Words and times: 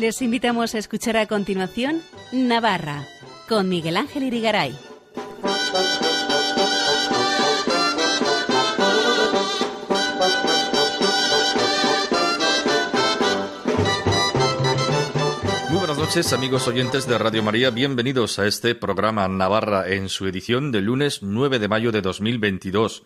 Les 0.00 0.22
invitamos 0.22 0.74
a 0.74 0.78
escuchar 0.78 1.18
a 1.18 1.26
continuación 1.26 2.00
Navarra 2.32 3.06
con 3.50 3.68
Miguel 3.68 3.98
Ángel 3.98 4.22
Irigaray. 4.22 4.74
Buenas 15.70 15.98
noches 15.98 16.32
amigos 16.32 16.66
oyentes 16.66 17.06
de 17.06 17.18
Radio 17.18 17.42
María, 17.42 17.68
bienvenidos 17.68 18.38
a 18.38 18.46
este 18.46 18.74
programa 18.74 19.28
Navarra 19.28 19.86
en 19.86 20.08
su 20.08 20.26
edición 20.26 20.72
del 20.72 20.86
lunes 20.86 21.22
9 21.22 21.58
de 21.58 21.68
mayo 21.68 21.92
de 21.92 22.00
2022 22.00 23.02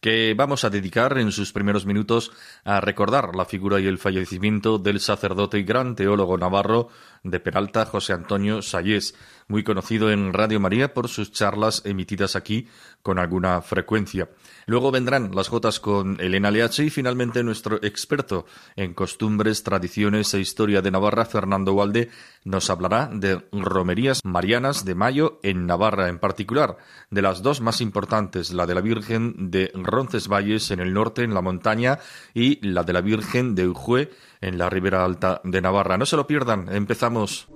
que 0.00 0.34
vamos 0.36 0.64
a 0.64 0.70
dedicar 0.70 1.18
en 1.18 1.32
sus 1.32 1.52
primeros 1.52 1.86
minutos 1.86 2.32
a 2.64 2.80
recordar 2.80 3.34
la 3.34 3.44
figura 3.44 3.80
y 3.80 3.86
el 3.86 3.98
fallecimiento 3.98 4.78
del 4.78 5.00
sacerdote 5.00 5.58
y 5.58 5.64
gran 5.64 5.94
teólogo 5.94 6.36
navarro 6.38 6.88
de 7.24 7.40
Peralta, 7.40 7.86
José 7.86 8.12
Antonio 8.12 8.62
Sayés, 8.62 9.14
muy 9.48 9.64
conocido 9.64 10.10
en 10.10 10.32
Radio 10.32 10.60
María 10.60 10.94
por 10.94 11.08
sus 11.08 11.32
charlas 11.32 11.82
emitidas 11.84 12.36
aquí 12.36 12.68
con 13.02 13.18
alguna 13.18 13.60
frecuencia. 13.60 14.30
Luego 14.66 14.90
vendrán 14.90 15.34
las 15.34 15.48
Jotas 15.48 15.80
con 15.80 16.18
Elena 16.20 16.50
Leache 16.50 16.84
y 16.84 16.90
finalmente 16.90 17.42
nuestro 17.42 17.82
experto 17.82 18.46
en 18.76 18.94
costumbres, 18.94 19.62
tradiciones 19.62 20.32
e 20.32 20.40
historia 20.40 20.80
de 20.80 20.90
Navarra, 20.90 21.24
Fernando 21.26 21.74
Walde, 21.74 22.10
nos 22.44 22.70
hablará 22.70 23.10
de 23.12 23.44
romerías 23.52 24.20
marianas 24.24 24.84
de 24.84 24.94
mayo 24.94 25.40
en 25.42 25.66
Navarra, 25.66 26.08
en 26.08 26.18
particular 26.18 26.78
de 27.10 27.22
las 27.22 27.42
dos 27.42 27.60
más 27.60 27.80
importantes, 27.80 28.52
la 28.52 28.66
de 28.66 28.74
la 28.74 28.80
Virgen 28.80 29.50
de 29.50 29.70
Roncesvalles 29.74 30.70
en 30.70 30.80
el 30.80 30.94
norte, 30.94 31.22
en 31.22 31.34
la 31.34 31.42
montaña, 31.42 31.98
y 32.32 32.66
la 32.66 32.82
de 32.82 32.92
la 32.92 33.00
Virgen 33.00 33.54
de 33.54 33.68
Ujue 33.68 34.10
en 34.44 34.58
la 34.58 34.70
ribera 34.70 35.04
alta 35.04 35.40
de 35.44 35.60
Navarra. 35.60 35.96
No 35.96 36.06
se 36.06 36.16
lo 36.16 36.26
pierdan, 36.26 36.68
empezamos. 36.74 37.48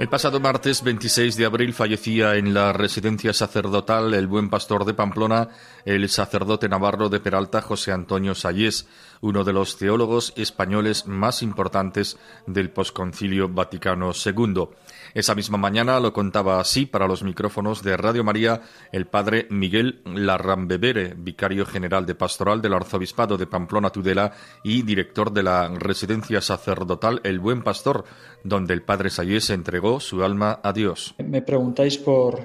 El 0.00 0.08
pasado 0.08 0.40
martes 0.40 0.82
26 0.82 1.36
de 1.36 1.44
abril 1.44 1.74
fallecía 1.74 2.36
en 2.36 2.54
la 2.54 2.72
residencia 2.72 3.34
sacerdotal 3.34 4.14
el 4.14 4.26
buen 4.26 4.48
pastor 4.48 4.86
de 4.86 4.94
Pamplona, 4.94 5.50
el 5.84 6.08
sacerdote 6.08 6.68
navarro 6.68 7.08
de 7.08 7.20
Peralta 7.20 7.60
José 7.60 7.92
Antonio 7.92 8.34
Sayés, 8.34 8.86
uno 9.20 9.44
de 9.44 9.52
los 9.52 9.76
teólogos 9.76 10.32
españoles 10.36 11.06
más 11.06 11.42
importantes 11.42 12.18
del 12.46 12.70
posconcilio 12.70 13.48
Vaticano 13.48 14.12
II. 14.12 14.68
Esa 15.14 15.34
misma 15.34 15.58
mañana 15.58 15.98
lo 16.00 16.12
contaba 16.12 16.60
así 16.60 16.86
para 16.86 17.08
los 17.08 17.22
micrófonos 17.22 17.82
de 17.82 17.96
Radio 17.96 18.24
María 18.24 18.62
el 18.92 19.06
padre 19.06 19.46
Miguel 19.50 20.00
Larrambebere, 20.04 21.14
vicario 21.16 21.66
general 21.66 22.06
de 22.06 22.14
pastoral 22.14 22.62
del 22.62 22.74
arzobispado 22.74 23.36
de 23.36 23.46
Pamplona 23.46 23.90
Tudela 23.90 24.32
y 24.62 24.82
director 24.82 25.32
de 25.32 25.42
la 25.42 25.68
residencia 25.68 26.40
sacerdotal 26.40 27.20
El 27.24 27.40
Buen 27.40 27.62
Pastor, 27.62 28.04
donde 28.44 28.74
el 28.74 28.82
padre 28.82 29.10
Sayés 29.10 29.50
entregó 29.50 30.00
su 30.00 30.22
alma 30.22 30.60
a 30.62 30.72
Dios. 30.72 31.14
Me 31.18 31.42
preguntáis 31.42 31.98
por, 31.98 32.40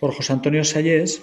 por 0.00 0.14
José 0.14 0.32
Antonio 0.32 0.64
Sayés. 0.64 1.22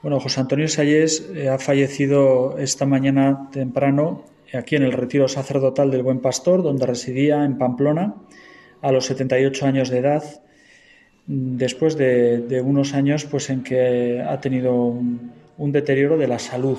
Bueno, 0.00 0.20
José 0.20 0.40
Antonio 0.40 0.68
Sayés 0.68 1.28
eh, 1.34 1.48
ha 1.48 1.58
fallecido 1.58 2.56
esta 2.56 2.86
mañana 2.86 3.48
temprano 3.50 4.24
aquí 4.54 4.76
en 4.76 4.84
el 4.84 4.92
retiro 4.92 5.26
sacerdotal 5.26 5.90
del 5.90 6.04
Buen 6.04 6.20
Pastor, 6.20 6.62
donde 6.62 6.86
residía 6.86 7.44
en 7.44 7.58
Pamplona 7.58 8.14
a 8.80 8.92
los 8.92 9.06
78 9.06 9.66
años 9.66 9.88
de 9.90 9.98
edad, 9.98 10.22
después 11.26 11.96
de, 11.96 12.62
unos 12.64 12.94
años 12.94 13.24
pues, 13.24 13.50
en 13.50 13.64
que 13.64 14.22
ha 14.22 14.40
tenido 14.40 14.72
un, 14.72 15.72
deterioro 15.72 16.16
de 16.16 16.28
la 16.28 16.38
salud. 16.38 16.78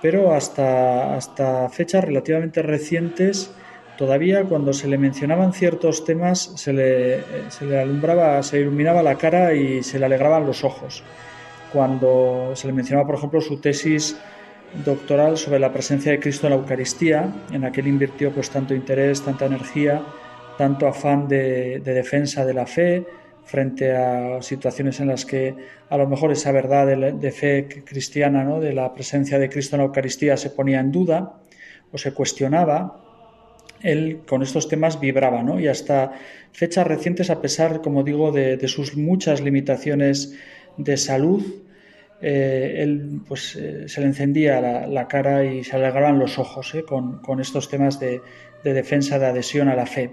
Pero 0.00 0.32
hasta, 0.32 1.14
hasta 1.14 1.68
fechas 1.68 2.04
relativamente 2.04 2.62
recientes, 2.62 3.52
todavía 3.98 4.44
cuando 4.44 4.72
se 4.72 4.88
le 4.88 4.96
mencionaban 4.96 5.52
ciertos 5.52 6.06
temas, 6.06 6.52
se 6.56 6.72
le, 6.72 7.50
se 7.50 7.66
le 7.66 7.78
alumbraba, 7.78 8.42
se 8.42 8.60
iluminaba 8.60 9.02
la 9.02 9.18
cara 9.18 9.52
y 9.52 9.82
se 9.82 9.98
le 9.98 10.06
alegraban 10.06 10.46
los 10.46 10.64
ojos. 10.64 11.04
Cuando 11.72 12.52
se 12.54 12.66
le 12.66 12.72
mencionaba, 12.72 13.06
por 13.06 13.16
ejemplo, 13.16 13.40
su 13.40 13.60
tesis 13.60 14.16
doctoral 14.84 15.36
sobre 15.36 15.58
la 15.58 15.72
presencia 15.72 16.12
de 16.12 16.20
Cristo 16.20 16.46
en 16.46 16.52
la 16.52 16.58
Eucaristía, 16.58 17.32
en 17.52 17.62
la 17.62 17.72
que 17.72 17.80
él 17.80 17.88
invirtió 17.88 18.32
pues 18.32 18.50
tanto 18.50 18.74
interés, 18.74 19.22
tanta 19.22 19.46
energía, 19.46 20.02
tanto 20.56 20.86
afán 20.86 21.28
de, 21.28 21.80
defensa 21.80 22.44
de 22.44 22.54
la 22.54 22.66
fe 22.66 23.06
frente 23.44 23.96
a 23.96 24.42
situaciones 24.42 25.00
en 25.00 25.08
las 25.08 25.24
que 25.24 25.54
a 25.88 25.96
lo 25.96 26.06
mejor 26.06 26.32
esa 26.32 26.52
verdad 26.52 26.86
de, 26.86 27.32
fe 27.32 27.66
cristiana, 27.84 28.44
¿no? 28.44 28.60
de 28.60 28.74
la 28.74 28.92
presencia 28.92 29.38
de 29.38 29.48
Cristo 29.48 29.76
en 29.76 29.80
la 29.80 29.86
Eucaristía 29.86 30.36
se 30.36 30.50
ponía 30.50 30.80
en 30.80 30.92
duda 30.92 31.40
o 31.90 31.96
se 31.96 32.12
cuestionaba, 32.12 33.00
él 33.82 34.20
con 34.26 34.42
estos 34.42 34.68
temas 34.68 35.00
vibraba, 35.00 35.42
¿no? 35.42 35.60
Y 35.60 35.68
hasta 35.68 36.12
fechas 36.52 36.86
recientes, 36.86 37.30
a 37.30 37.40
pesar, 37.40 37.80
como 37.80 38.02
digo, 38.02 38.32
de, 38.32 38.66
sus 38.68 38.96
muchas 38.96 39.40
limitaciones 39.40 40.36
de 40.78 40.96
salud, 40.96 41.44
eh, 42.20 42.76
él 42.78 43.20
pues 43.26 43.54
eh, 43.56 43.88
se 43.88 44.00
le 44.00 44.08
encendía 44.08 44.60
la, 44.60 45.08
cara 45.08 45.44
y 45.44 45.62
se 45.62 45.76
alegraban 45.76 46.18
los 46.18 46.38
ojos 46.38 46.74
¿eh? 46.74 46.82
con, 46.82 47.20
con, 47.20 47.40
estos 47.40 47.68
temas 47.68 48.00
de, 48.00 48.20
de 48.64 48.72
defensa, 48.72 49.18
de 49.18 49.26
adhesión 49.26 49.68
a 49.68 49.76
la 49.76 49.86
fe. 49.86 50.10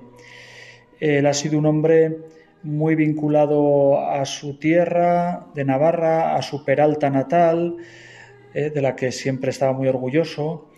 Él 1.00 1.26
ha 1.26 1.34
sido 1.34 1.58
un 1.58 1.66
hombre 1.66 2.18
muy 2.64 2.96
vinculado 2.96 4.00
a 4.00 4.26
su 4.26 4.58
tierra 4.58 5.48
de 5.54 5.66
Navarra, 5.66 6.36
a 6.36 6.42
su 6.42 6.64
Peralta 6.66 7.10
natal, 7.10 7.78
de 8.54 8.82
la 8.82 8.96
que 8.96 9.12
siempre 9.12 9.50
estaba 9.50 9.74
muy 9.74 9.90
orgulloso. 9.90 10.70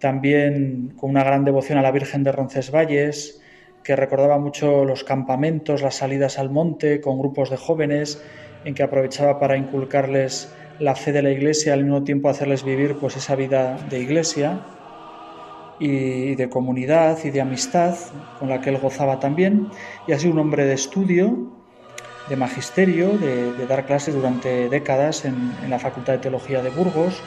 También 0.00 0.94
con 0.96 1.10
una 1.10 1.22
gran 1.22 1.44
devoción 1.44 1.78
a 1.78 1.82
la 1.82 1.92
Virgen 1.92 2.24
de 2.24 2.32
Roncesvalles, 2.32 3.42
que 3.84 3.94
recordaba 3.94 4.38
mucho 4.38 4.84
los 4.84 5.04
campamentos, 5.04 5.82
las 5.82 5.96
salidas 5.96 6.38
al 6.38 6.50
monte 6.50 7.00
con 7.00 7.18
grupos 7.18 7.50
de 7.50 7.58
jóvenes, 7.58 8.20
en 8.64 8.74
que 8.74 8.82
aprovechaba 8.82 9.38
para 9.38 9.56
inculcarles 9.56 10.52
la 10.78 10.94
fe 10.94 11.12
de 11.12 11.22
la 11.22 11.30
Iglesia 11.30 11.72
al 11.72 11.84
mismo 11.84 12.04
tiempo 12.04 12.28
hacerles 12.28 12.64
vivir 12.64 12.96
pues 12.96 13.16
esa 13.16 13.34
vida 13.34 13.78
de 13.90 14.00
Iglesia 14.00 14.60
y 15.78 16.34
de 16.34 16.48
comunidad 16.48 17.18
y 17.24 17.30
de 17.30 17.40
amistad 17.40 17.94
con 18.38 18.48
la 18.48 18.60
que 18.60 18.70
él 18.70 18.78
gozaba 18.78 19.20
también. 19.20 19.68
Y 20.06 20.14
sido 20.14 20.32
un 20.32 20.40
hombre 20.40 20.64
de 20.64 20.74
estudio, 20.74 21.52
de 22.28 22.36
magisterio, 22.36 23.16
de, 23.18 23.66
dar 23.66 23.86
clases 23.86 24.14
durante 24.14 24.68
décadas 24.68 25.24
en, 25.24 25.52
la 25.68 25.78
Facultad 25.78 26.14
de 26.14 26.18
Teología 26.18 26.62
de 26.62 26.70
Burgos 26.70 27.22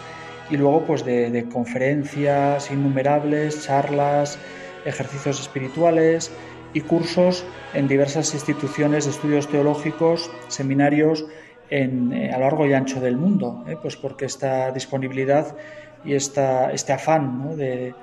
y 0.49 0.57
luego 0.57 0.85
pues 0.85 1.05
de, 1.05 1.47
conferencias 1.51 2.71
innumerables, 2.71 3.65
charlas, 3.65 4.37
ejercicios 4.85 5.39
espirituales 5.39 6.31
y 6.73 6.81
cursos 6.81 7.45
en 7.73 7.87
diversas 7.87 8.33
instituciones 8.33 9.05
de 9.05 9.11
estudios 9.11 9.47
teológicos, 9.47 10.31
seminarios 10.47 11.25
en, 11.69 12.13
eh, 12.13 12.31
a 12.31 12.37
lo 12.37 12.45
largo 12.45 12.65
y 12.65 12.73
ancho 12.73 12.99
del 12.99 13.17
mundo, 13.17 13.63
¿eh? 13.67 13.77
pues 13.81 13.95
porque 13.95 14.25
esta 14.25 14.71
disponibilidad 14.71 15.55
y 16.03 16.13
esta, 16.13 16.71
este 16.71 16.93
afán 16.93 17.55
de, 17.57 17.93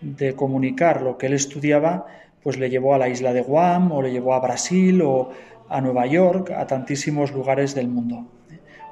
de 0.00 0.34
comunicar 0.34 1.02
lo 1.02 1.18
que 1.18 1.26
él 1.26 1.34
estudiaba, 1.34 2.06
pues 2.42 2.58
le 2.58 2.70
llevó 2.70 2.94
a 2.94 2.98
la 2.98 3.08
isla 3.08 3.32
de 3.32 3.42
Guam 3.42 3.92
o 3.92 4.02
le 4.02 4.12
llevó 4.12 4.34
a 4.34 4.40
Brasil 4.40 5.02
o 5.02 5.30
a 5.68 5.80
Nueva 5.80 6.06
York, 6.06 6.50
a 6.50 6.66
tantísimos 6.66 7.32
lugares 7.32 7.74
del 7.74 7.88
mundo. 7.88 8.26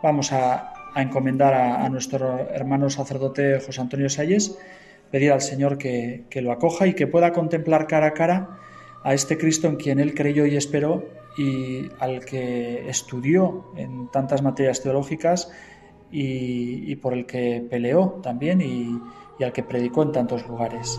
Vamos 0.02 0.32
a, 0.32 0.72
encomendar 0.96 1.52
a, 1.52 1.86
nuestro 1.90 2.48
hermano 2.48 2.88
sacerdote 2.88 3.60
José 3.60 3.82
Antonio 3.82 4.08
Salles, 4.08 4.58
pedir 5.10 5.30
al 5.30 5.42
Señor 5.42 5.76
que, 5.76 6.24
que 6.30 6.40
lo 6.40 6.52
acoja 6.52 6.86
y 6.86 6.94
que 6.94 7.06
pueda 7.06 7.32
contemplar 7.32 7.86
cara 7.86 8.06
a 8.06 8.14
cara 8.14 8.58
a 9.06 9.14
este 9.14 9.38
Cristo 9.38 9.68
en 9.68 9.76
quien 9.76 10.00
él 10.00 10.14
creyó 10.14 10.46
y 10.46 10.56
esperó 10.56 11.04
y 11.38 11.88
al 12.00 12.24
que 12.24 12.88
estudió 12.88 13.70
en 13.76 14.08
tantas 14.08 14.42
materias 14.42 14.82
teológicas 14.82 15.52
y, 16.10 16.96
por 16.96 17.12
el 17.12 17.24
que 17.24 17.64
peleó 17.70 18.18
también 18.20 18.60
y 18.60 19.44
al 19.44 19.52
que 19.52 19.62
predicó 19.62 20.02
en 20.02 20.10
tantos 20.10 20.48
lugares. 20.48 20.98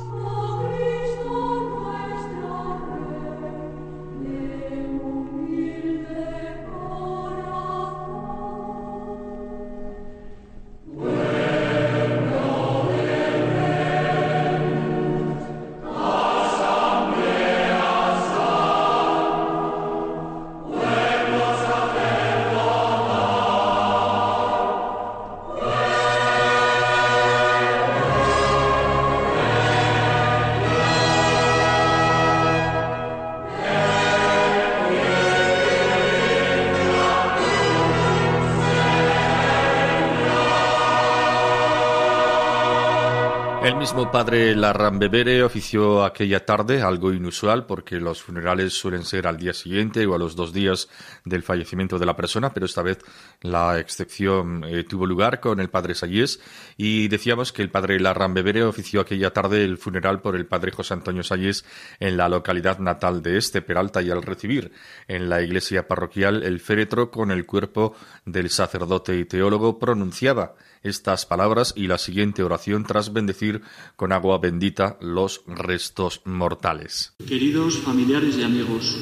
El 43.67 43.75
mismo 43.75 44.09
padre 44.09 44.55
Larrambebere 44.55 45.43
ofició 45.43 46.05
aquella 46.05 46.45
tarde, 46.45 46.81
algo 46.81 47.11
inusual 47.11 47.65
porque 47.65 47.97
los 47.97 48.23
funerales 48.23 48.71
suelen 48.71 49.03
ser 49.03 49.27
al 49.27 49.35
día 49.35 49.51
siguiente 49.51 50.05
o 50.05 50.15
a 50.15 50.17
los 50.17 50.37
dos 50.37 50.53
días 50.53 50.87
del 51.25 51.43
fallecimiento 51.43 51.99
de 51.99 52.05
la 52.05 52.15
persona, 52.15 52.53
pero 52.53 52.65
esta 52.65 52.81
vez 52.81 52.99
la 53.41 53.77
excepción 53.77 54.63
eh, 54.63 54.85
tuvo 54.85 55.05
lugar 55.05 55.41
con 55.41 55.59
el 55.59 55.69
padre 55.69 55.95
Sayés 55.95 56.39
y 56.77 57.09
decíamos 57.09 57.51
que 57.51 57.61
el 57.61 57.69
padre 57.69 57.99
Larrambebere 57.99 58.63
ofició 58.63 59.01
aquella 59.01 59.33
tarde 59.33 59.65
el 59.65 59.77
funeral 59.77 60.21
por 60.21 60.37
el 60.37 60.45
padre 60.45 60.71
José 60.71 60.93
Antonio 60.93 61.21
Sayés 61.21 61.65
en 61.99 62.15
la 62.15 62.29
localidad 62.29 62.79
natal 62.79 63.21
de 63.21 63.37
este, 63.37 63.61
Peralta, 63.61 64.01
y 64.01 64.09
al 64.09 64.23
recibir 64.23 64.71
en 65.09 65.27
la 65.27 65.41
iglesia 65.41 65.89
parroquial 65.89 66.43
el 66.43 66.61
féretro 66.61 67.11
con 67.11 67.31
el 67.31 67.45
cuerpo 67.45 67.97
del 68.23 68.49
sacerdote 68.49 69.17
y 69.17 69.25
teólogo 69.25 69.77
pronunciaba 69.77 70.55
estas 70.87 71.25
palabras 71.25 71.73
y 71.75 71.87
la 71.87 71.97
siguiente 71.97 72.43
oración 72.43 72.83
tras 72.83 73.13
bendecir 73.13 73.61
con 73.95 74.11
agua 74.11 74.39
bendita 74.39 74.97
los 75.01 75.41
restos 75.45 76.21
mortales. 76.25 77.13
Queridos 77.27 77.77
familiares 77.77 78.37
y 78.37 78.43
amigos, 78.43 78.97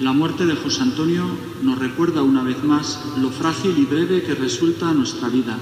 la 0.00 0.12
muerte 0.12 0.46
de 0.46 0.54
José 0.54 0.82
Antonio 0.82 1.24
nos 1.62 1.78
recuerda 1.78 2.22
una 2.22 2.42
vez 2.42 2.62
más 2.62 3.00
lo 3.20 3.30
frágil 3.30 3.76
y 3.78 3.84
breve 3.84 4.22
que 4.22 4.34
resulta 4.34 4.92
nuestra 4.92 5.28
vida. 5.28 5.58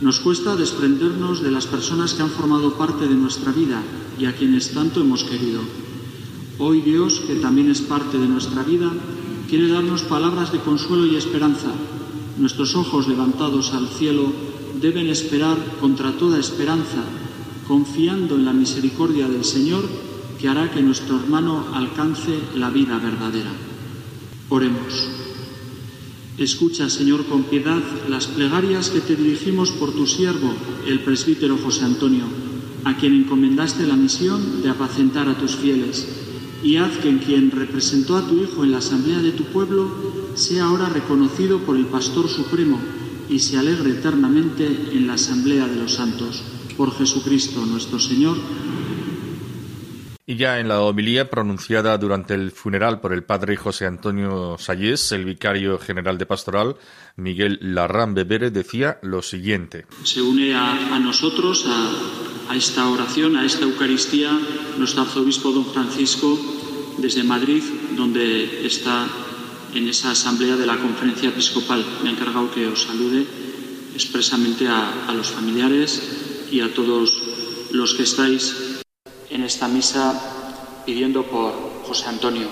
Nos 0.00 0.20
cuesta 0.20 0.56
desprendernos 0.56 1.42
de 1.42 1.50
las 1.50 1.66
personas 1.66 2.14
que 2.14 2.22
han 2.22 2.30
formado 2.30 2.76
parte 2.76 3.06
de 3.06 3.14
nuestra 3.14 3.52
vida 3.52 3.82
y 4.18 4.26
a 4.26 4.34
quienes 4.34 4.72
tanto 4.72 5.00
hemos 5.00 5.24
querido. 5.24 5.60
Hoy 6.58 6.80
Dios, 6.80 7.20
que 7.20 7.36
también 7.36 7.70
es 7.70 7.80
parte 7.80 8.18
de 8.18 8.26
nuestra 8.26 8.62
vida, 8.62 8.90
quiere 9.48 9.68
darnos 9.68 10.02
palabras 10.02 10.52
de 10.52 10.58
consuelo 10.58 11.06
y 11.06 11.16
esperanza 11.16 11.72
Nuestros 12.36 12.74
ojos 12.74 13.06
levantados 13.06 13.72
al 13.74 13.86
cielo 13.86 14.32
deben 14.80 15.08
esperar 15.08 15.58
contra 15.80 16.12
toda 16.12 16.38
esperanza, 16.38 17.04
confiando 17.66 18.36
en 18.36 18.44
la 18.44 18.52
misericordia 18.52 19.28
del 19.28 19.44
Señor 19.44 19.84
que 20.40 20.48
hará 20.48 20.70
que 20.70 20.82
nuestro 20.82 21.16
hermano 21.16 21.66
alcance 21.74 22.38
la 22.56 22.70
vida 22.70 22.98
verdadera. 22.98 23.50
Oremos. 24.48 25.08
Escucha, 26.36 26.90
Señor, 26.90 27.26
con 27.26 27.44
piedad 27.44 27.80
las 28.08 28.26
plegarias 28.26 28.90
que 28.90 29.00
te 29.00 29.14
dirigimos 29.14 29.70
por 29.70 29.92
tu 29.92 30.06
siervo, 30.06 30.52
el 30.86 31.00
presbítero 31.00 31.56
José 31.56 31.84
Antonio, 31.84 32.24
a 32.84 32.96
quien 32.96 33.14
encomendaste 33.14 33.86
la 33.86 33.96
misión 33.96 34.62
de 34.62 34.68
apacentar 34.68 35.28
a 35.28 35.38
tus 35.38 35.54
fieles, 35.54 36.06
y 36.62 36.76
haz 36.76 36.96
que 36.98 37.08
en 37.08 37.18
quien 37.18 37.50
representó 37.50 38.16
a 38.16 38.26
tu 38.26 38.42
Hijo 38.42 38.64
en 38.64 38.72
la 38.72 38.78
asamblea 38.78 39.20
de 39.20 39.32
tu 39.32 39.44
pueblo 39.44 39.88
sea 40.34 40.64
ahora 40.64 40.88
reconocido 40.88 41.58
por 41.60 41.76
el 41.76 41.86
Pastor 41.86 42.28
Supremo 42.28 42.80
y 43.28 43.38
se 43.38 43.58
alegre 43.58 43.90
eternamente 43.90 44.66
en 44.66 45.06
la 45.06 45.14
Asamblea 45.14 45.66
de 45.66 45.76
los 45.76 45.94
Santos. 45.94 46.42
Por 46.76 46.96
Jesucristo 46.96 47.64
nuestro 47.64 47.98
Señor. 47.98 48.36
Y 50.26 50.36
ya 50.36 50.58
en 50.58 50.68
la 50.68 50.80
homilía 50.80 51.28
pronunciada 51.28 51.98
durante 51.98 52.32
el 52.32 52.50
funeral 52.50 53.00
por 53.00 53.12
el 53.12 53.24
padre 53.24 53.56
José 53.56 53.84
Antonio 53.84 54.56
Sayés, 54.58 55.12
el 55.12 55.26
vicario 55.26 55.78
general 55.78 56.16
de 56.16 56.24
pastoral, 56.24 56.76
Miguel 57.16 57.58
Larrán 57.60 58.14
Bebere, 58.14 58.50
decía 58.50 58.98
lo 59.02 59.20
siguiente. 59.20 59.84
Se 60.02 60.22
une 60.22 60.54
a, 60.54 60.98
nosotros, 60.98 61.66
a, 61.68 62.52
a 62.52 62.56
esta 62.56 62.88
oración, 62.88 63.36
a 63.36 63.44
esta 63.44 63.64
Eucaristía, 63.64 64.30
nuestro 64.78 65.02
arzobispo 65.02 65.52
don 65.52 65.66
Francisco, 65.66 66.38
desde 66.96 67.22
Madrid, 67.22 67.62
donde 67.94 68.66
está 68.66 69.06
en 69.74 69.88
esa 69.88 70.12
asamblea 70.12 70.56
de 70.56 70.66
la 70.66 70.78
conferencia 70.78 71.28
episcopal. 71.28 71.84
Me 72.02 72.08
ha 72.08 72.12
encargado 72.12 72.50
que 72.50 72.66
os 72.66 72.82
salude 72.82 73.26
expresamente 73.94 74.68
a, 74.68 75.12
los 75.12 75.30
familiares 75.30 76.46
y 76.50 76.60
a 76.60 76.72
todos 76.72 77.68
los 77.70 77.94
que 77.94 78.04
estáis 78.04 78.80
en 79.30 79.42
esta 79.42 79.66
misa 79.66 80.82
pidiendo 80.86 81.24
por 81.24 81.52
José 81.86 82.06
Antonio. 82.06 82.46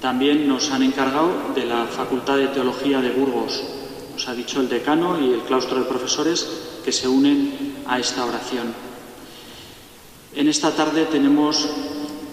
También 0.00 0.46
nos 0.46 0.70
han 0.70 0.82
encargado 0.82 1.54
de 1.54 1.64
la 1.64 1.86
Facultad 1.86 2.36
de 2.36 2.48
Teología 2.48 3.00
de 3.00 3.10
Burgos. 3.10 3.62
Nos 4.12 4.28
ha 4.28 4.34
dicho 4.34 4.60
el 4.60 4.68
decano 4.68 5.18
y 5.20 5.32
el 5.32 5.40
claustro 5.42 5.78
de 5.78 5.88
profesores 5.88 6.46
que 6.84 6.92
se 6.92 7.08
unen 7.08 7.74
a 7.86 7.98
esta 7.98 8.24
oración. 8.24 8.74
En 10.34 10.48
esta 10.48 10.72
tarde 10.72 11.06
tenemos 11.06 11.68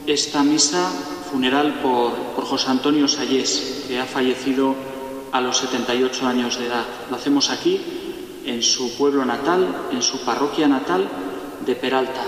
esta 0.05 0.43
misa 0.43 0.91
funeral 1.31 1.79
por, 1.81 2.11
José 2.45 2.69
Antonio 2.69 3.07
Sayés, 3.07 3.85
que 3.87 3.99
ha 3.99 4.05
fallecido 4.05 4.75
a 5.31 5.39
los 5.39 5.57
78 5.57 6.27
años 6.27 6.59
de 6.59 6.67
edad. 6.67 6.83
Lo 7.09 7.15
hacemos 7.15 7.49
aquí, 7.49 7.79
en 8.45 8.61
su 8.61 8.97
pueblo 8.97 9.23
natal, 9.23 9.65
en 9.91 10.01
su 10.01 10.19
parroquia 10.25 10.67
natal 10.67 11.07
de 11.65 11.75
Peralta. 11.75 12.23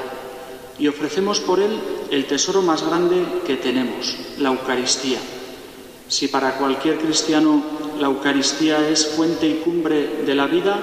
Y 0.80 0.88
ofrecemos 0.88 1.42
por 1.42 1.60
él 1.60 1.78
el 2.12 2.26
tesoro 2.26 2.62
más 2.62 2.84
grande 2.84 3.26
que 3.46 3.58
tenemos, 3.58 4.16
la 4.40 4.50
Eucaristía. 4.50 5.20
Si 6.08 6.30
para 6.30 6.58
cualquier 6.58 6.98
cristiano 6.98 7.62
la 8.00 8.08
Eucaristía 8.08 8.88
es 8.88 9.08
fuente 9.08 9.48
y 9.48 9.56
cumbre 9.56 10.24
de 10.26 10.36
la 10.36 10.48
vida, 10.48 10.80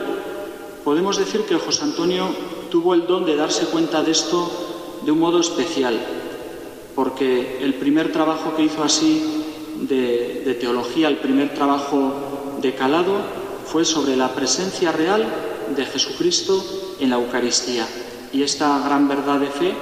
podemos 0.85 1.17
decir 1.17 1.43
que 1.43 1.57
José 1.57 1.85
Antonio 1.85 2.29
tuvo 2.71 2.95
el 2.95 3.07
don 3.07 3.25
de 3.25 3.37
darse 3.37 3.67
cuenta 3.67 4.03
de 4.03 4.13
esto 4.13 5.01
de 5.05 5.11
un 5.11 5.19
modo 5.19 5.41
especial, 5.41 5.99
porque 6.95 7.59
el 7.63 7.75
primer 7.75 8.13
trabajo 8.13 8.55
que 8.57 8.65
hizo 8.65 8.83
así 8.83 9.23
de, 9.89 10.57
teología, 10.61 11.09
el 11.09 11.19
primer 11.19 11.55
trabajo 11.55 12.59
de 12.61 12.75
calado, 12.75 13.19
fue 13.67 13.85
sobre 13.85 14.17
la 14.17 14.35
presencia 14.35 14.93
real 14.93 15.25
de 15.77 15.85
Jesucristo 15.87 16.65
en 16.99 17.11
la 17.11 17.17
Eucaristía. 17.17 17.87
Y 18.33 18.43
esta 18.43 18.81
gran 18.85 19.09
verdad 19.09 19.39
de 19.39 19.47
fe, 19.47 19.73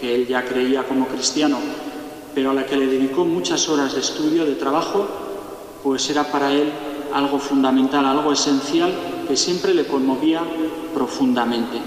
que 0.00 0.14
él 0.14 0.26
ya 0.26 0.44
creía 0.44 0.82
como 0.82 1.06
cristiano, 1.06 1.58
pero 2.34 2.50
a 2.50 2.54
la 2.54 2.66
que 2.66 2.76
le 2.76 2.86
dedicó 2.86 3.24
muchas 3.24 3.68
horas 3.68 3.94
de 3.94 4.00
estudio, 4.00 4.44
de 4.44 4.54
trabajo, 4.56 5.06
pues 5.82 6.10
era 6.10 6.30
para 6.30 6.52
él 6.52 6.70
algo 7.14 7.38
fundamental, 7.38 8.04
algo 8.04 8.32
esencial 8.32 8.92
que 9.26 9.36
siempre 9.36 9.72
le 9.72 9.86
conmovía 9.86 10.42
profundamente. 10.92 11.78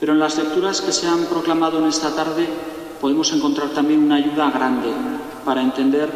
Pero 0.00 0.14
en 0.14 0.18
las 0.18 0.36
lecturas 0.36 0.80
que 0.80 0.92
se 0.92 1.06
han 1.06 1.26
proclamado 1.26 1.78
en 1.78 1.84
esta 1.84 2.14
tarde 2.14 2.48
podemos 3.02 3.32
encontrar 3.32 3.70
también 3.70 4.04
una 4.04 4.14
ayuda 4.14 4.48
grande 4.52 4.88
para 5.44 5.60
entender 5.60 6.08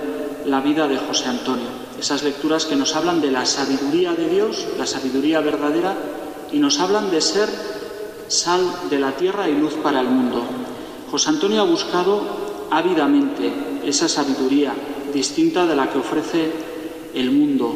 la 0.46 0.60
vida 0.60 0.86
de 0.86 0.96
José 0.96 1.26
Antonio. 1.26 1.66
Esas 1.98 2.22
lecturas 2.22 2.64
que 2.64 2.76
nos 2.76 2.94
hablan 2.94 3.20
de 3.20 3.32
la 3.32 3.44
sabiduría 3.44 4.12
de 4.12 4.28
Dios, 4.28 4.64
la 4.78 4.86
sabiduría 4.86 5.40
verdadera, 5.40 5.96
y 6.52 6.60
nos 6.60 6.78
hablan 6.78 7.10
de 7.10 7.20
ser 7.20 7.48
sal 8.28 8.60
de 8.88 9.00
la 9.00 9.16
tierra 9.16 9.48
y 9.48 9.58
luz 9.58 9.74
para 9.82 10.00
el 10.00 10.06
mundo. 10.06 10.44
José 11.10 11.30
Antonio 11.30 11.62
ha 11.62 11.64
buscado 11.64 12.22
ávidamente 12.70 13.52
esa 13.84 14.08
sabiduría 14.08 14.72
distinta 15.12 15.66
de 15.66 15.74
la 15.74 15.90
que 15.90 15.98
ofrece 15.98 16.52
el 17.14 17.32
mundo. 17.32 17.74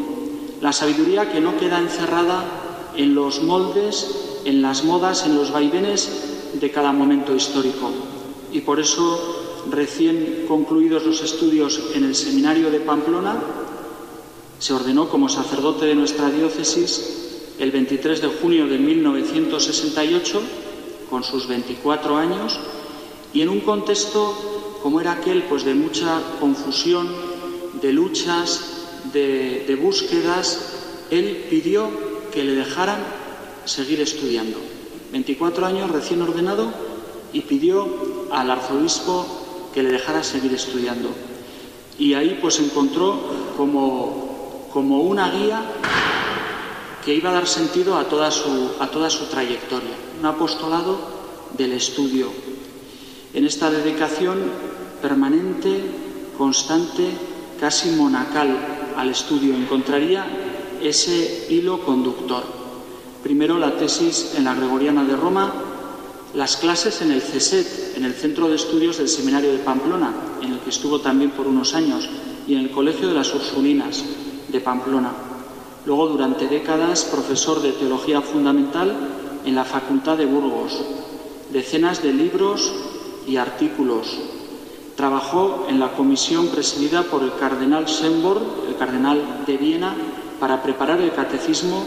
La 0.61 0.73
sabiduría 0.73 1.33
que 1.33 1.41
no 1.41 1.57
queda 1.57 1.81
encerrada 1.81 2.45
en 2.95 3.17
los 3.17 3.43
moldes, 3.43 4.07
en 4.45 4.63
las 4.63 4.85
modas, 4.85 5.27
en 5.27 5.35
los 5.35 5.51
vaivenes 5.51 6.53
de 6.61 6.71
cada 6.71 6.93
momento 6.93 7.35
histórico 7.35 7.91
y 8.53 8.61
por 8.61 8.81
eso, 8.81 9.65
recién 9.71 10.45
concluidos 10.49 11.05
los 11.05 11.23
estudios 11.23 11.81
en 11.95 12.05
el 12.05 12.15
seminario 12.15 12.71
de 12.71 12.81
Pamplona, 12.81 13.41
se 14.59 14.75
ordenó 14.75 15.09
como 15.09 15.29
sacerdote 15.29 15.87
de 15.87 15.95
nuestra 15.95 16.31
diócesis 16.31 17.55
el 17.59 17.71
23 17.71 18.21
de 18.21 18.29
junio 18.29 18.67
de 18.67 18.79
1968, 18.79 20.43
con 21.09 21.25
sus 21.25 21.47
24 21.47 22.17
años, 22.17 22.59
y 23.33 23.43
en 23.43 23.49
un 23.49 23.61
contexto 23.61 24.79
como 24.83 25.01
era 25.01 25.13
aquel, 25.13 25.43
pues 25.45 25.65
de 25.65 25.75
mucha 25.75 26.21
confusión, 26.41 27.09
de 27.81 27.93
luchas, 27.93 28.61
de, 29.13 29.65
de 29.67 29.77
búsquedas, 29.77 31.07
él 31.11 31.47
pidió 31.51 31.89
que 32.33 32.45
le 32.45 32.55
dejaran 32.55 32.99
seguir 33.65 34.01
estudiando. 34.01 34.59
24 35.13 35.67
años 35.67 35.91
recién 35.91 36.23
ordenado 36.23 36.73
y 37.33 37.43
pidió 37.43 38.20
al 38.33 38.51
arzobispo 38.51 39.27
que 39.73 39.83
le 39.83 39.93
dejara 39.93 40.23
seguir 40.23 40.53
estudiando. 40.53 41.11
Y 41.99 42.15
ahí 42.15 42.39
pues 42.41 42.59
encontró 42.61 43.19
como, 43.57 44.69
como 44.73 45.03
una 45.03 45.31
guía 45.31 45.63
que 47.05 47.15
iba 47.15 47.31
a 47.31 47.35
dar 47.35 47.47
sentido 47.47 47.97
a 47.97 48.05
toda, 48.05 48.31
su, 48.31 48.73
a 48.79 48.89
toda 48.89 49.11
su 49.11 49.27
trayectoria, 49.27 49.95
un 50.19 50.27
apostolado 50.27 50.99
del 51.57 51.73
estudio. 51.73 52.29
En 53.33 53.47
esta 53.47 53.71
dedicación 53.71 54.39
permanente, 55.01 55.83
constante, 56.37 57.11
casi 57.59 57.91
monacal 57.91 58.57
al 58.97 59.09
estudio, 59.09 59.55
encontraría 59.55 60.27
ese 60.83 61.47
hilo 61.51 61.85
conductor. 61.85 62.43
Primero 63.23 63.59
la 63.59 63.77
tesis 63.77 64.35
en 64.37 64.45
la 64.45 64.55
Gregoriana 64.55 65.05
de 65.05 65.17
Roma, 65.17 65.53
las 66.35 66.57
clases 66.57 67.03
en 67.03 67.11
el 67.13 67.23
CESET, 67.23 67.97
en 67.97 68.05
el 68.05 68.15
Centro 68.15 68.49
de 68.49 68.57
Estudios 68.57 68.99
del 68.99 69.09
Seminario 69.09 69.53
de 69.53 69.59
Pamplona, 69.59 70.13
en 70.43 70.53
el 70.53 70.61
que 70.61 70.71
estuvo 70.71 71.01
también 71.01 71.33
por 71.33 71.47
unos 71.47 71.75
años, 71.75 72.09
y 72.47 72.55
en 72.55 72.61
el 72.61 72.71
Colegio 72.71 73.09
de 73.09 73.15
las 73.15 73.35
Ursulinas 73.35 74.05
de 74.49 74.61
Pamplona. 74.61 75.13
Luego, 75.87 76.09
durante 76.09 76.47
décadas, 76.47 77.05
profesor 77.05 77.63
de 77.63 77.73
Teología 77.73 78.21
Fundamental 78.21 78.95
en 79.45 79.55
la 79.55 79.65
Facultad 79.65 80.17
de 80.17 80.27
Burgos. 80.27 80.79
decenas 81.53 82.01
de 82.01 82.13
libros 82.13 82.73
y 83.27 83.37
artículos. 83.37 84.07
Trabajó 84.97 85.67
en 85.69 85.81
la 85.81 85.93
comisión 85.93 86.47
presidida 86.49 87.03
por 87.03 87.25
el 87.25 87.35
cardenal 87.35 87.87
Schönborn, 87.89 88.69
el 88.69 88.77
cardenal 88.77 89.43
de 89.47 89.57
Viena, 89.57 89.97
para 90.39 90.63
preparar 90.63 91.01
el 91.01 91.13
catecismo 91.13 91.85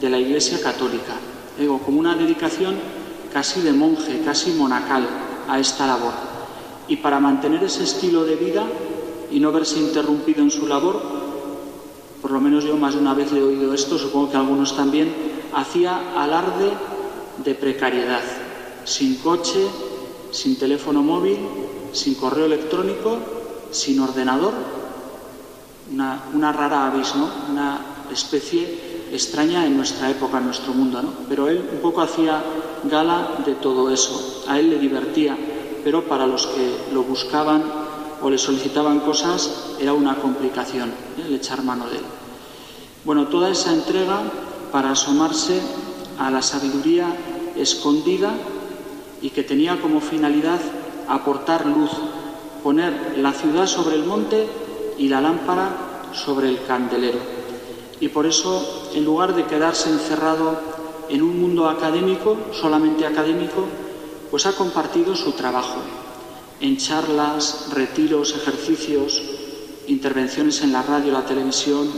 de 0.00 0.08
la 0.08 0.18
Iglesia 0.18 0.60
Católica. 0.60 1.16
Digo, 1.58 1.78
como 1.80 2.00
una 2.00 2.14
dedicación 2.14 2.76
casi 3.34 3.62
de 3.62 3.72
monje, 3.72 4.22
casi 4.24 4.52
monacal 4.52 5.02
a 5.48 5.58
esta 5.58 5.88
labor. 5.88 6.14
Y 6.86 6.98
para 6.98 7.18
mantener 7.18 7.64
ese 7.64 7.82
estilo 7.82 8.24
de 8.24 8.36
vida 8.36 8.64
y 9.28 9.40
no 9.40 9.50
verse 9.50 9.80
interrumpido 9.80 10.40
en 10.40 10.52
su 10.52 10.68
labor, 10.68 11.02
por 12.22 12.30
lo 12.30 12.40
menos 12.40 12.62
yo 12.62 12.76
más 12.76 12.94
de 12.94 13.00
una 13.00 13.12
vez 13.12 13.32
he 13.32 13.42
oído 13.42 13.74
esto, 13.74 13.98
supongo 13.98 14.30
que 14.30 14.36
algunos 14.36 14.76
también, 14.76 15.12
hacía 15.52 16.14
alarde 16.16 16.70
de 17.44 17.54
precariedad, 17.56 18.22
sin 18.84 19.16
coche, 19.16 19.66
sin 20.30 20.56
teléfono 20.56 21.02
móvil, 21.02 21.38
sin 21.90 22.14
correo 22.14 22.46
electrónico, 22.46 23.18
sin 23.72 23.98
ordenador, 23.98 24.54
una, 25.92 26.52
rara 26.52 26.86
avis, 26.86 27.16
¿no? 27.16 27.28
una 27.50 27.80
especie 28.12 29.08
extraña 29.12 29.66
en 29.66 29.76
nuestra 29.76 30.08
época, 30.08 30.38
en 30.38 30.44
nuestro 30.44 30.72
mundo, 30.72 31.02
¿no? 31.02 31.08
pero 31.28 31.48
él 31.48 31.68
un 31.72 31.80
poco 31.80 32.00
hacía 32.00 32.40
gala 32.90 33.38
de 33.44 33.54
todo 33.54 33.90
eso, 33.90 34.44
a 34.48 34.58
él 34.58 34.70
le 34.70 34.78
divertía, 34.78 35.36
pero 35.82 36.04
para 36.04 36.26
los 36.26 36.46
que 36.46 36.92
lo 36.92 37.02
buscaban 37.02 37.62
o 38.22 38.30
le 38.30 38.38
solicitaban 38.38 39.00
cosas 39.00 39.74
era 39.78 39.92
una 39.92 40.16
complicación 40.16 40.90
¿eh? 40.90 41.24
el 41.26 41.34
echar 41.34 41.62
mano 41.62 41.88
de 41.88 41.98
él. 41.98 42.04
Bueno, 43.04 43.28
toda 43.28 43.50
esa 43.50 43.72
entrega 43.72 44.22
para 44.72 44.92
asomarse 44.92 45.60
a 46.18 46.30
la 46.30 46.40
sabiduría 46.40 47.06
escondida 47.56 48.32
y 49.20 49.30
que 49.30 49.42
tenía 49.42 49.80
como 49.80 50.00
finalidad 50.00 50.60
aportar 51.08 51.66
luz, 51.66 51.90
poner 52.62 53.18
la 53.18 53.32
ciudad 53.32 53.66
sobre 53.66 53.96
el 53.96 54.04
monte 54.04 54.48
y 54.98 55.08
la 55.08 55.20
lámpara 55.20 56.10
sobre 56.12 56.48
el 56.48 56.64
candelero. 56.64 57.18
Y 58.00 58.08
por 58.08 58.26
eso, 58.26 58.90
en 58.94 59.04
lugar 59.04 59.34
de 59.34 59.44
quedarse 59.44 59.90
encerrado 59.90 60.73
en 61.08 61.22
un 61.22 61.40
mundo 61.40 61.68
académico, 61.68 62.36
solamente 62.52 63.06
académico, 63.06 63.64
pues 64.30 64.46
ha 64.46 64.52
compartido 64.52 65.14
su 65.14 65.32
trabajo 65.32 65.78
en 66.60 66.76
charlas, 66.76 67.68
retiros, 67.72 68.34
ejercicios, 68.34 69.22
intervenciones 69.86 70.62
en 70.62 70.72
la 70.72 70.82
radio, 70.82 71.12
la 71.12 71.26
televisión, 71.26 71.88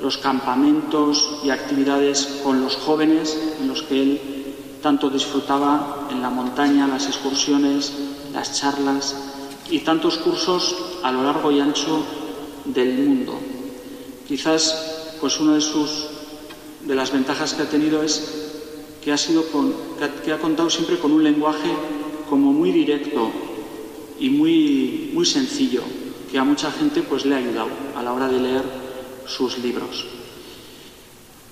los 0.00 0.18
campamentos 0.18 1.40
y 1.42 1.50
actividades 1.50 2.40
con 2.44 2.60
los 2.60 2.76
jóvenes 2.76 3.36
en 3.60 3.68
los 3.68 3.82
que 3.82 4.02
él 4.02 4.20
tanto 4.82 5.10
disfrutaba 5.10 6.06
en 6.10 6.22
la 6.22 6.30
montaña, 6.30 6.86
las 6.86 7.06
excursiones, 7.06 7.92
las 8.32 8.58
charlas 8.58 9.16
y 9.70 9.80
tantos 9.80 10.18
cursos 10.18 10.76
a 11.02 11.10
lo 11.10 11.22
largo 11.22 11.50
y 11.50 11.60
ancho 11.60 12.04
del 12.64 12.98
mundo. 12.98 13.34
Quizás 14.26 15.16
pues 15.20 15.40
una 15.40 15.54
de 15.54 15.60
sus 15.60 16.06
de 16.84 16.94
las 16.94 17.12
ventajas 17.12 17.54
que 17.54 17.62
ha 17.62 17.68
tenido 17.68 18.02
es 18.02 18.50
que 19.02 19.12
ha 19.12 19.16
sido 19.16 19.44
con, 19.46 19.74
que 20.24 20.32
ha 20.32 20.38
contado 20.38 20.70
siempre 20.70 20.98
con 20.98 21.12
un 21.12 21.24
lenguaje 21.24 21.70
como 22.28 22.52
muy 22.52 22.72
directo 22.72 23.30
y 24.18 24.30
muy 24.30 25.10
muy 25.14 25.24
sencillo, 25.24 25.82
que 26.30 26.38
a 26.38 26.44
mucha 26.44 26.70
gente 26.70 27.02
pues 27.02 27.24
le 27.24 27.34
ha 27.34 27.38
ayudado 27.38 27.68
a 27.96 28.02
la 28.02 28.12
hora 28.12 28.28
de 28.28 28.40
leer 28.40 28.62
sus 29.26 29.58
libros. 29.58 30.06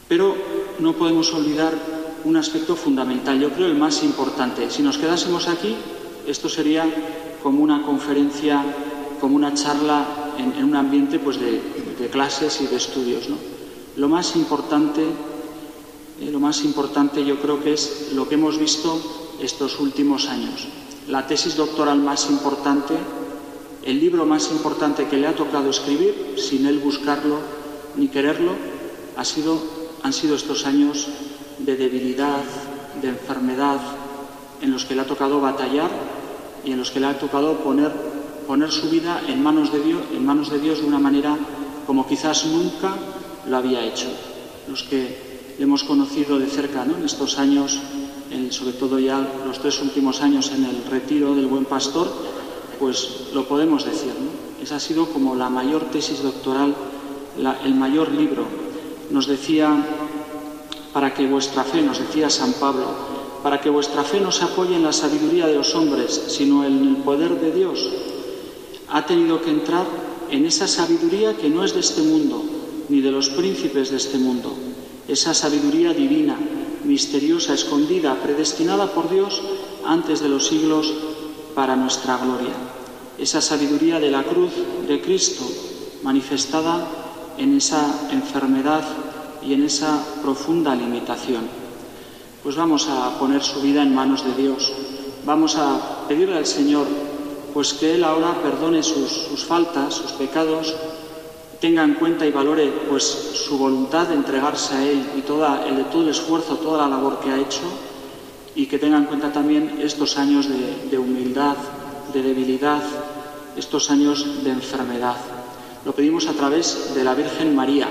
Pero 0.09 0.37
no 0.79 0.93
podemos 0.93 1.33
olvidar 1.35 1.75
un 2.25 2.37
aspecto 2.37 2.77
fundamental, 2.77 3.41
yo 3.41 3.51
creo 3.51 3.67
el 3.67 3.77
más 3.77 4.03
importante. 4.03 4.71
Si 4.71 4.83
nos 4.83 4.99
quedásemos 4.99 5.49
aquí, 5.49 5.77
esto 6.27 6.49
sería 6.49 6.87
como 7.43 7.63
una 7.63 7.83
conferencia, 7.83 8.63
como 9.21 9.37
una 9.37 9.55
charla 9.55 10.07
en, 10.39 10.65
un 10.65 10.77
ambiente 10.77 11.19
pues, 11.19 11.39
de, 11.41 11.61
clases 12.11 12.61
y 12.61 12.67
de 12.67 12.77
estudios. 12.77 13.29
Lo 13.97 14.09
más 14.09 14.37
importante, 14.37 15.03
eh, 16.21 16.31
lo 16.31 16.39
más 16.39 16.65
importante 16.65 17.25
yo 17.25 17.41
creo 17.41 17.63
que 17.63 17.73
es 17.73 18.13
lo 18.15 18.29
que 18.29 18.35
hemos 18.35 18.59
visto 18.59 19.01
estos 19.41 19.81
últimos 19.81 20.29
años. 20.29 20.69
La 21.09 21.27
tesis 21.27 21.57
doctoral 21.57 22.01
más 22.01 22.29
importante, 22.29 22.95
el 23.85 23.99
libro 23.99 24.27
más 24.27 24.51
importante 24.51 25.09
que 25.09 25.17
le 25.17 25.27
ha 25.27 25.35
tocado 25.35 25.71
escribir, 25.71 26.35
sin 26.37 26.67
él 26.67 26.79
buscarlo 26.79 27.39
ni 27.97 28.09
quererlo, 28.09 28.53
ha 29.17 29.25
sido, 29.25 29.59
han 30.03 30.13
sido 30.13 30.37
estos 30.37 30.67
años 30.67 31.09
de 31.59 31.77
debilidad, 31.77 32.45
de 33.01 33.09
enfermedad, 33.09 33.81
en 34.61 34.73
los 34.73 34.85
que 34.85 34.95
le 34.95 35.03
ha 35.03 35.07
tocado 35.07 35.41
batallar 35.41 35.91
y 36.65 36.73
en 36.73 36.79
los 36.79 36.91
que 36.91 37.01
le 37.01 37.07
ha 37.07 37.19
tocado 37.19 37.59
poner, 37.59 37.93
poner 38.47 38.71
su 38.71 38.91
vida 38.91 39.23
en 39.27 39.43
manos, 39.43 39.73
de 39.73 39.81
Dios, 39.81 40.03
en 40.13 40.27
manos 40.27 40.51
de 40.51 40.59
Dios 40.59 40.81
de 40.81 40.87
una 40.87 40.99
manera 40.99 41.39
como 41.87 42.07
quizás 42.07 42.45
nunca 42.47 42.95
lo 43.49 43.57
había 43.57 43.85
hecho. 43.85 44.07
Los 44.69 44.83
que 44.83 45.55
le 45.59 45.65
hemos 45.65 45.85
conocido 45.85 46.39
de 46.39 46.47
cerca 46.47 46.85
¿no? 46.85 46.97
en 46.97 47.05
estos 47.05 47.39
años, 47.39 47.79
sobre 48.51 48.73
todo 48.73 48.99
ya 48.99 49.19
los 49.47 49.59
tres 49.59 49.81
últimos 49.81 50.21
años 50.21 50.51
en 50.53 50.65
el 50.65 50.85
retiro 50.91 51.35
del 51.35 51.47
buen 51.47 51.65
pastor, 51.65 52.11
pues 52.79 53.29
lo 53.33 53.47
podemos 53.47 53.85
decir. 53.85 54.13
Esa 54.63 54.77
ha 54.77 54.81
sido 54.81 55.07
como 55.07 55.35
la 55.35 55.49
mayor 55.49 55.91
tesis 55.91 56.23
doctoral, 56.23 56.75
el 57.65 57.75
mayor 57.75 58.11
libro. 58.13 58.45
Nos 59.11 59.27
decía 59.27 59.85
para 60.93 61.13
que 61.13 61.27
vuestra 61.27 61.63
fe, 61.63 61.83
nos 61.83 61.99
decía 61.99 62.31
San 62.31 62.55
Pablo, 62.55 62.87
para 63.43 63.61
que 63.61 63.71
vuestra 63.71 64.03
fe 64.03 64.19
no 64.19 64.33
se 64.33 64.45
apoye 64.45 64.75
en 64.75 64.83
la 64.83 64.93
sabiduría 64.93 65.47
de 65.47 65.55
los 65.55 65.75
hombres, 65.75 66.11
sino 66.29 66.65
en 66.65 66.89
el 66.89 66.97
poder 66.97 67.39
de 67.39 67.53
Dios. 67.53 67.87
Ha 68.89 69.05
tenido 69.05 69.41
que 69.43 69.51
entrar 69.51 69.85
en 70.31 70.47
esa 70.47 70.67
sabiduría 70.67 71.37
que 71.37 71.49
no 71.49 71.65
es 71.65 71.75
de 71.75 71.81
este 71.81 72.03
mundo, 72.03 72.43
ni 72.89 73.01
de 73.01 73.11
los 73.11 73.31
príncipes 73.31 73.91
de 73.91 73.97
este 73.97 74.19
mundo, 74.19 74.55
esa 75.09 75.35
sabiduría 75.35 75.93
divina, 75.93 76.37
misteriosa, 76.85 77.55
escondida, 77.55 78.15
predestinada 78.23 78.93
por 78.93 79.11
Dios 79.11 79.43
antes 79.85 80.21
de 80.21 80.29
los 80.29 80.47
siglos 80.47 80.93
para 81.55 81.77
nuestra 81.77 82.17
gloria. 82.17 82.55
Esa 83.19 83.41
sabiduría 83.41 83.99
de 83.99 84.11
la 84.11 84.23
cruz 84.23 84.53
de 84.87 85.01
Cristo, 85.01 85.45
manifestada 86.03 86.87
en 87.39 87.57
esa 87.57 88.09
enfermedad 88.11 88.85
y 89.43 89.55
en 89.55 89.65
esa 89.65 90.05
profunda 90.23 90.75
limitación. 90.75 91.49
Pues 92.43 92.57
vamos 92.57 92.89
a 92.89 93.19
poner 93.19 93.43
su 93.43 93.61
vida 93.61 93.83
en 93.83 93.95
manos 93.95 94.25
de 94.25 94.41
Dios. 94.41 94.73
Vamos 95.25 95.57
a 95.57 96.07
pedirle 96.07 96.37
al 96.37 96.47
Señor 96.47 96.87
pues 97.53 97.73
que 97.73 97.95
Él 97.95 98.05
ahora 98.05 98.41
perdone 98.43 98.83
sus, 98.83 99.45
faltas, 99.47 99.95
sus 99.95 100.13
pecados, 100.13 100.75
tenga 101.61 101.85
en 101.85 101.95
cuenta 101.95 102.27
y 102.27 102.33
valore 102.33 102.73
pues 102.89 103.05
su 103.05 103.59
voluntad 103.59 104.09
de 104.09 104.15
entregarse 104.15 104.75
a 104.75 104.85
Él 104.85 105.11
y 105.17 105.23
toda, 105.23 105.67
el, 105.67 105.85
todo 105.87 106.03
el 106.03 106.09
esfuerzo, 106.09 106.57
toda 106.57 106.83
la 106.83 106.97
labor 106.97 107.21
que 107.21 107.31
ha 107.31 107.39
hecho 107.39 107.63
y 108.55 108.67
que 108.67 108.79
tenga 108.79 108.97
en 108.97 109.05
cuenta 109.05 109.33
también 109.33 109.79
estos 109.81 110.19
años 110.19 110.49
de, 110.49 110.89
de 110.91 110.99
humildad, 110.99 111.57
de 112.13 112.23
debilidad, 112.23 112.83
estos 113.57 113.91
años 113.91 114.45
de 114.45 114.51
enfermedad. 114.51 115.17
Lo 115.85 115.93
pedimos 115.93 116.27
a 116.27 116.33
través 116.33 116.95
de 116.95 117.05
la 117.05 117.15
Virgen 117.15 117.55
María, 117.55 117.89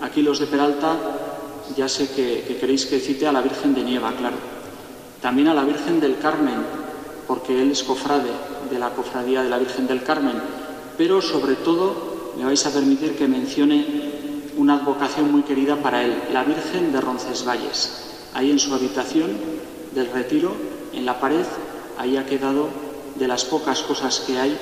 Aquí 0.00 0.22
los 0.22 0.38
de 0.38 0.46
Peralta 0.46 0.96
ya 1.76 1.88
sé 1.88 2.08
que, 2.14 2.56
queréis 2.60 2.86
que 2.86 3.00
cite 3.00 3.26
a 3.26 3.32
la 3.32 3.42
Virgen 3.42 3.74
de 3.74 3.82
Nieva, 3.82 4.12
claro. 4.12 4.36
También 5.20 5.48
a 5.48 5.54
la 5.54 5.64
Virgen 5.64 6.00
del 6.00 6.18
Carmen, 6.18 6.62
porque 7.26 7.60
él 7.60 7.72
es 7.72 7.82
cofrade 7.82 8.30
de 8.70 8.78
la 8.78 8.90
cofradía 8.90 9.42
de 9.42 9.50
la 9.50 9.58
Virgen 9.58 9.86
del 9.86 10.02
Carmen. 10.02 10.40
Pero 10.96 11.20
sobre 11.20 11.56
todo 11.56 12.07
me 12.38 12.44
vais 12.44 12.66
a 12.66 12.70
permitir 12.70 13.16
que 13.16 13.26
mencione 13.26 13.84
una 14.56 14.74
advocación 14.74 15.32
muy 15.32 15.42
querida 15.42 15.74
para 15.76 16.04
él, 16.04 16.22
la 16.32 16.44
Virgen 16.44 16.92
de 16.92 17.00
Roncesvalles. 17.00 18.30
Ahí 18.32 18.52
en 18.52 18.60
su 18.60 18.72
habitación 18.72 19.30
del 19.92 20.10
retiro, 20.12 20.52
en 20.92 21.04
la 21.04 21.18
pared, 21.18 21.44
ahí 21.98 22.16
ha 22.16 22.26
quedado, 22.26 22.68
de 23.16 23.26
las 23.26 23.44
pocas 23.44 23.80
cosas 23.82 24.20
que 24.20 24.38
hay, 24.38 24.56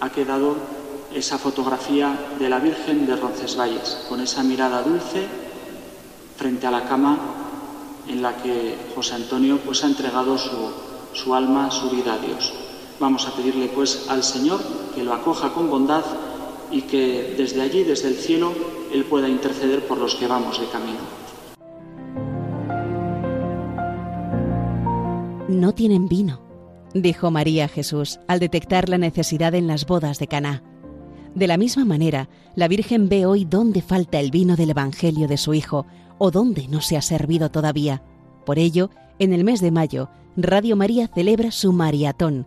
ha 0.00 0.10
quedado 0.10 0.54
esa 1.12 1.36
fotografía 1.36 2.16
de 2.38 2.48
la 2.48 2.60
Virgen 2.60 3.06
de 3.06 3.16
Roncesvalles, 3.16 4.06
con 4.08 4.20
esa 4.20 4.44
mirada 4.44 4.82
dulce 4.82 5.26
frente 6.36 6.68
a 6.68 6.70
la 6.70 6.84
cama 6.84 7.18
en 8.06 8.22
la 8.22 8.36
que 8.36 8.76
José 8.94 9.16
Antonio 9.16 9.58
pues, 9.58 9.82
ha 9.82 9.88
entregado 9.88 10.38
su, 10.38 10.70
su 11.12 11.34
alma, 11.34 11.72
su 11.72 11.90
vida 11.90 12.14
a 12.14 12.18
Dios. 12.18 12.52
Vamos 13.00 13.26
a 13.26 13.34
pedirle 13.34 13.66
pues 13.68 14.06
al 14.08 14.22
Señor 14.22 14.60
que 14.94 15.02
lo 15.02 15.12
acoja 15.12 15.52
con 15.52 15.68
bondad 15.68 16.04
y 16.70 16.82
que 16.82 17.34
desde 17.36 17.60
allí, 17.62 17.84
desde 17.84 18.08
el 18.08 18.14
cielo, 18.14 18.52
Él 18.92 19.04
pueda 19.04 19.28
interceder 19.28 19.86
por 19.86 19.98
los 19.98 20.14
que 20.14 20.26
vamos 20.26 20.60
de 20.60 20.66
camino. 20.68 20.98
No 25.48 25.74
tienen 25.74 26.08
vino, 26.08 26.40
dijo 26.94 27.30
María 27.30 27.68
Jesús 27.68 28.20
al 28.28 28.38
detectar 28.38 28.88
la 28.88 28.98
necesidad 28.98 29.54
en 29.54 29.66
las 29.66 29.86
bodas 29.86 30.18
de 30.18 30.28
Caná. 30.28 30.62
De 31.34 31.46
la 31.46 31.56
misma 31.56 31.84
manera, 31.84 32.28
la 32.54 32.68
Virgen 32.68 33.08
ve 33.08 33.26
hoy 33.26 33.44
dónde 33.44 33.82
falta 33.82 34.20
el 34.20 34.30
vino 34.30 34.56
del 34.56 34.70
Evangelio 34.70 35.28
de 35.28 35.36
su 35.36 35.54
Hijo 35.54 35.86
o 36.18 36.30
dónde 36.30 36.68
no 36.68 36.80
se 36.80 36.96
ha 36.96 37.02
servido 37.02 37.50
todavía. 37.50 38.02
Por 38.44 38.58
ello, 38.58 38.90
En 39.18 39.34
el 39.34 39.44
mes 39.44 39.60
de 39.60 39.70
mayo, 39.70 40.08
Radio 40.34 40.76
María 40.76 41.06
celebra 41.06 41.50
su 41.50 41.74
Mariatón, 41.74 42.46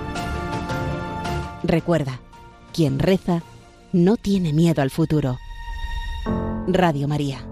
Recuerda, 1.63 2.19
quien 2.73 2.99
reza 2.99 3.43
no 3.93 4.17
tiene 4.17 4.51
miedo 4.51 4.81
al 4.81 4.89
futuro. 4.89 5.37
Radio 6.67 7.07
María. 7.07 7.45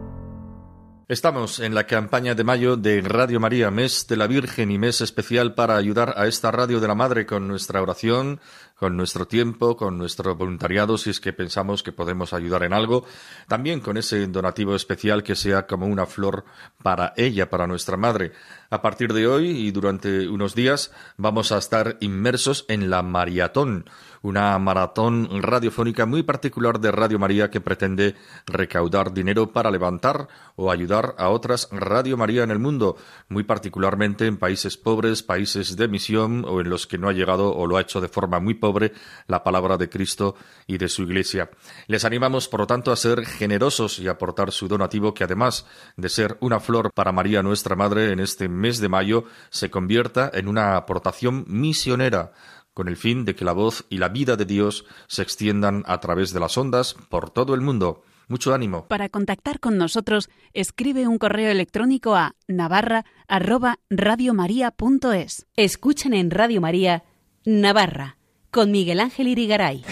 Estamos 1.09 1.59
en 1.59 1.73
la 1.73 1.87
campaña 1.87 2.35
de 2.35 2.43
mayo 2.43 2.77
de 2.77 3.01
Radio 3.01 3.39
María, 3.39 3.71
mes 3.71 4.05
de 4.07 4.15
la 4.15 4.27
Virgen 4.27 4.69
y 4.69 4.77
mes 4.77 5.01
especial 5.01 5.55
para 5.55 5.75
ayudar 5.75 6.13
a 6.17 6.27
esta 6.27 6.51
Radio 6.51 6.79
de 6.79 6.87
la 6.87 6.93
Madre 6.93 7.25
con 7.25 7.47
nuestra 7.47 7.81
oración, 7.81 8.39
con 8.75 8.95
nuestro 8.95 9.25
tiempo, 9.25 9.75
con 9.75 9.97
nuestro 9.97 10.35
voluntariado, 10.35 10.99
si 10.99 11.09
es 11.09 11.19
que 11.19 11.33
pensamos 11.33 11.81
que 11.81 11.91
podemos 11.91 12.31
ayudar 12.31 12.61
en 12.61 12.73
algo, 12.73 13.05
también 13.47 13.79
con 13.79 13.97
ese 13.97 14.27
donativo 14.27 14.75
especial 14.75 15.23
que 15.23 15.35
sea 15.35 15.65
como 15.65 15.87
una 15.87 16.05
flor 16.05 16.45
para 16.83 17.13
ella, 17.17 17.49
para 17.49 17.65
nuestra 17.65 17.97
Madre. 17.97 18.31
A 18.69 18.83
partir 18.83 19.11
de 19.11 19.25
hoy 19.25 19.49
y 19.49 19.71
durante 19.71 20.27
unos 20.27 20.53
días 20.53 20.91
vamos 21.17 21.51
a 21.51 21.57
estar 21.57 21.97
inmersos 22.01 22.65
en 22.67 22.91
la 22.91 23.01
maratón, 23.01 23.89
una 24.21 24.57
maratón 24.59 25.41
radiofónica 25.41 26.05
muy 26.05 26.23
particular 26.23 26.79
de 26.79 26.91
Radio 26.91 27.19
María 27.19 27.49
que 27.49 27.61
pretende 27.61 28.15
recaudar 28.45 29.13
dinero 29.13 29.51
para 29.51 29.71
levantar 29.71 30.27
o 30.55 30.71
ayudar 30.71 31.15
a 31.17 31.29
otras 31.29 31.69
Radio 31.71 32.17
María 32.17 32.43
en 32.43 32.51
el 32.51 32.59
mundo, 32.59 32.97
muy 33.29 33.43
particularmente 33.43 34.27
en 34.27 34.37
países 34.37 34.77
pobres, 34.77 35.23
países 35.23 35.77
de 35.77 35.87
misión 35.87 36.45
o 36.47 36.61
en 36.61 36.69
los 36.69 36.87
que 36.87 36.97
no 36.97 37.09
ha 37.09 37.13
llegado 37.13 37.55
o 37.55 37.67
lo 37.67 37.77
ha 37.77 37.81
hecho 37.81 38.01
de 38.01 38.09
forma 38.09 38.39
muy 38.39 38.55
pobre 38.55 38.93
la 39.27 39.43
palabra 39.43 39.77
de 39.77 39.89
Cristo 39.89 40.35
y 40.67 40.77
de 40.77 40.89
su 40.89 41.03
Iglesia. 41.03 41.49
Les 41.87 42.05
animamos, 42.05 42.47
por 42.47 42.61
lo 42.61 42.67
tanto, 42.67 42.91
a 42.91 42.95
ser 42.95 43.25
generosos 43.25 43.99
y 43.99 44.07
aportar 44.07 44.51
su 44.51 44.67
donativo 44.67 45.13
que 45.13 45.23
además 45.23 45.65
de 45.95 46.09
ser 46.09 46.37
una 46.41 46.59
flor 46.59 46.91
para 46.93 47.11
María 47.11 47.41
nuestra 47.41 47.75
Madre 47.75 48.11
en 48.11 48.19
este 48.19 48.49
mes 48.49 48.79
de 48.79 48.89
mayo 48.89 49.25
se 49.49 49.69
convierta 49.69 50.29
en 50.33 50.47
una 50.47 50.75
aportación 50.75 51.45
misionera 51.47 52.31
con 52.79 52.87
el 52.87 52.95
fin 52.95 53.25
de 53.25 53.35
que 53.35 53.43
la 53.43 53.51
voz 53.51 53.85
y 53.89 53.97
la 53.97 54.07
vida 54.07 54.37
de 54.37 54.45
Dios 54.45 54.85
se 55.07 55.21
extiendan 55.21 55.83
a 55.85 55.99
través 55.99 56.31
de 56.31 56.39
las 56.39 56.57
ondas 56.57 56.95
por 57.09 57.29
todo 57.29 57.53
el 57.53 57.59
mundo. 57.59 58.05
Mucho 58.29 58.53
ánimo. 58.53 58.87
Para 58.87 59.09
contactar 59.09 59.59
con 59.59 59.77
nosotros, 59.77 60.29
escribe 60.53 61.05
un 61.05 61.17
correo 61.17 61.51
electrónico 61.51 62.15
a 62.15 62.37
navarra@radiomaria.es. 62.47 65.45
Escuchen 65.57 66.13
en 66.13 66.31
Radio 66.31 66.61
María 66.61 67.03
Navarra 67.43 68.15
con 68.49 68.71
Miguel 68.71 69.01
Ángel 69.01 69.27
Irigaray. 69.27 69.83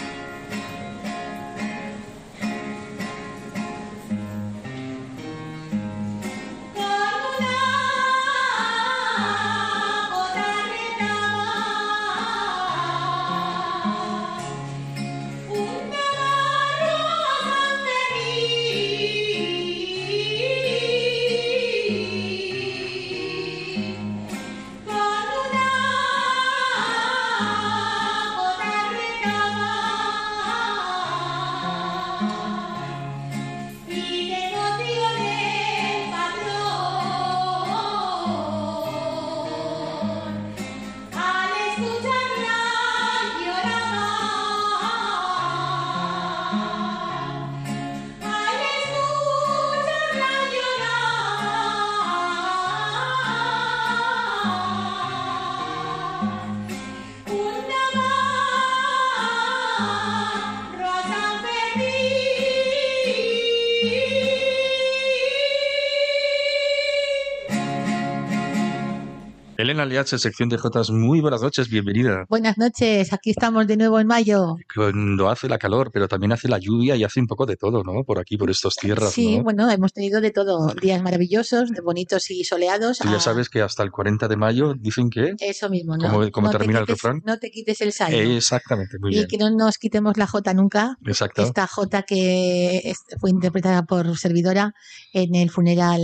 Elena 69.67 69.85
Liache, 69.85 70.17
sección 70.17 70.47
de 70.47 70.57
Jotas, 70.57 70.91
muy 70.91 71.19
buenas 71.19 71.41
noches, 71.41 71.67
bienvenida. 71.67 72.23
Buenas 72.29 72.57
noches, 72.57 73.11
aquí 73.11 73.31
estamos 73.31 73.67
de 73.67 73.75
nuevo 73.75 73.99
en 73.99 74.07
mayo. 74.07 74.55
Cuando 74.73 75.27
hace 75.29 75.49
la 75.49 75.57
calor, 75.57 75.91
pero 75.91 76.07
también 76.07 76.31
hace 76.31 76.47
la 76.47 76.57
lluvia 76.57 76.95
y 76.95 77.03
hace 77.03 77.19
un 77.19 77.27
poco 77.27 77.45
de 77.45 77.57
todo, 77.57 77.83
¿no? 77.83 78.05
Por 78.05 78.17
aquí, 78.17 78.37
por 78.37 78.49
estas 78.49 78.75
tierras. 78.75 79.11
Sí, 79.11 79.39
¿no? 79.39 79.43
bueno, 79.43 79.69
hemos 79.69 79.91
tenido 79.91 80.21
de 80.21 80.31
todo, 80.31 80.73
días 80.81 81.03
maravillosos, 81.03 81.71
de 81.71 81.81
bonitos 81.81 82.31
y 82.31 82.45
soleados. 82.45 82.99
Tú 82.99 83.09
ya 83.09 83.17
a- 83.17 83.19
sabes 83.19 83.49
que 83.49 83.61
hasta 83.61 83.83
el 83.83 83.91
40 83.91 84.29
de 84.29 84.37
mayo 84.37 84.73
dicen 84.73 85.09
que... 85.09 85.35
Eso 85.41 85.69
mismo, 85.69 85.97
¿no? 85.97 86.11
¿Cómo- 86.11 86.31
cómo 86.31 86.47
no 86.47 86.51
te 86.53 86.59
termina 86.59 86.79
el 86.79 86.85
quites- 86.85 86.93
refrán? 87.03 87.21
No 87.25 87.37
te 87.37 87.51
quites 87.51 87.81
el 87.81 87.91
sayo. 87.91 88.17
Exactamente, 88.37 88.97
muy 89.01 89.11
y 89.11 89.15
bien. 89.15 89.27
que 89.27 89.37
no 89.37 89.49
nos 89.49 89.77
quitemos 89.77 90.15
la 90.15 90.27
J 90.27 90.53
nunca. 90.53 90.95
Exacto. 91.05 91.43
Esta 91.43 91.67
J 91.67 92.03
que 92.03 92.93
fue 93.19 93.31
interpretada 93.31 93.83
por 93.83 94.17
servidora 94.17 94.73
en 95.11 95.35
el 95.35 95.49
funeral 95.49 95.99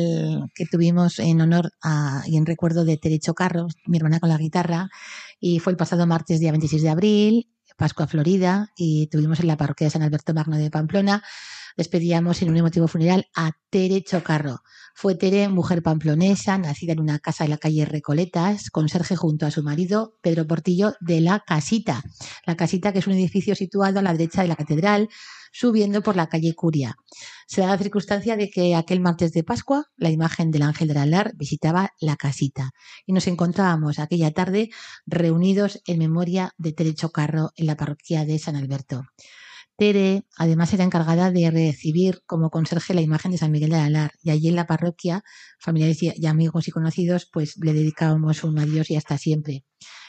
que 0.54 0.66
tuvimos 0.66 1.20
en 1.20 1.40
honor 1.40 1.72
a, 1.82 2.24
y 2.28 2.36
en 2.36 2.46
recuerdo 2.46 2.84
de 2.84 2.98
Terecho 2.98 3.34
Mi 3.86 3.98
hermana 3.98 4.20
con 4.20 4.30
la 4.30 4.38
guitarra, 4.38 4.90
y 5.40 5.60
fue 5.60 5.72
el 5.72 5.78
pasado 5.78 6.06
martes, 6.08 6.40
día 6.40 6.52
26 6.52 6.82
de 6.82 6.90
abril, 6.90 7.50
Pascua 7.78 8.08
Florida, 8.08 8.72
y 8.76 9.08
tuvimos 9.08 9.40
en 9.40 9.48
la 9.48 9.58
parroquia 9.58 9.88
de 9.88 9.92
San 9.92 10.04
Alberto 10.04 10.34
Magno 10.34 10.58
de 10.58 10.70
Pamplona. 10.70 11.24
Despedíamos 11.76 12.42
en 12.42 12.50
un 12.50 12.58
emotivo 12.58 12.88
funeral 12.88 13.28
a 13.36 13.52
Tere 13.70 14.04
Chocarro. 14.04 14.62
Fue 14.94 15.16
Tere, 15.16 15.50
mujer 15.50 15.82
pamplonesa, 15.82 16.58
nacida 16.60 16.94
en 16.94 17.00
una 17.00 17.18
casa 17.18 17.46
de 17.46 17.50
la 17.50 17.58
calle 17.58 17.86
Recoletas, 17.86 18.70
conserje 18.70 19.16
junto 19.16 19.48
a 19.48 19.52
su 19.52 19.64
marido, 19.64 20.20
Pedro 20.22 20.46
Portillo, 20.46 20.94
de 21.00 21.22
la 21.22 21.40
Casita. 21.40 22.04
La 22.46 22.56
Casita, 22.56 22.94
que 22.94 23.00
es 23.00 23.08
un 23.08 23.14
edificio 23.14 23.56
situado 23.56 24.00
a 24.00 24.02
la 24.04 24.14
derecha 24.14 24.44
de 24.44 24.50
la 24.50 24.56
catedral, 24.56 25.10
subiendo 25.54 26.02
por 26.02 26.18
la 26.18 26.28
calle 26.28 26.54
Curia. 26.56 26.98
Se 27.48 27.62
da 27.62 27.68
la 27.68 27.78
circunstancia 27.78 28.36
de 28.36 28.50
que 28.50 28.76
aquel 28.76 29.00
martes 29.00 29.32
de 29.32 29.44
Pascua 29.44 29.86
la 29.96 30.10
imagen 30.10 30.52
del 30.52 30.64
ángel 30.64 30.90
del 30.90 30.98
alar 30.98 31.34
visitaba 31.38 31.92
la 32.02 32.18
casita 32.18 32.72
y 33.06 33.14
nos 33.14 33.28
encontrábamos 33.28 34.00
aquella 34.00 34.32
tarde 34.32 34.72
reunidos 35.06 35.82
en 35.86 36.00
memoria 36.00 36.54
de 36.58 36.74
Tere 36.74 36.96
Chocarro 36.96 37.52
en 37.56 37.68
la 37.68 37.78
parroquia 37.78 38.26
de 38.26 38.40
San 38.40 38.56
Alberto. 38.56 39.04
Tere, 39.76 40.26
además, 40.38 40.74
era 40.74 40.84
encargada 40.84 41.32
de 41.32 41.50
recibir 41.50 42.22
como 42.26 42.52
conserje 42.52 42.94
la 42.94 43.02
imagen 43.02 43.32
de 43.32 43.38
San 43.38 43.52
Miguel 43.52 43.72
del 43.72 43.80
Alar 43.80 44.12
y 44.22 44.30
allí 44.30 44.48
en 44.48 44.56
la 44.56 44.68
parroquia, 44.68 45.24
familiares 45.60 45.98
y 46.02 46.26
amigos 46.28 46.68
y 46.68 46.72
conocidos, 46.72 47.28
pues 47.32 47.58
le 47.58 47.74
dedicábamos 47.74 48.44
un 48.44 48.60
adiós 48.60 48.92
y 48.92 48.96
hasta 48.96 49.18
siempre. 49.18 49.66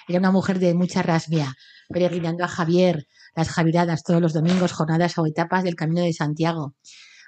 Era 0.07 0.19
una 0.19 0.31
mujer 0.31 0.59
de 0.59 0.75
mucha 0.75 1.03
rasmia, 1.03 1.55
peregrinando 1.89 2.45
a 2.45 2.49
Javier, 2.49 3.07
las 3.35 3.49
Javiradas 3.49 4.03
todos 4.03 4.21
los 4.21 4.33
domingos, 4.33 4.73
jornadas 4.73 5.19
o 5.19 5.27
etapas 5.27 5.65
del 5.65 5.77
Camino 5.77 6.03
de 6.03 6.13
Santiago. 6.13 6.75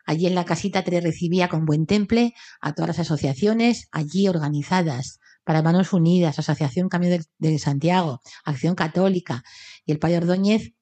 Allí 0.04 0.26
en 0.26 0.34
la 0.34 0.44
casita 0.44 0.84
Tere 0.84 1.00
recibía 1.00 1.48
con 1.48 1.64
buen 1.64 1.86
temple 1.86 2.34
a 2.60 2.74
todas 2.74 2.88
las 2.90 2.98
asociaciones 3.00 3.88
allí 3.90 4.28
organizadas, 4.28 5.18
para 5.46 5.62
Manos 5.62 5.92
Unidas, 5.92 6.40
Asociación 6.40 6.88
Cambio 6.88 7.20
de, 7.38 7.58
Santiago, 7.60 8.20
Acción 8.44 8.74
Católica 8.74 9.44
y 9.84 9.92
el 9.92 10.00
Padre 10.00 10.18
Ordóñez 10.18 10.72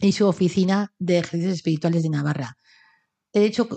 y 0.00 0.10
su 0.10 0.26
oficina 0.26 0.92
de 0.98 1.18
ejercicios 1.18 1.54
espirituales 1.54 2.02
de 2.02 2.10
Navarra. 2.10 2.56
De 3.32 3.46
hecho, 3.46 3.68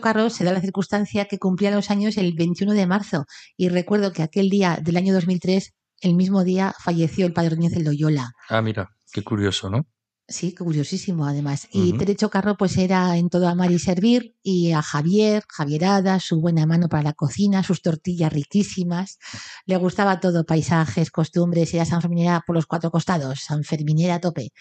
Carlos 0.00 0.32
se 0.32 0.44
da 0.44 0.52
la 0.52 0.60
circunstancia 0.60 1.26
que 1.26 1.38
cumplía 1.38 1.70
los 1.70 1.90
años 1.90 2.16
el 2.16 2.34
21 2.34 2.74
de 2.74 2.86
marzo 2.88 3.24
y 3.56 3.68
recuerdo 3.68 4.12
que 4.12 4.22
aquel 4.22 4.50
día 4.50 4.80
del 4.82 4.96
año 4.96 5.14
2003, 5.14 5.74
el 6.00 6.14
mismo 6.14 6.42
día, 6.42 6.74
falleció 6.82 7.24
el 7.24 7.32
Padre 7.32 7.50
Ordóñez 7.52 7.74
el 7.74 7.84
Loyola. 7.84 8.32
Ah, 8.48 8.62
mira, 8.62 8.90
qué 9.12 9.22
curioso, 9.22 9.70
¿no? 9.70 9.86
Sí, 10.28 10.54
curiosísimo 10.54 11.26
además. 11.26 11.68
Y 11.72 11.92
Terecho 11.98 12.30
Carro 12.30 12.56
pues 12.56 12.78
era 12.78 13.16
en 13.18 13.28
todo 13.28 13.48
amar 13.48 13.70
y 13.70 13.78
servir 13.78 14.34
y 14.42 14.72
a 14.72 14.80
Javier, 14.80 15.42
Javierada, 15.48 16.20
su 16.20 16.40
buena 16.40 16.64
mano 16.64 16.88
para 16.88 17.02
la 17.02 17.12
cocina, 17.12 17.62
sus 17.62 17.82
tortillas 17.82 18.32
riquísimas. 18.32 19.18
Le 19.66 19.76
gustaba 19.76 20.20
todo, 20.20 20.44
paisajes, 20.46 21.10
costumbres, 21.10 21.74
era 21.74 21.84
San 21.84 22.00
Ferminera 22.00 22.42
por 22.46 22.56
los 22.56 22.66
cuatro 22.66 22.90
costados, 22.90 23.40
San 23.40 23.64
Ferminera 23.64 24.14
a 24.14 24.20
tope. 24.20 24.52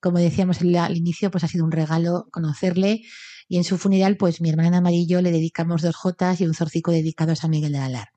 Como 0.00 0.18
decíamos 0.18 0.60
al 0.60 0.96
inicio, 0.96 1.30
pues 1.30 1.44
ha 1.44 1.48
sido 1.48 1.64
un 1.64 1.72
regalo 1.72 2.28
conocerle 2.30 3.02
y 3.48 3.56
en 3.56 3.64
su 3.64 3.78
funeral 3.78 4.16
pues 4.16 4.40
mi 4.40 4.50
hermana 4.50 4.78
Amarillo 4.78 5.22
le 5.22 5.32
dedicamos 5.32 5.82
dos 5.82 5.96
jotas 5.96 6.40
y 6.40 6.46
un 6.46 6.54
zorcico 6.54 6.92
dedicados 6.92 7.42
a 7.42 7.48
Miguel 7.48 7.72
de 7.72 7.78
Alar. 7.78 8.08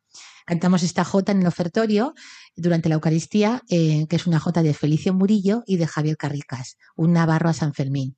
Cantamos 0.46 0.84
esta 0.84 1.04
jota 1.04 1.32
en 1.32 1.42
el 1.42 1.48
ofertorio 1.48 2.14
durante 2.56 2.90
la 2.90 2.96
Eucaristía, 2.96 3.62
eh, 3.70 4.06
que 4.10 4.16
es 4.16 4.28
una 4.28 4.40
jota 4.40 4.64
de 4.64 4.74
Felicio 4.74 5.14
Murillo 5.14 5.64
y 5.66 5.78
de 5.78 5.88
Javier 5.88 6.18
Carricas, 6.18 6.78
un 6.96 7.14
navarro 7.14 7.50
a 7.50 7.54
San 7.54 7.74
Fermín. 7.74 8.18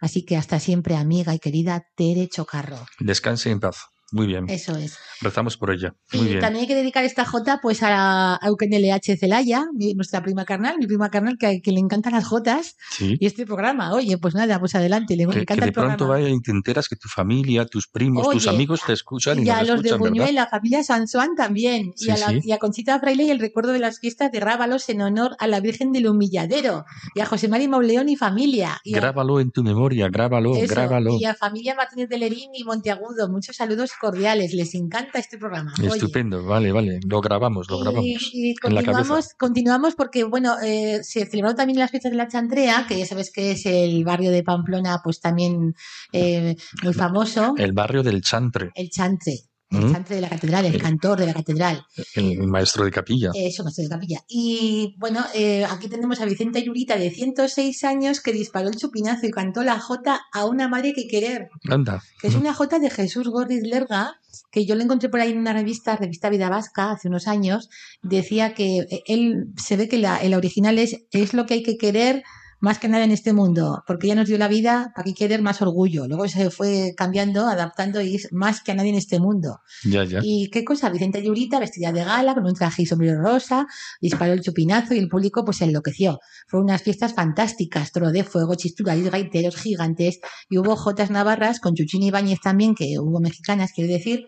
Así 0.00 0.24
que 0.24 0.36
hasta 0.36 0.58
siempre, 0.60 0.96
amiga 0.96 1.34
y 1.34 1.38
querida 1.38 1.84
Tere 1.94 2.28
Chocarro. 2.28 2.86
Descanse 2.98 3.50
en 3.50 3.60
paz. 3.60 3.76
Muy 4.12 4.26
bien. 4.26 4.48
Eso 4.48 4.76
es. 4.76 4.98
Rezamos 5.20 5.56
por 5.56 5.70
ella. 5.70 5.94
Muy 6.12 6.32
y 6.32 6.40
también 6.40 6.62
hay 6.62 6.66
que 6.66 6.74
dedicar 6.74 7.04
esta 7.04 7.24
jota 7.24 7.60
pues 7.62 7.82
a, 7.82 8.34
a 8.34 8.48
LH 8.48 9.16
Celaya, 9.18 9.66
nuestra 9.94 10.22
prima 10.22 10.44
carnal, 10.44 10.78
mi 10.78 10.86
prima 10.86 11.10
carnal 11.10 11.36
que, 11.38 11.60
le 11.64 11.78
encantan 11.78 12.14
las 12.14 12.24
jotas 12.24 12.76
y 12.98 13.24
este 13.24 13.46
programa. 13.46 13.92
Oye, 13.92 14.18
pues 14.18 14.34
nada, 14.34 14.58
pues 14.58 14.74
adelante, 14.74 15.16
le, 15.16 15.26
que, 15.26 15.40
encanta 15.40 15.64
que 15.64 15.66
de 15.66 15.72
pronto 15.72 16.08
vaya 16.08 16.28
y 16.28 16.40
te 16.40 16.50
enteras 16.50 16.88
que 16.88 16.96
tu 16.96 17.08
familia, 17.08 17.66
tus 17.66 17.86
primos, 17.86 18.28
tus 18.30 18.48
amigos 18.48 18.80
te 18.84 18.92
escuchan 18.92 19.40
y, 19.40 19.46
y 19.46 19.50
a 19.50 19.62
los 19.62 19.82
de 19.82 19.94
Buñuel, 19.94 20.34
la 20.34 20.46
familia 20.46 20.82
San 20.82 21.06
Juan 21.06 21.34
también. 21.36 21.92
y, 21.96 22.10
a 22.10 22.16
la, 22.16 22.40
y, 22.42 22.52
a 22.52 22.58
Conchita 22.58 22.98
Fraile 22.98 23.24
y 23.24 23.30
el 23.30 23.38
recuerdo 23.38 23.72
de 23.72 23.78
las 23.78 24.00
fiestas 24.00 24.32
de 24.32 24.40
Rábalos 24.40 24.88
en 24.88 25.02
honor 25.02 25.36
a 25.38 25.46
la 25.46 25.60
Virgen 25.60 25.92
del 25.92 26.08
Humilladero. 26.08 26.84
Y 27.14 27.20
a 27.20 27.26
José 27.26 27.48
María 27.48 27.68
Mauleón 27.68 28.08
y 28.08 28.16
familia. 28.16 28.80
grábalo 28.84 29.40
en 29.40 29.50
tu 29.50 29.62
memoria, 29.62 30.08
grábalo, 30.08 30.52
grábalo. 30.68 31.16
Y 31.18 31.24
a 31.24 31.34
familia 31.34 31.74
Martínez 31.74 32.08
de 32.08 32.18
Lerín 32.18 32.50
y 32.54 32.64
Monteagudo. 32.64 33.28
Muchos 33.28 33.56
saludos 33.56 33.92
cordiales. 34.00 34.54
Les 34.54 34.74
encanta 34.74 35.18
este 35.18 35.38
programa. 35.38 35.72
Estupendo, 35.80 36.44
vale, 36.44 36.72
vale. 36.72 37.00
Lo 37.06 37.20
grabamos, 37.20 37.70
lo 37.70 37.78
grabamos. 37.78 38.04
Y, 38.04 38.54
continuamos, 38.56 39.34
continuamos 39.34 39.94
porque, 39.94 40.24
bueno, 40.24 40.56
eh, 40.60 41.00
se 41.04 41.26
celebraron 41.26 41.56
también 41.56 41.78
las 41.78 41.90
fiestas 41.90 42.10
de 42.10 42.16
la 42.16 42.26
Chantrea, 42.26 42.86
que 42.88 42.98
ya 42.98 43.06
sabes 43.06 43.30
que 43.30 43.52
es 43.52 43.66
el 43.66 44.02
barrio 44.04 44.30
de 44.30 44.42
Pamplona, 44.42 45.00
pues 45.04 45.20
también 45.20 45.74
eh, 46.12 46.56
muy 46.82 46.94
famoso. 46.94 47.54
El 47.58 47.72
barrio 47.72 48.02
del 48.02 48.22
Chantre. 48.22 48.70
El 48.74 48.90
Chantre 48.90 49.49
el 49.70 49.84
¿Mm? 49.84 50.04
de 50.04 50.20
la 50.20 50.28
catedral, 50.28 50.64
el, 50.66 50.82
cantor 50.82 51.20
de 51.20 51.26
la 51.26 51.34
catedral. 51.34 51.86
El 52.14 52.48
maestro 52.48 52.84
de 52.84 52.90
capilla. 52.90 53.30
Eso, 53.34 53.62
maestro 53.62 53.84
de 53.84 53.90
capilla. 53.90 54.24
Y 54.28 54.96
bueno, 54.98 55.24
eh, 55.32 55.64
aquí 55.64 55.88
tenemos 55.88 56.20
a 56.20 56.24
Vicente 56.24 56.62
Yurita 56.62 56.96
de 56.96 57.10
106 57.10 57.84
años 57.84 58.20
que 58.20 58.32
disparó 58.32 58.68
el 58.68 58.76
chupinazo 58.76 59.26
y 59.26 59.30
cantó 59.30 59.62
la 59.62 59.78
jota 59.78 60.22
a 60.32 60.44
una 60.46 60.68
madre 60.68 60.92
que 60.92 61.06
querer. 61.06 61.50
Anda. 61.68 62.02
Que 62.20 62.28
es 62.28 62.34
una 62.34 62.52
jota 62.52 62.80
de 62.80 62.90
Jesús 62.90 63.28
Gorriz 63.28 63.62
Lerga, 63.62 64.20
que 64.50 64.66
yo 64.66 64.74
le 64.74 64.82
encontré 64.82 65.08
por 65.08 65.20
ahí 65.20 65.30
en 65.30 65.38
una 65.38 65.52
revista, 65.52 65.94
revista 65.94 66.30
Vida 66.30 66.48
Vasca, 66.48 66.90
hace 66.90 67.06
unos 67.06 67.28
años. 67.28 67.70
Decía 68.02 68.54
que 68.54 68.86
él 69.06 69.52
se 69.56 69.76
ve 69.76 69.88
que 69.88 69.98
la, 69.98 70.16
el 70.16 70.34
original 70.34 70.78
es, 70.80 71.04
es 71.12 71.32
lo 71.32 71.46
que 71.46 71.54
hay 71.54 71.62
que 71.62 71.76
querer 71.76 72.24
más 72.60 72.78
que 72.78 72.88
nada 72.88 73.04
en 73.04 73.10
este 73.10 73.32
mundo, 73.32 73.82
porque 73.86 74.06
ella 74.06 74.16
nos 74.16 74.28
dio 74.28 74.38
la 74.38 74.48
vida 74.48 74.92
para 74.94 75.04
que 75.04 75.14
quede 75.14 75.38
más 75.38 75.62
orgullo. 75.62 76.06
Luego 76.06 76.28
se 76.28 76.50
fue 76.50 76.94
cambiando, 76.96 77.46
adaptando 77.46 78.00
y 78.00 78.16
es 78.16 78.32
más 78.32 78.62
que 78.62 78.72
a 78.72 78.74
nadie 78.74 78.90
en 78.90 78.96
este 78.96 79.18
mundo. 79.18 79.60
Ya, 79.84 80.04
ya. 80.04 80.20
Y 80.22 80.50
qué 80.50 80.64
cosa, 80.64 80.90
Vicente 80.90 81.22
Llurita, 81.22 81.58
vestida 81.58 81.92
de 81.92 82.04
gala, 82.04 82.34
con 82.34 82.44
un 82.44 82.54
traje 82.54 82.82
y 82.82 82.86
sombrero 82.86 83.22
rosa, 83.22 83.66
disparó 84.00 84.32
el 84.32 84.42
chupinazo 84.42 84.94
y 84.94 84.98
el 84.98 85.08
público 85.08 85.44
pues 85.44 85.58
se 85.58 85.64
enloqueció. 85.64 86.20
Fueron 86.46 86.64
unas 86.64 86.82
fiestas 86.82 87.14
fantásticas, 87.14 87.92
toro 87.92 88.10
de 88.10 88.24
fuego, 88.24 88.54
chisturas 88.54 88.98
y 88.98 89.08
gaiteros 89.08 89.56
gigantes, 89.56 90.20
y 90.48 90.58
hubo 90.58 90.76
jotas 90.76 91.10
navarras 91.10 91.60
con 91.60 91.74
Chuchín 91.74 92.02
Ibáñez 92.02 92.40
también, 92.40 92.74
que 92.74 92.98
hubo 92.98 93.20
mexicanas, 93.20 93.72
quiero 93.72 93.92
decir, 93.92 94.26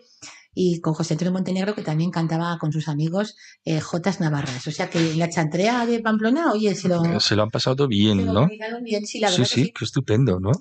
y 0.55 0.79
con 0.81 0.93
José 0.93 1.13
Antonio 1.13 1.31
Montenegro, 1.31 1.75
que 1.75 1.81
también 1.81 2.11
cantaba 2.11 2.57
con 2.59 2.71
sus 2.71 2.87
amigos 2.87 3.35
eh, 3.65 3.79
Jotas 3.79 4.19
Navarras. 4.19 4.67
O 4.67 4.71
sea 4.71 4.89
que 4.89 4.99
en 5.11 5.19
la 5.19 5.29
chantrea 5.29 5.85
de 5.85 5.99
Pamplona, 5.99 6.51
oye, 6.51 6.75
se 6.75 6.87
lo, 6.87 7.19
se 7.19 7.35
lo 7.35 7.43
han 7.43 7.49
pasado 7.49 7.87
bien, 7.87 8.25
¿no? 8.25 8.47
Bien, 8.81 9.05
sí, 9.05 9.19
la 9.19 9.29
verdad 9.29 9.45
sí, 9.45 9.65
sí, 9.65 9.73
qué 9.77 9.85
estupendo, 9.85 10.39
¿no? 10.39 10.51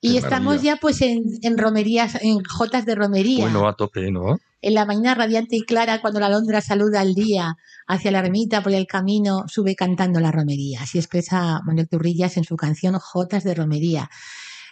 Y 0.00 0.16
estamos 0.16 0.62
ya 0.62 0.76
pues 0.76 1.00
en, 1.02 1.24
en, 1.42 1.58
romerías, 1.58 2.16
en 2.20 2.42
Jotas 2.44 2.86
de 2.86 2.94
romería. 2.94 3.44
Bueno, 3.44 3.68
a 3.68 3.74
tope, 3.74 4.10
¿no? 4.10 4.38
En 4.62 4.74
la 4.74 4.84
mañana 4.84 5.14
radiante 5.14 5.56
y 5.56 5.62
clara, 5.62 6.00
cuando 6.00 6.18
la 6.18 6.26
alondra 6.26 6.60
saluda 6.60 7.00
al 7.00 7.14
día 7.14 7.56
hacia 7.86 8.10
la 8.10 8.18
ermita 8.18 8.62
por 8.62 8.72
el 8.72 8.86
camino, 8.86 9.44
sube 9.46 9.76
cantando 9.76 10.18
la 10.18 10.32
romería. 10.32 10.82
Así 10.82 10.98
expresa 10.98 11.60
Manuel 11.64 11.88
Turrillas 11.88 12.36
en 12.36 12.44
su 12.44 12.56
canción 12.56 12.98
Jotas 12.98 13.44
de 13.44 13.54
romería. 13.54 14.10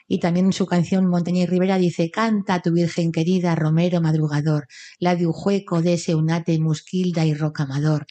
Y 0.07 0.21
también 0.21 0.47
en 0.47 0.53
su 0.53 0.67
canción 0.67 1.07
Montaña 1.07 1.43
y 1.43 1.47
Rivera 1.47 1.79
dice, 1.79 2.11
canta 2.11 2.61
tu 2.61 2.73
Virgen 2.73 3.11
querida, 3.11 3.55
Romero 3.55 4.01
madrugador, 4.01 4.67
la 4.99 5.17
de 5.17 5.27
Ujueco, 5.27 5.81
de 5.81 5.97
Seunate, 5.97 6.59
Musquilda 6.59 7.25
y 7.25 7.35
Rocamador. 7.35 8.07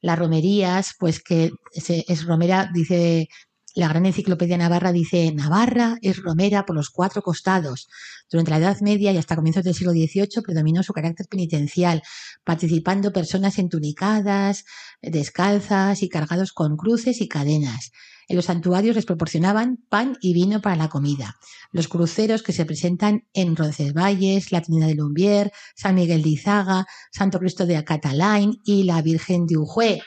Las 0.00 0.18
romerías, 0.18 0.94
pues 0.98 1.22
que 1.22 1.52
es 1.74 2.26
romera, 2.26 2.70
dice 2.72 3.28
la 3.74 3.88
gran 3.88 4.04
enciclopedia 4.04 4.58
navarra 4.58 4.92
dice, 4.92 5.32
Navarra 5.32 5.96
es 6.02 6.18
romera 6.22 6.66
por 6.66 6.76
los 6.76 6.90
cuatro 6.90 7.22
costados. 7.22 7.88
Durante 8.30 8.50
la 8.50 8.58
Edad 8.58 8.80
Media 8.82 9.12
y 9.12 9.16
hasta 9.16 9.34
comienzos 9.34 9.64
del 9.64 9.74
siglo 9.74 9.92
XVIII 9.92 10.42
predominó 10.44 10.82
su 10.82 10.92
carácter 10.92 11.26
penitencial, 11.26 12.02
participando 12.44 13.12
personas 13.12 13.58
entunicadas, 13.58 14.64
descalzas 15.00 16.02
y 16.02 16.10
cargados 16.10 16.52
con 16.52 16.76
cruces 16.76 17.22
y 17.22 17.28
cadenas. 17.28 17.92
En 18.28 18.36
los 18.36 18.46
santuarios 18.46 18.96
les 18.96 19.06
proporcionaban 19.06 19.78
pan 19.88 20.16
y 20.20 20.32
vino 20.32 20.60
para 20.60 20.76
la 20.76 20.88
comida. 20.88 21.36
Los 21.70 21.88
cruceros 21.88 22.42
que 22.42 22.52
se 22.52 22.64
presentan 22.64 23.24
en 23.32 23.56
Roncesvalles, 23.56 24.52
la 24.52 24.62
Trinidad 24.62 24.88
de 24.88 24.94
Lumbier, 24.94 25.52
San 25.74 25.94
Miguel 25.94 26.22
de 26.22 26.30
Izaga, 26.30 26.86
Santo 27.10 27.38
Cristo 27.38 27.66
de 27.66 27.76
Acatalain 27.76 28.60
y 28.64 28.84
la 28.84 29.02
Virgen 29.02 29.46
de 29.46 29.56
Ujue, 29.56 30.00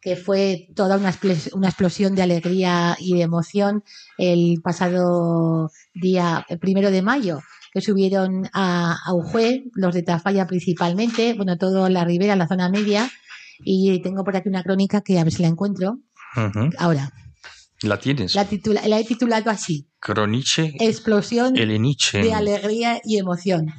que 0.00 0.16
fue 0.16 0.68
toda 0.74 0.96
una, 0.96 1.10
explosión 1.10 2.14
de 2.14 2.22
alegría 2.22 2.96
y 2.98 3.14
de 3.14 3.22
emoción 3.22 3.84
el 4.16 4.60
pasado 4.62 5.70
día 5.94 6.46
primero 6.60 6.90
de 6.90 7.02
mayo, 7.02 7.40
que 7.72 7.80
subieron 7.80 8.48
a, 8.52 8.96
a 9.04 9.14
Ujue, 9.14 9.64
los 9.74 9.94
de 9.94 10.02
Tafalla 10.02 10.46
principalmente, 10.46 11.34
bueno, 11.34 11.58
toda 11.58 11.90
la 11.90 12.04
ribera, 12.04 12.34
la 12.34 12.48
zona 12.48 12.70
media, 12.70 13.10
y 13.62 14.00
tengo 14.00 14.24
por 14.24 14.36
aquí 14.36 14.48
una 14.48 14.62
crónica 14.62 15.02
que 15.02 15.18
a 15.18 15.24
ver 15.24 15.32
si 15.32 15.42
la 15.42 15.48
encuentro. 15.48 15.98
Ahora. 16.78 17.12
¿La 17.82 17.98
tienes? 17.98 18.34
La, 18.34 18.42
he 18.98 19.04
titulado 19.04 19.50
así. 19.50 19.88
Croniche. 19.98 20.74
Explosión 20.80 21.54
de 21.54 22.32
alegría 22.34 23.00
y 23.04 23.18
emoción. 23.18 23.72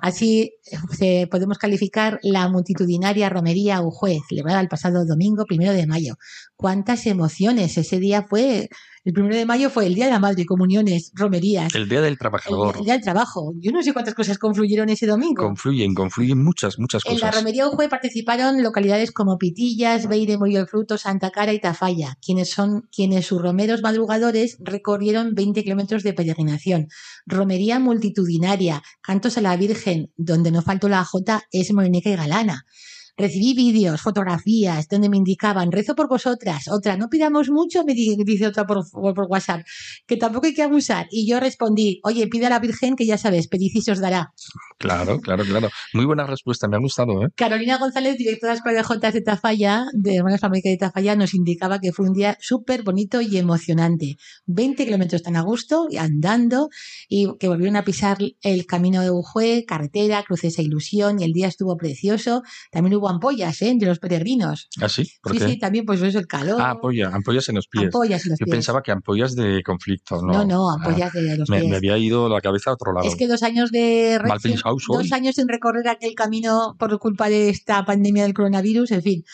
Así 0.00 0.54
eh, 1.00 1.26
podemos 1.26 1.58
calificar 1.58 2.18
la 2.22 2.48
multitudinaria 2.48 3.28
romería 3.28 3.82
Ujue, 3.82 4.20
celebrada 4.26 4.60
el 4.60 4.68
pasado 4.68 5.04
domingo 5.04 5.44
primero 5.44 5.72
de 5.74 5.86
mayo. 5.86 6.14
¿Cuántas 6.56 7.06
emociones? 7.06 7.76
Ese 7.76 7.98
día 7.98 8.26
fue 8.28 8.70
el 9.04 9.12
primero 9.12 9.34
de 9.34 9.44
mayo 9.44 9.68
fue 9.68 9.86
el 9.86 9.94
Día 9.94 10.04
de 10.04 10.12
la 10.12 10.20
Madre, 10.20 10.46
comuniones, 10.46 11.10
romerías. 11.14 11.74
El 11.74 11.88
Día 11.88 12.00
del 12.00 12.16
Trabajador. 12.16 12.76
El, 12.76 12.84
Día 12.84 12.92
del 12.92 13.02
Trabajo. 13.02 13.52
Yo 13.58 13.72
no 13.72 13.82
sé 13.82 13.92
cuántas 13.92 14.14
cosas 14.14 14.38
confluyeron 14.38 14.88
ese 14.90 15.06
domingo. 15.06 15.42
Confluyen, 15.42 15.92
confluyen 15.92 16.42
muchas, 16.42 16.78
muchas 16.78 17.02
cosas. 17.02 17.20
En 17.20 17.26
la 17.26 17.32
romería 17.32 17.66
Ujue 17.66 17.88
participaron 17.88 18.62
localidades 18.62 19.10
como 19.10 19.38
Pitillas, 19.38 20.06
Beire, 20.06 20.36
del 20.36 20.66
Fruto, 20.68 20.98
Santa 20.98 21.30
Cara 21.30 21.52
y 21.52 21.60
Tafalla, 21.60 22.16
quienes 22.24 22.50
son 22.50 22.88
quienes 22.94 23.26
sus 23.26 23.42
romeros 23.42 23.82
madrugadores 23.82 24.58
recorrieron 24.60 25.34
20 25.34 25.64
kilómetros 25.64 26.04
de 26.04 26.12
peregrinación. 26.12 26.86
Romería 27.26 27.80
multitudinaria, 27.80 28.84
cantos 29.00 29.36
a 29.36 29.40
la 29.40 29.56
Virgen, 29.56 30.12
donde 30.16 30.52
no 30.52 30.62
faltó 30.62 30.88
la 30.88 31.04
Jota, 31.04 31.42
es 31.50 31.72
morenica 31.72 32.08
y 32.08 32.14
galana 32.16 32.66
recibí 33.16 33.54
vídeos, 33.54 34.00
fotografías 34.00 34.88
donde 34.88 35.08
me 35.08 35.16
indicaban, 35.16 35.72
rezo 35.72 35.94
por 35.94 36.08
vosotras, 36.08 36.68
otra, 36.68 36.96
no 36.96 37.08
pidamos 37.08 37.50
mucho, 37.50 37.84
me 37.84 37.94
dice 37.94 38.46
otra 38.46 38.66
por, 38.66 38.84
WhatsApp, 39.28 39.62
que 40.06 40.16
tampoco 40.16 40.46
hay 40.46 40.54
que 40.54 40.62
abusar. 40.62 41.06
Y 41.10 41.28
yo 41.28 41.40
respondí, 41.40 42.00
oye, 42.04 42.26
pide 42.28 42.46
a 42.46 42.50
la 42.50 42.58
Virgen 42.58 42.96
que 42.96 43.06
ya 43.06 43.18
sabes, 43.18 43.48
pedid 43.48 43.72
os 43.90 44.00
dará. 44.00 44.32
Claro, 44.78 45.20
claro, 45.20 45.44
claro. 45.44 45.68
Muy 45.94 46.04
buena 46.04 46.26
respuesta, 46.26 46.68
me 46.68 46.76
ha 46.76 46.80
gustado. 46.80 47.24
¿eh? 47.24 47.28
Carolina 47.34 47.78
González, 47.78 48.16
directora 48.16 48.52
de 48.52 48.54
la 48.54 48.80
Escuela 48.80 49.10
de 49.10 49.12
de 49.12 49.20
Tafalla, 49.20 49.84
de 49.92 50.16
Hermanas 50.16 50.40
Fábrica 50.40 50.68
de 50.68 50.76
Tafalla, 50.76 51.16
nos 51.16 51.34
indicaba 51.34 51.78
que 51.78 51.92
fue 51.92 52.06
un 52.06 52.14
día 52.14 52.36
súper 52.40 52.82
bonito 52.82 53.20
y 53.20 53.36
emocionante. 53.36 54.16
20 54.46 54.84
kilómetros 54.84 55.22
tan 55.22 55.36
a 55.36 55.42
gusto, 55.42 55.86
y 55.90 55.96
andando, 55.96 56.68
y 57.08 57.28
que 57.38 57.48
volvieron 57.48 57.76
a 57.76 57.84
pisar 57.84 58.18
el 58.42 58.66
camino 58.66 59.02
de 59.02 59.10
Ujue, 59.10 59.64
carretera, 59.66 60.22
cruces 60.22 60.58
ilusión, 60.62 61.20
y 61.20 61.24
el 61.24 61.32
día 61.32 61.48
estuvo 61.48 61.76
precioso. 61.76 62.42
También 62.70 62.96
hubo 62.96 63.01
hubo 63.02 63.08
ampollas 63.10 63.60
¿eh? 63.62 63.74
de 63.76 63.86
los 63.86 63.98
peregrinos. 63.98 64.68
¿Ah, 64.80 64.88
sí? 64.88 65.06
¿Por 65.22 65.32
sí, 65.32 65.38
qué? 65.38 65.48
sí, 65.48 65.58
también 65.58 65.84
pues 65.84 66.00
eso, 66.02 66.18
el 66.18 66.26
calor. 66.26 66.60
Ah, 66.60 66.70
ampolla, 66.70 67.08
ampollas 67.12 67.48
en 67.48 67.56
los 67.56 67.66
pies. 67.66 67.84
Ampollas 67.86 68.24
en 68.24 68.30
los 68.30 68.38
Yo 68.38 68.44
pies. 68.46 68.54
pensaba 68.56 68.82
que 68.82 68.92
ampollas 68.92 69.34
de 69.34 69.62
conflicto. 69.62 70.22
No, 70.22 70.32
No, 70.32 70.44
no, 70.44 70.70
Ah, 70.70 70.74
ampollas 70.76 71.12
de 71.12 71.36
los 71.36 71.50
me, 71.50 71.58
pies. 71.60 71.70
me 71.70 71.76
había 71.76 71.98
ido 71.98 72.28
la 72.28 72.40
cabeza 72.40 72.70
a 72.70 72.74
otro 72.74 72.92
lado. 72.92 73.06
Es 73.06 73.16
que 73.16 73.26
dos 73.28 73.42
años 73.42 73.70
de 73.72 74.18
Mal 74.26 74.38
pensado 74.40 74.78
soy. 74.78 74.96
dos 75.04 75.12
años 75.12 75.34
sin 75.34 75.48
recorrer 75.48 75.88
aquel 75.88 76.14
camino 76.14 76.76
por 76.78 76.98
culpa 76.98 77.28
de 77.28 77.48
esta 77.48 77.84
pandemia 77.84 78.22
del 78.22 78.34
coronavirus, 78.34 78.92
en 78.92 79.02
fin. 79.02 79.24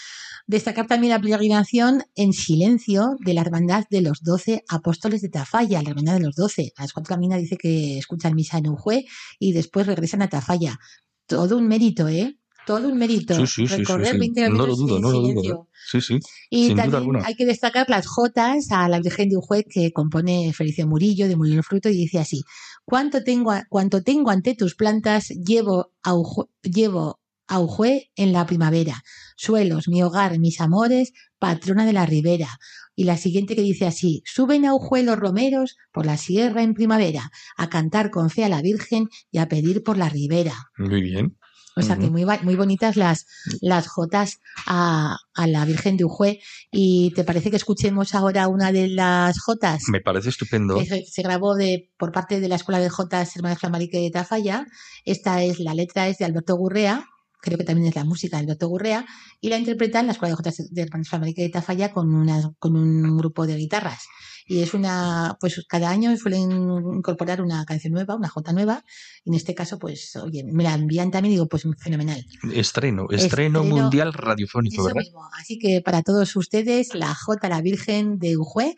Destacar 0.46 0.86
también 0.86 1.12
la 1.12 1.20
peregrinación 1.20 2.04
en 2.14 2.32
silencio 2.32 3.16
de 3.20 3.34
la 3.34 3.42
hermandad 3.42 3.84
de 3.90 4.00
los 4.00 4.22
doce 4.22 4.64
apóstoles 4.70 5.20
de 5.20 5.28
Tafalla, 5.28 5.82
la 5.82 5.90
hermandad 5.90 6.14
de 6.14 6.20
los 6.20 6.36
doce. 6.36 6.72
A 6.76 6.82
las 6.82 6.94
cuatro 6.94 7.14
mañana 7.16 7.36
dice 7.36 7.58
que 7.58 7.98
escuchan 7.98 8.34
misa 8.34 8.56
en 8.56 8.68
Ujue 8.68 9.04
y 9.38 9.52
después 9.52 9.86
regresan 9.86 10.22
a 10.22 10.28
Tafalla. 10.30 10.78
Todo 11.26 11.58
un 11.58 11.68
mérito, 11.68 12.08
¿eh? 12.08 12.38
Todo 12.68 12.88
un 12.88 12.98
mérito. 12.98 13.34
Sí, 13.34 13.46
sí, 13.46 13.66
sí, 13.66 13.68
sí, 13.68 13.78
Recorrer 13.78 14.12
sí. 14.12 14.18
20 14.18 14.40
No 14.42 14.66
lo 14.66 14.76
kilómetros 14.76 14.78
dudo, 14.78 14.96
en 14.96 15.02
no 15.02 15.10
lo 15.10 15.18
dudo. 15.20 15.30
silencio. 15.32 15.68
Sí, 15.90 16.00
sí. 16.02 16.18
Y 16.50 16.66
Sin 16.66 16.68
duda 16.76 16.82
también 16.82 16.96
alguna. 17.00 17.22
hay 17.26 17.34
que 17.34 17.46
destacar 17.46 17.88
las 17.88 18.06
jotas 18.06 18.66
a 18.70 18.88
la 18.90 19.00
Virgen 19.00 19.30
de 19.30 19.36
Ujue 19.38 19.64
que 19.64 19.90
compone 19.92 20.52
Felicio 20.52 20.86
Murillo 20.86 21.28
de 21.28 21.36
Molino 21.36 21.62
Fruto 21.62 21.88
y 21.88 21.94
dice 21.96 22.18
así: 22.18 22.42
Cuanto 22.84 23.24
tengo, 23.24 23.52
a- 23.52 23.64
cuanto 23.70 24.02
tengo 24.02 24.30
ante 24.30 24.54
tus 24.54 24.74
plantas, 24.74 25.28
llevo 25.28 25.92
a 26.02 26.14
Ujue, 26.14 26.44
llevo 26.62 27.20
a 27.46 27.58
Ujue 27.58 28.10
en 28.16 28.32
la 28.34 28.44
primavera. 28.44 29.02
Suelos, 29.36 29.88
mi 29.88 30.02
hogar, 30.02 30.38
mis 30.38 30.60
amores, 30.60 31.12
patrona 31.38 31.86
de 31.86 31.94
la 31.94 32.04
ribera. 32.04 32.58
Y 32.94 33.04
la 33.04 33.16
siguiente 33.16 33.56
que 33.56 33.62
dice 33.62 33.86
así: 33.86 34.22
Suben 34.26 34.66
a 34.66 34.74
Ujue 34.74 35.02
los 35.04 35.16
romeros 35.18 35.76
por 35.90 36.04
la 36.04 36.18
sierra 36.18 36.62
en 36.62 36.74
primavera, 36.74 37.30
a 37.56 37.70
cantar 37.70 38.10
con 38.10 38.28
fe 38.28 38.44
a 38.44 38.50
la 38.50 38.60
Virgen 38.60 39.08
y 39.30 39.38
a 39.38 39.48
pedir 39.48 39.82
por 39.82 39.96
la 39.96 40.10
ribera. 40.10 40.52
Muy 40.76 41.00
bien. 41.00 41.38
O 41.78 41.82
sea 41.82 41.96
que 41.96 42.10
muy, 42.10 42.24
bonitas 42.56 42.96
las, 42.96 43.26
las 43.60 43.86
jotas 43.86 44.40
a, 44.66 45.16
a 45.34 45.46
la 45.46 45.64
Virgen 45.64 45.96
de 45.96 46.04
Ujue. 46.04 46.40
¿Y 46.70 47.12
te 47.14 47.24
parece 47.24 47.50
que 47.50 47.56
escuchemos 47.56 48.14
ahora 48.14 48.48
una 48.48 48.72
de 48.72 48.88
las 48.88 49.38
jotas? 49.40 49.82
Me 49.88 50.00
parece 50.00 50.30
estupendo. 50.30 50.78
se 50.84 51.22
grabó 51.22 51.54
de, 51.54 51.90
por 51.96 52.12
parte 52.12 52.40
de 52.40 52.48
la 52.48 52.56
Escuela 52.56 52.80
de 52.80 52.90
Jotas 52.90 53.36
Hermanas 53.36 53.60
Flamarique 53.60 53.98
de 54.00 54.10
Tafalla. 54.10 54.66
Esta 55.04 55.42
es, 55.42 55.60
la 55.60 55.74
letra 55.74 56.08
es 56.08 56.18
de 56.18 56.24
Alberto 56.24 56.56
Gurrea, 56.56 57.06
creo 57.40 57.58
que 57.58 57.64
también 57.64 57.88
es 57.88 57.94
la 57.96 58.04
música 58.04 58.36
de 58.36 58.44
Alberto 58.44 58.68
Gurrea, 58.68 59.06
y 59.40 59.48
la 59.48 59.58
interpretan 59.58 60.06
la 60.06 60.12
Escuela 60.12 60.30
de 60.32 60.36
Jotas 60.36 60.56
de 60.70 60.82
Hermanas 60.82 61.08
Flamarique 61.08 61.42
de 61.42 61.48
Tafalla 61.50 61.92
con, 61.92 62.14
una, 62.14 62.50
con 62.58 62.76
un 62.76 63.16
grupo 63.16 63.46
de 63.46 63.56
guitarras. 63.56 64.04
Y 64.50 64.62
es 64.62 64.72
una, 64.72 65.36
pues 65.40 65.62
cada 65.68 65.90
año 65.90 66.16
suelen 66.16 66.50
incorporar 66.50 67.42
una 67.42 67.66
canción 67.66 67.92
nueva, 67.92 68.16
una 68.16 68.30
jota 68.30 68.52
nueva, 68.54 68.82
y 69.22 69.28
en 69.30 69.34
este 69.34 69.54
caso, 69.54 69.78
pues, 69.78 70.16
oye, 70.16 70.42
me 70.42 70.62
la 70.64 70.72
envían 70.72 71.10
también 71.10 71.32
y 71.32 71.34
digo, 71.36 71.48
pues 71.48 71.64
fenomenal. 71.78 72.24
Estreno, 72.54 73.06
estreno, 73.10 73.60
Estreno- 73.60 73.64
mundial 73.64 74.14
radiofónico, 74.14 74.84
¿verdad? 74.84 75.00
mismo. 75.00 75.20
Así 75.38 75.58
que 75.58 75.82
para 75.82 76.02
todos 76.02 76.34
ustedes, 76.34 76.94
la 76.94 77.14
Jota, 77.14 77.50
la 77.50 77.60
Virgen 77.60 78.18
de 78.18 78.38
Ujue, 78.38 78.74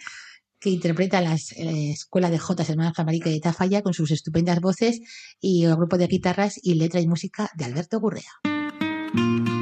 que 0.59 0.71
interpreta 0.71 1.21
la 1.21 1.37
eh, 1.37 1.91
Escuela 1.93 2.31
de 2.31 2.39
Jotas 2.39 2.69
Hermanas 2.69 2.95
Flamarique 2.97 3.31
de 3.31 3.41
Tafalla 3.41 3.81
con 3.81 3.95
sus 3.95 4.11
estupendas 4.11 4.61
voces 4.61 5.01
y 5.41 5.65
el 5.65 5.77
grupo 5.77 5.97
de 5.99 6.07
guitarras 6.09 6.59
y 6.63 6.75
letra 6.75 7.01
y 7.01 7.07
música 7.07 7.49
de 7.55 7.65
Alberto 7.65 7.99
Gurrea. 8.01 8.50
La 9.13 9.60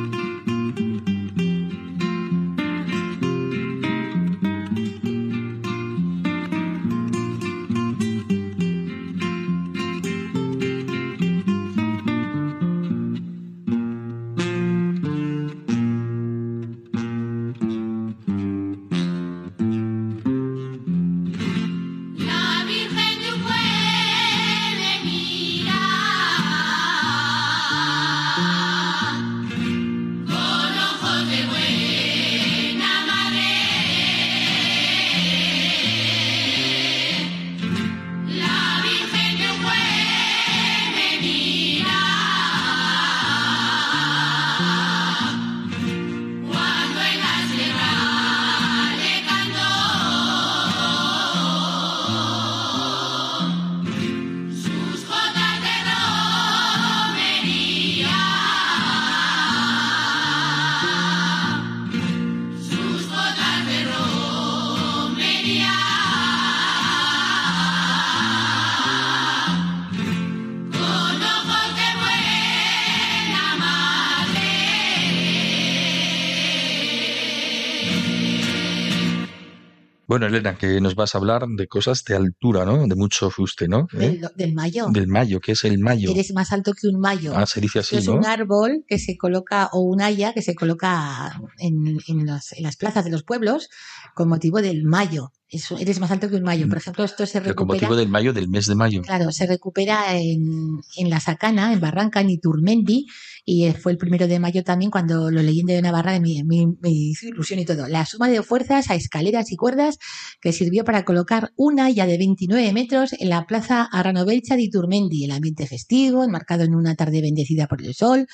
Bueno, 80.18 80.35
Elena, 80.35 80.59
que 80.59 80.81
nos 80.81 80.96
vas 80.96 81.14
a 81.14 81.18
hablar 81.18 81.46
de 81.46 81.68
cosas 81.68 82.02
de 82.02 82.16
altura, 82.16 82.64
¿no? 82.64 82.85
De 82.88 82.96
mucho 82.96 83.31
fuste, 83.31 83.68
¿no? 83.68 83.87
¿Eh? 83.92 84.18
Del, 84.18 84.28
del 84.35 84.52
mayo. 84.52 84.88
Del 84.90 85.07
mayo, 85.07 85.38
que 85.38 85.52
es 85.52 85.62
el 85.62 85.78
mayo. 85.78 86.11
Eres 86.11 86.33
más 86.35 86.50
alto 86.52 86.72
que 86.72 86.88
un 86.88 86.98
mayo. 86.98 87.35
Ah, 87.37 87.46
se 87.46 87.61
dice 87.61 87.78
así, 87.78 87.98
es 87.98 88.09
¿no? 88.09 88.14
un 88.14 88.26
árbol 88.26 88.85
que 88.88 88.98
se 88.98 89.16
coloca, 89.16 89.68
o 89.72 89.78
un 89.83 90.02
haya 90.02 90.33
que 90.35 90.42
se 90.42 90.57
coloca 90.57 91.40
en, 91.59 92.00
en 92.09 92.26
los- 92.26 92.50
en 92.50 92.64
las 92.64 92.76
plazas 92.76 93.04
de 93.04 93.12
los 93.12 93.22
pueblos 93.22 93.68
con 94.16 94.28
motivo 94.28 94.61
del 94.61 94.83
mayo. 94.83 95.31
Eso, 95.51 95.79
eres 95.79 95.99
más 95.99 96.11
alto 96.11 96.29
que 96.29 96.37
un 96.37 96.43
mayo. 96.43 96.69
Por 96.69 96.77
ejemplo, 96.77 97.05
esto 97.05 97.25
se 97.25 97.41
Pero 97.41 97.55
con 97.55 97.67
recupera. 97.67 97.89
motivo 97.89 97.97
del 97.97 98.09
mayo, 98.11 98.33
del 98.35 98.49
mes 98.49 98.67
de 98.67 98.75
mayo. 98.75 99.01
Claro, 99.01 99.33
se 99.33 99.47
recupera 99.47 100.15
en, 100.19 100.81
en 100.97 101.09
La 101.09 101.21
Sacana, 101.21 101.73
en 101.73 101.81
Barranca, 101.81 102.21
en 102.21 102.29
Iturmendi, 102.29 103.07
y 103.47 103.71
fue 103.73 103.93
el 103.93 103.99
primero 103.99 104.29
de 104.29 104.39
mayo 104.39 104.63
también 104.63 104.91
cuando 104.91 105.31
lo 105.31 105.41
leí 105.43 105.63
de 105.63 105.81
Navarra, 105.81 106.21
me, 106.21 106.45
me, 106.45 106.67
me 106.83 106.91
hizo 106.91 107.27
ilusión 107.29 107.61
y 107.61 107.65
todo. 107.65 107.89
La 107.89 108.05
suma 108.05 108.29
de 108.29 108.43
fuerzas 108.43 108.91
a 108.91 108.95
escaleras 108.95 109.51
y 109.51 109.57
cuerdas 109.57 109.99
que 110.43 110.53
sirvió 110.53 110.85
para 110.85 111.07
colocar 111.07 111.53
una 111.57 111.87
haya 111.87 112.05
de 112.05 112.19
29 112.19 112.73
metros 112.75 113.15
en 113.19 113.31
la 113.31 113.47
plaza 113.47 113.89
Arranovelcha 113.91 114.55
de 114.57 114.65
Iturmendi, 114.65 115.25
el 115.25 115.31
ambiente 115.31 115.67
festivo, 115.67 116.25
enmarcado 116.25 116.65
en 116.65 116.75
una 116.75 116.95
tarde 116.95 117.23
bendecida 117.23 117.67
por 117.69 117.83
el 117.83 117.95
sol. 117.95 118.27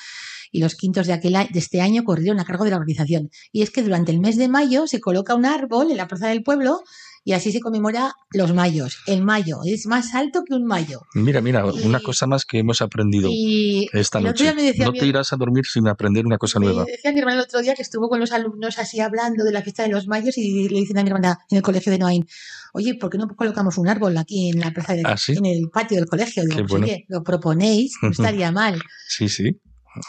Y 0.53 0.61
los 0.61 0.75
quintos 0.75 1.07
de, 1.07 1.13
aquel, 1.15 1.33
de 1.51 1.59
este 1.59 1.81
año 1.81 2.05
corrieron 2.05 2.41
a 2.41 2.45
cargo 2.45 2.65
de 2.65 2.71
la 2.71 2.77
organización. 2.77 3.31
Y 3.53 3.63
es 3.63 3.71
que 3.71 3.83
durante 3.83 4.13
el 4.13 4.21
mes 4.21 4.37
de 4.37 4.49
mayo 4.49 4.87
se 4.87 5.01
coloca 5.01 5.35
un 5.35 5.45
árbol 5.47 5.91
en 5.91 5.97
la 5.97 6.09
plaza 6.09 6.29
del 6.29 6.43
pueblo 6.43 6.83
y 7.27 7.33
así 7.33 7.53
se 7.53 7.61
conmemora 7.61 8.13
los 8.33 8.53
mayos. 8.53 8.99
El 9.07 9.23
mayo 9.23 9.61
es 9.65 9.87
más 9.87 10.15
alto 10.15 10.43
que 10.47 10.53
un 10.55 10.67
mayo. 10.67 11.01
Mira, 11.15 11.41
mira, 11.41 11.65
Y- 11.75 11.87
una 11.87 12.01
cosa 12.01 12.27
más 12.27 12.45
que 12.45 12.59
hemos 12.59 12.83
aprendido 12.83 13.31
Y 13.33 13.89
esta 13.95 14.21
noche. 14.21 14.53
No 14.79 14.93
mi- 14.93 14.99
te 14.99 15.07
irás 15.07 15.33
a 15.33 15.37
dormir 15.37 15.65
sin 15.65 15.89
aprender 15.89 16.27
una 16.27 16.37
cosa 16.37 16.61
me 16.61 16.67
nueva. 16.67 16.85
decía 16.85 17.13
mi 17.13 17.21
hermana 17.21 17.39
el 17.39 17.45
otro 17.45 17.63
día 17.63 17.75
que 17.75 17.81
estuvo 17.81 18.11
con 18.11 18.21
los 18.21 18.31
alumnos 18.33 18.79
así 18.79 19.01
hablando 19.01 19.43
de 19.43 19.53
la 19.53 19.63
fiesta 19.63 19.85
de 19.85 19.89
los 19.89 20.07
mayos 20.07 20.37
y 20.37 20.69
le 20.69 20.81
dicen 20.81 20.99
a 20.99 21.03
mi 21.03 21.09
hermana 21.09 21.39
en 21.51 21.57
el 21.57 21.63
colegio 21.63 21.91
de 21.93 21.99
Noain, 21.99 22.27
oye, 22.75 22.95
¿por 22.97 23.09
qué 23.09 23.17
no 23.17 23.27
colocamos 23.29 23.79
un 23.79 23.89
árbol 23.89 24.19
aquí 24.19 24.51
en 24.51 24.61
la 24.61 24.71
plaza 24.73 24.93
del, 24.95 25.07
¿Ah, 25.07 25.17
sí? 25.17 25.33
en 25.33 25.47
el 25.47 25.71
patio 25.73 25.97
del 25.97 26.07
colegio? 26.07 26.43
Digo, 26.43 26.57
Qué 26.57 26.63
pues, 26.65 26.71
bueno. 26.73 26.85
oye, 26.87 27.07
lo 27.09 27.23
proponéis, 27.23 27.95
no 28.03 28.11
estaría 28.39 28.53
mal. 28.53 28.79
Sí, 29.09 29.31
sí. 29.31 29.59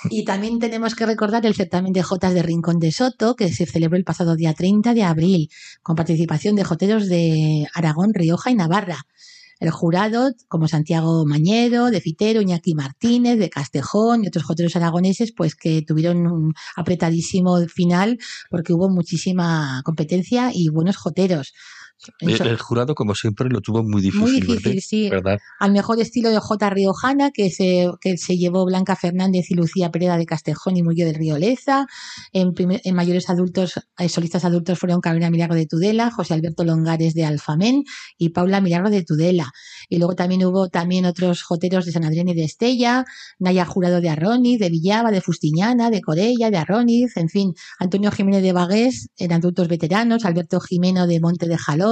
Y 0.09 0.25
también 0.25 0.59
tenemos 0.59 0.95
que 0.95 1.05
recordar 1.05 1.45
el 1.45 1.55
certamen 1.55 1.93
de 1.93 2.03
Jotas 2.03 2.33
de 2.33 2.41
Rincón 2.41 2.79
de 2.79 2.91
Soto, 2.91 3.35
que 3.35 3.51
se 3.51 3.65
celebró 3.65 3.97
el 3.97 4.03
pasado 4.03 4.35
día 4.35 4.53
30 4.53 4.93
de 4.93 5.03
abril, 5.03 5.49
con 5.83 5.95
participación 5.95 6.55
de 6.55 6.63
joteros 6.63 7.07
de 7.07 7.67
Aragón, 7.73 8.13
Rioja 8.13 8.51
y 8.51 8.55
Navarra. 8.55 9.05
El 9.59 9.71
jurado, 9.71 10.31
como 10.49 10.67
Santiago 10.67 11.25
Mañero, 11.25 11.89
de 11.89 12.01
Fitero, 12.01 12.41
Iñaki 12.41 12.75
Martínez, 12.75 13.39
de 13.39 13.49
Castejón 13.49 14.23
y 14.23 14.27
otros 14.27 14.43
joteros 14.43 14.75
aragoneses, 14.75 15.31
pues 15.31 15.55
que 15.55 15.81
tuvieron 15.81 16.27
un 16.27 16.53
apretadísimo 16.75 17.57
final 17.67 18.17
porque 18.49 18.73
hubo 18.73 18.89
muchísima 18.89 19.81
competencia 19.85 20.51
y 20.53 20.67
buenos 20.67 20.97
joteros. 20.97 21.53
El, 22.19 22.39
el 22.47 22.57
jurado, 22.59 22.93
como 22.93 23.15
siempre, 23.15 23.49
lo 23.49 23.61
tuvo 23.61 23.81
muy 23.83 24.01
difícil, 24.01 24.21
Muy 24.21 24.41
difícil, 24.41 24.59
¿verdad? 24.65 24.81
sí. 24.81 25.09
¿verdad? 25.09 25.37
al 25.59 25.71
mejor 25.71 25.99
estilo 25.99 26.29
de 26.29 26.39
J. 26.39 26.69
Riojana, 26.69 27.31
que 27.31 27.49
se, 27.49 27.89
que 28.01 28.17
se 28.17 28.37
llevó 28.37 28.65
Blanca 28.65 28.95
Fernández 28.95 29.49
y 29.49 29.55
Lucía 29.55 29.89
Pereda 29.91 30.17
de 30.17 30.25
Castejón 30.25 30.77
y 30.77 30.83
Murillo 30.83 31.05
del 31.05 31.15
Río 31.15 31.37
Leza. 31.37 31.87
En, 32.33 32.53
primer- 32.53 32.81
en 32.83 32.95
mayores 32.95 33.29
adultos, 33.29 33.73
eh, 33.97 34.09
solistas 34.09 34.45
adultos 34.45 34.77
fueron 34.77 35.01
Carolina 35.01 35.29
Milagro 35.31 35.55
de 35.55 35.65
Tudela, 35.65 36.11
José 36.11 36.33
Alberto 36.33 36.63
Longares 36.63 37.13
de 37.13 37.25
Alfamén 37.25 37.83
y 38.17 38.29
Paula 38.29 38.61
Milagro 38.61 38.89
de 38.89 39.03
Tudela. 39.03 39.51
Y 39.89 39.97
luego 39.97 40.15
también 40.15 40.43
hubo 40.45 40.67
también 40.69 41.05
otros 41.05 41.43
joteros 41.43 41.85
de 41.85 41.91
San 41.91 42.03
Adrián 42.03 42.27
y 42.27 42.33
de 42.35 42.43
Estella, 42.43 43.05
Naya 43.39 43.65
Jurado 43.65 44.01
de 44.01 44.09
Arroniz, 44.09 44.59
de 44.59 44.69
Villaba, 44.69 45.11
de 45.11 45.21
Fustiñana, 45.21 45.89
de 45.89 46.01
Corella, 46.01 46.51
de 46.51 46.57
Arroniz, 46.57 47.15
en 47.17 47.29
fin, 47.29 47.53
Antonio 47.79 48.11
Jiménez 48.11 48.43
de 48.43 48.53
Bagués 48.53 49.07
en 49.17 49.31
adultos 49.33 49.67
veteranos, 49.69 50.25
Alberto 50.25 50.59
Jimeno 50.59 51.07
de 51.07 51.19
Monte 51.19 51.47
de 51.47 51.57
Jalón, 51.57 51.84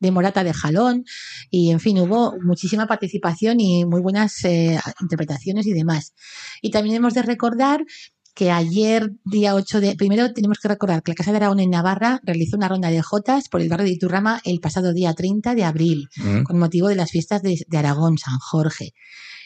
de 0.00 0.10
Morata 0.10 0.42
de 0.42 0.52
Jalón, 0.52 1.04
y 1.50 1.70
en 1.70 1.78
fin, 1.78 1.98
hubo 2.00 2.34
muchísima 2.42 2.86
participación 2.86 3.60
y 3.60 3.84
muy 3.84 4.00
buenas 4.00 4.44
eh, 4.44 4.78
interpretaciones 5.00 5.66
y 5.66 5.72
demás. 5.72 6.12
Y 6.60 6.70
también 6.70 6.96
hemos 6.96 7.14
de 7.14 7.22
recordar 7.22 7.84
que 8.34 8.50
ayer, 8.50 9.12
día 9.24 9.54
8 9.54 9.80
de... 9.80 9.94
Primero 9.94 10.32
tenemos 10.32 10.58
que 10.58 10.68
recordar 10.68 11.02
que 11.02 11.12
la 11.12 11.16
Casa 11.16 11.32
de 11.32 11.36
Aragón 11.36 11.60
en 11.60 11.70
Navarra 11.70 12.20
realizó 12.24 12.56
una 12.56 12.66
ronda 12.68 12.90
de 12.90 13.02
jotas 13.02 13.48
por 13.48 13.60
el 13.60 13.68
barrio 13.68 13.84
de 13.86 13.92
Iturrama 13.92 14.40
el 14.44 14.58
pasado 14.58 14.92
día 14.94 15.12
30 15.14 15.54
de 15.54 15.64
abril, 15.64 16.08
Mm. 16.16 16.42
con 16.44 16.58
motivo 16.58 16.88
de 16.88 16.96
las 16.96 17.10
fiestas 17.10 17.42
de, 17.42 17.64
de 17.68 17.78
Aragón, 17.78 18.16
San 18.18 18.38
Jorge. 18.38 18.94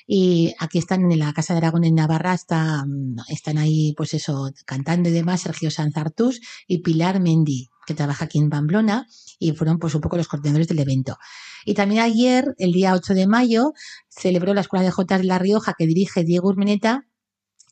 Y 0.07 0.55
aquí 0.59 0.79
están 0.79 1.11
en 1.11 1.19
la 1.19 1.33
Casa 1.33 1.55
de 1.55 1.59
Aragón 1.59 1.85
en 1.85 1.97
Navarra, 1.97 2.37
mm, 2.37 3.17
están 3.29 3.59
ahí, 3.59 3.93
pues 3.97 4.15
eso, 4.15 4.51
cantando 4.65 5.09
y 5.09 5.13
demás, 5.13 5.43
Sergio 5.43 5.71
Sanzartus 5.71 6.41
y 6.69 6.79
Pilar 6.79 7.21
Mendy, 7.21 7.71
que 7.87 7.95
trabaja 7.95 8.27
aquí 8.27 8.39
en 8.39 8.51
Pamplona, 8.51 9.07
y 9.39 9.53
fueron 9.53 9.79
pues 9.79 9.95
un 9.95 10.01
poco 10.01 10.17
los 10.17 10.29
coordinadores 10.29 10.69
del 10.69 10.79
evento. 10.79 11.17
Y 11.65 11.75
también 11.75 12.03
ayer, 12.03 12.55
el 12.59 12.73
día 12.73 12.95
8 12.95 13.15
de 13.15 13.27
mayo, 13.27 13.73
celebró 14.09 14.55
la 14.55 14.61
Escuela 14.61 14.85
de 14.85 14.93
Jotas 14.93 15.21
de 15.21 15.27
La 15.27 15.39
Rioja, 15.39 15.75
que 15.77 15.87
dirige 15.87 16.25
Diego 16.25 16.49
Urmeneta, 16.49 17.07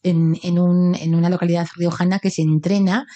en, 0.02 0.38
en, 0.42 0.58
un, 0.58 0.94
en 0.94 1.14
una 1.14 1.30
localidad 1.30 1.66
riojana 1.76 2.18
que 2.18 2.30
se 2.30 2.42
entrena 2.42 3.06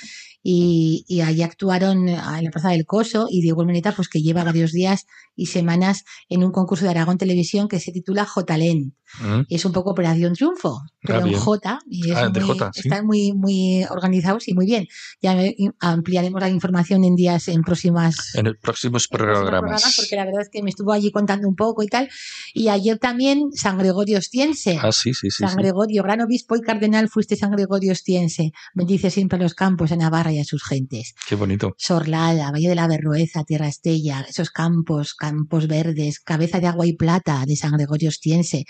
y, 0.42 1.04
y 1.06 1.20
allí 1.20 1.42
actuaron 1.42 2.08
en 2.08 2.44
la 2.44 2.50
Plaza 2.50 2.70
del 2.70 2.86
Coso 2.86 3.26
y 3.28 3.42
Diego 3.42 3.60
Urmeneta, 3.60 3.92
pues 3.92 4.08
que 4.08 4.22
lleva 4.22 4.44
varios 4.44 4.72
días 4.72 5.06
y 5.36 5.46
semanas 5.46 6.04
en 6.28 6.42
un 6.42 6.52
concurso 6.52 6.84
de 6.84 6.92
Aragón 6.92 7.18
Televisión 7.18 7.68
que 7.68 7.80
se 7.80 7.92
titula 7.92 8.24
Jotalén. 8.24 8.94
Mm. 9.20 9.40
Y 9.48 9.54
es 9.56 9.64
un 9.64 9.72
poco 9.72 9.90
Operación 9.90 10.34
Triunfo, 10.34 10.80
pero 11.02 11.20
en 11.20 11.24
bien. 11.26 11.40
J. 11.40 11.78
Y 11.88 12.10
es 12.10 12.16
Ah, 12.16 12.30
muy- 12.30 12.40
Jota, 12.42 12.70
sí. 12.74 12.80
Están 12.88 13.06
muy, 13.06 13.32
muy 13.32 13.84
organizados 13.90 14.48
y 14.48 14.54
muy 14.54 14.66
bien. 14.66 14.86
Ya 15.22 15.36
ampliaremos 15.80 16.40
la 16.40 16.48
información 16.48 17.04
en 17.04 17.14
días, 17.14 17.48
en 17.48 17.62
próximas 17.62 18.34
En 18.34 18.44
los 18.46 18.56
próximos 18.60 19.08
en 19.10 19.18
próximos 19.18 19.48
programas. 19.50 19.94
porque 19.96 20.16
la 20.16 20.24
verdad 20.24 20.42
es 20.42 20.48
que 20.50 20.62
me 20.62 20.70
estuvo 20.70 20.92
allí 20.92 21.10
contando 21.10 21.48
un 21.48 21.56
poco 21.56 21.82
y 21.82 21.86
tal. 21.88 22.08
Y 22.54 22.68
ayer 22.68 22.98
también 22.98 23.50
San 23.54 23.78
Gregorio 23.78 24.18
Ostiense. 24.18 24.78
Ah, 24.82 24.92
sí, 24.92 25.14
sí, 25.14 25.30
sí. 25.30 25.38
San 25.42 25.50
sí. 25.50 25.56
Gregorio, 25.56 26.02
gran 26.02 26.20
obispo 26.20 26.56
y 26.56 26.60
cardenal 26.60 27.08
fuiste 27.08 27.36
San 27.36 27.50
Gregorio 27.52 27.92
Ostiense. 27.92 28.52
Bendice 28.74 29.10
siempre 29.10 29.38
a 29.38 29.42
los 29.42 29.54
campos, 29.54 29.92
a 29.92 29.96
Navarra 29.96 30.32
y 30.32 30.38
a 30.40 30.44
sus 30.44 30.62
gentes. 30.64 31.14
Qué 31.28 31.34
bonito. 31.34 31.74
Sorlada, 31.78 32.50
Valle 32.50 32.68
de 32.68 32.74
la 32.74 32.86
Berrueza, 32.88 33.44
Tierra 33.44 33.68
Estella, 33.68 34.24
esos 34.28 34.50
campos, 34.50 35.14
campos 35.14 35.66
verdes, 35.66 36.20
cabeza 36.20 36.60
de 36.60 36.66
agua 36.66 36.86
y 36.86 36.92
plata 36.94 37.44
de 37.46 37.56
San 37.56 37.72
Gregorio 37.72 38.08
Ostiense, 38.08 38.64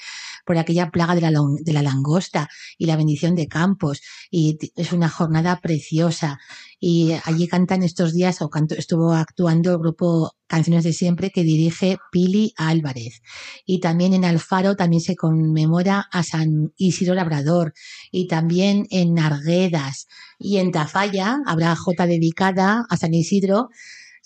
por 0.45 0.59
aquella 0.59 0.91
plaga 0.91 1.15
de 1.15 1.21
la, 1.21 1.33
de 1.61 1.73
la 1.73 1.83
langosta 1.83 2.49
y 2.77 2.87
la 2.87 2.97
bendición 2.97 3.35
de 3.35 3.49
campos. 3.49 4.01
Y 4.31 4.59
es 4.77 4.93
una 4.93 5.09
jornada 5.09 5.61
preciosa. 5.61 6.39
Y 6.81 7.13
allí 7.25 7.49
cantan 7.49 7.83
estos 7.83 8.13
días, 8.13 8.41
o 8.41 8.51
canto- 8.51 8.77
estuvo 8.77 9.13
actuando 9.13 9.73
el 9.73 9.79
grupo 9.79 10.33
Canciones 10.47 10.85
de 10.85 10.93
Siempre 10.93 11.31
que 11.31 11.43
dirige 11.43 11.99
Pili 12.11 12.53
Álvarez. 12.57 13.21
Y 13.67 13.81
también 13.81 14.15
en 14.15 14.25
Alfaro 14.25 14.77
también 14.77 15.03
se 15.03 15.17
conmemora 15.17 16.07
a 16.11 16.23
San 16.23 16.73
Isidro 16.77 17.15
Labrador. 17.15 17.75
Y 18.13 18.29
también 18.29 18.87
en 18.91 19.19
Arguedas 19.19 20.07
y 20.39 20.59
en 20.59 20.71
Tafalla 20.71 21.39
habrá 21.47 21.75
Jota 21.77 22.07
dedicada 22.07 22.85
a 22.89 22.97
San 22.97 23.13
Isidro. 23.13 23.69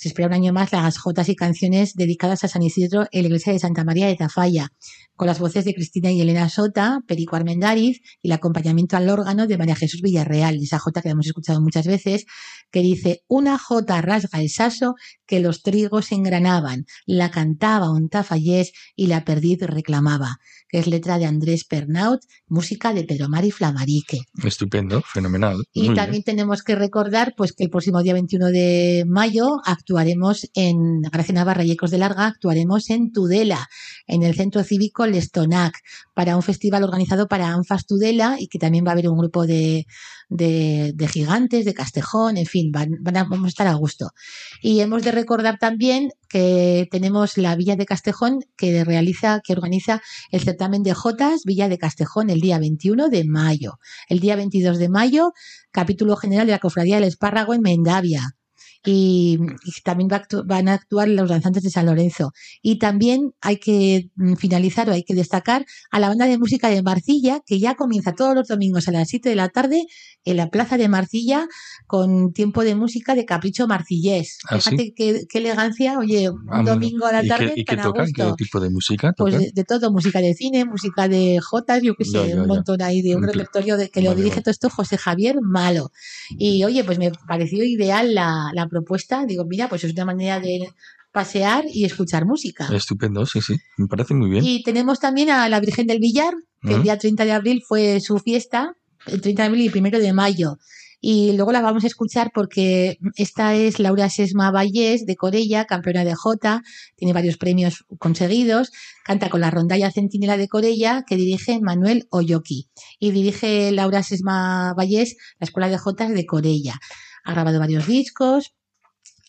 Se 0.03 0.09
espera 0.09 0.27
un 0.27 0.35
año 0.35 0.53
más 0.53 0.73
las 0.73 0.99
jotas 0.99 1.29
y 1.29 1.37
canciones 1.37 1.95
dedicadas 1.95 2.43
a 2.43 2.49
San 2.49 2.65
Isidro 2.65 3.07
en 3.13 3.23
la 3.23 3.29
iglesia 3.29 3.53
de 3.53 3.61
Santa 3.61 3.85
María 3.85 4.09
de 4.09 4.17
Tafalla, 4.17 4.73
con 5.15 5.29
las 5.29 5.39
voces 5.39 5.65
de 5.65 5.75
Cristina 5.75 6.11
y 6.11 6.21
Elena 6.21 6.49
Sota, 6.49 6.99
Perico 7.07 7.37
Armendáriz 7.37 8.01
y 8.21 8.27
el 8.27 8.33
acompañamiento 8.33 8.97
al 8.97 9.09
órgano 9.09 9.47
de 9.47 9.57
María 9.57 9.77
Jesús 9.77 10.01
Villarreal, 10.03 10.57
esa 10.61 10.81
jota 10.81 11.03
que 11.03 11.11
hemos 11.11 11.29
escuchado 11.29 11.61
muchas 11.61 11.87
veces, 11.87 12.27
que 12.73 12.81
dice, 12.81 13.23
una 13.29 13.59
jota 13.59 14.03
rasga 14.03 14.41
el 14.41 14.51
saso 14.51 14.97
que 15.25 15.39
los 15.39 15.63
trigos 15.63 16.11
engranaban, 16.11 16.85
la 17.07 17.31
cantaba 17.31 17.93
un 17.93 18.09
tafallés 18.09 18.73
y 18.97 19.07
la 19.07 19.25
perdiz 19.25 19.61
reclamaba, 19.61 20.39
que 20.73 20.79
es 20.79 20.87
letra 20.87 21.19
de 21.19 21.27
Andrés 21.27 21.65
Pernaut, 21.65 22.23
música 22.49 22.95
de 22.95 23.05
Pedro 23.05 23.29
Mari 23.29 23.51
Flamarique. 23.51 24.21
Estupendo, 24.43 25.03
fenomenal. 25.03 25.63
Y 25.75 25.81
Muy 25.81 25.89
bien. 25.91 25.97
también 25.97 26.23
tenemos 26.23 26.63
que 26.63 26.75
recordar 26.75 27.35
pues 27.37 27.53
que 27.53 27.65
el 27.65 27.71
próximo 27.71 28.03
día 28.03 28.15
21 28.15 28.47
de 28.47 29.05
mayo 29.07 29.61
actuaremos 29.67 30.49
en 30.55 31.03
Gracia 31.03 31.35
Navarra 31.35 31.63
y 31.63 31.73
Ecos 31.73 31.91
de 31.91 31.99
Larga, 31.99 32.27
actuaremos 32.27 32.89
en 32.89 33.13
Tudela, 33.13 33.69
en 34.07 34.23
el 34.23 34.35
Centro 34.35 34.65
Cívico 34.65 35.07
Lestonac, 35.07 35.75
para 36.15 36.37
un 36.37 36.43
festival 36.43 36.85
organizado 36.85 37.29
para 37.29 37.53
Anfas 37.53 37.85
Tudela 37.85 38.37
y 38.39 38.49
que 38.49 38.59
también 38.59 38.87
va 38.87 38.91
a 38.91 38.93
haber 38.93 39.11
un 39.11 39.19
grupo 39.19 39.47
de, 39.47 39.87
de, 40.37 40.93
de 40.95 41.09
gigantes, 41.09 41.65
de 41.65 41.75
Castejón, 41.75 42.37
en 42.37 42.47
fin, 42.47 42.73
van, 42.73 42.97
van 43.01 43.17
a, 43.17 43.25
vamos 43.25 43.47
a 43.47 43.49
estar 43.49 43.67
a 43.67 43.75
gusto. 43.75 44.11
Y 44.61 44.81
hemos 44.81 45.03
de 45.03 45.13
recordar 45.13 45.59
también 45.59 46.11
que 46.29 46.89
tenemos 46.91 47.37
la 47.37 47.55
Villa 47.57 47.77
de 47.77 47.87
Castejón 47.87 48.41
que 48.57 48.85
realiza, 48.85 49.41
que 49.45 49.53
organiza 49.53 50.03
el 50.31 50.41
certamen 50.41 50.83
de 50.83 50.95
Jotas 50.95 51.43
Villa 51.45 51.69
de 51.69 51.79
Castejón 51.79 52.31
el 52.31 52.41
día 52.41 52.59
21 52.59 53.09
de 53.09 53.25
mayo. 53.25 53.79
El 54.09 54.21
día 54.21 54.37
22 54.37 54.79
de 54.79 54.89
mayo, 54.89 55.33
capítulo 55.71 56.17
general 56.17 56.47
de 56.47 56.53
la 56.53 56.59
Cofradía 56.59 56.97
del 56.97 57.05
Espárrago 57.05 57.55
en 57.55 57.63
Mendavia. 57.63 58.37
Y, 58.85 59.39
y 59.65 59.81
también 59.85 60.09
va 60.13 60.17
a 60.17 60.43
van 60.45 60.69
a 60.69 60.75
actuar 60.75 61.09
los 61.09 61.29
danzantes 61.31 61.63
de 61.63 61.71
San 61.71 61.87
Lorenzo. 61.87 62.33
Y 62.63 62.79
también 62.79 63.33
hay 63.41 63.59
que 63.59 64.11
mm, 64.17 64.35
finalizar 64.35 64.89
o 64.91 64.93
hay 64.93 65.05
que 65.05 65.15
destacar 65.15 65.65
a 65.91 66.01
la 66.01 66.09
banda 66.09 66.27
de 66.27 66.39
música 66.39 66.69
de 66.69 66.83
Marcilla, 66.83 67.41
que 67.47 67.59
ya 67.61 67.75
comienza 67.77 68.13
todos 68.15 68.35
los 68.35 68.49
domingos 68.49 68.89
a 68.89 68.93
las 68.93 69.09
7 69.09 69.29
de 69.29 69.37
la 69.37 69.49
tarde 69.51 69.87
en 70.25 70.37
la 70.37 70.51
plaza 70.51 70.77
de 70.79 70.89
Marcilla 70.89 71.47
con 71.87 72.33
tiempo 72.33 72.65
de 72.65 72.75
música 72.75 73.15
de 73.15 73.25
Capricho 73.25 73.67
Marcillés. 73.69 74.39
¿Ah, 74.49 74.61
sí? 74.61 74.77
Fíjate 74.77 74.95
qué, 74.95 75.27
qué 75.29 75.39
elegancia, 75.39 75.99
oye, 75.99 76.31
un 76.31 76.49
Ah, 76.49 76.63
domingo 76.63 77.07
a 77.07 77.13
la 77.13 77.23
¿Y 77.23 77.29
tarde 77.29 77.53
qué, 77.55 77.55
y 77.57 77.65
qué 77.65 77.65
tan 77.65 77.81
a 77.81 77.83
tocan? 77.83 78.13
¿Qué 78.13 78.33
tipo 78.35 78.61
de 78.61 78.71
música 78.71 79.13
Pues 79.17 79.37
tocan? 79.37 79.39
de, 79.39 79.53
de 79.53 79.65
todo, 79.65 79.93
música 79.93 80.21
de 80.21 80.35
cine, 80.35 80.65
música 80.65 81.09
de 81.09 81.41
jotas, 81.41 81.83
yo 81.83 81.95
qué 81.97 82.05
sé, 82.05 82.19
Ya, 82.19 82.27
ya, 82.29 82.43
un 82.43 82.47
montón 82.47 82.83
ahí 82.83 83.03
de 83.03 83.17
un 83.17 83.23
repertorio 83.23 83.77
de, 83.77 83.91
que 83.91 84.03
lo 84.03 84.11
Vale, 84.11 84.17
dirige 84.17 84.37
vale. 84.37 84.43
todo 84.43 84.51
esto 84.53 84.71
José 84.71 84.97
Javier 84.99 85.37
Malo. 85.43 85.91
Y 86.39 86.65
oye, 86.65 86.85
pues 86.85 86.99
me 86.99 87.11
pareció 87.27 87.65
ideal 87.65 88.15
la, 88.15 88.51
la 88.55 88.69
propuesta. 88.73 89.25
Digo, 89.27 89.45
mira, 89.45 89.69
pues 89.69 89.85
es 89.85 89.93
una 89.93 90.07
manera 90.07 90.41
de 90.41 90.69
pasear 91.13 91.65
y 91.71 91.85
escuchar 91.85 92.25
música. 92.25 92.67
Estupendo, 92.75 93.27
sí, 93.27 93.41
sí. 93.41 93.57
Me 93.77 93.87
parece 93.87 94.15
muy 94.15 94.31
bien. 94.31 94.43
Y 94.45 94.63
tenemos 94.63 94.99
también 94.99 95.31
a 95.31 95.49
la 95.49 95.61
Virgen 95.61 95.87
del 95.87 96.01
Villar, 96.01 96.35
que 96.63 96.75
el 96.75 96.83
día 96.83 96.99
30 96.99 97.25
de 97.25 97.33
abril 97.33 97.63
fue 97.67 98.01
su 98.01 98.19
fiesta, 98.19 98.75
el 99.07 99.21
30 99.21 99.43
de 99.43 99.47
abril 99.47 99.63
y 99.63 99.79
el 99.79 99.87
1 99.87 99.99
de 99.99 100.13
mayo. 100.13 100.59
Y 101.05 101.33
luego 101.33 101.51
la 101.51 101.61
vamos 101.61 101.83
a 101.83 101.89
escuchar 101.89 102.31
porque 102.33 102.99
esta 103.17 103.57
es 103.57 103.81
Laura 103.81 104.09
Sesma 104.09 104.53
Vallés 104.53 105.05
de 105.05 105.17
Corella, 105.17 105.65
campeona 105.65 106.05
de 106.05 106.15
Jota, 106.15 106.63
tiene 106.95 107.13
varios 107.13 107.39
premios 107.39 107.85
conseguidos, 107.99 108.71
canta 109.05 109.29
con 109.29 109.41
la 109.41 109.51
rondalla 109.51 109.91
centinela 109.91 110.37
de 110.37 110.47
Corella 110.47 111.03
que 111.05 111.17
dirige 111.17 111.59
Manuel 111.61 112.07
Oyoki 112.11 112.71
y 113.01 113.11
dirige 113.11 113.73
Laura 113.73 114.05
Sesma 114.05 114.75
Vallés 114.75 115.17
la 115.41 115.47
Escuela 115.47 115.69
de 115.69 115.77
Jotas 115.77 116.15
de 116.15 116.25
Corella. 116.25 116.79
Ha 117.25 117.33
grabado 117.33 117.59
varios 117.59 117.89
discos, 117.89 118.55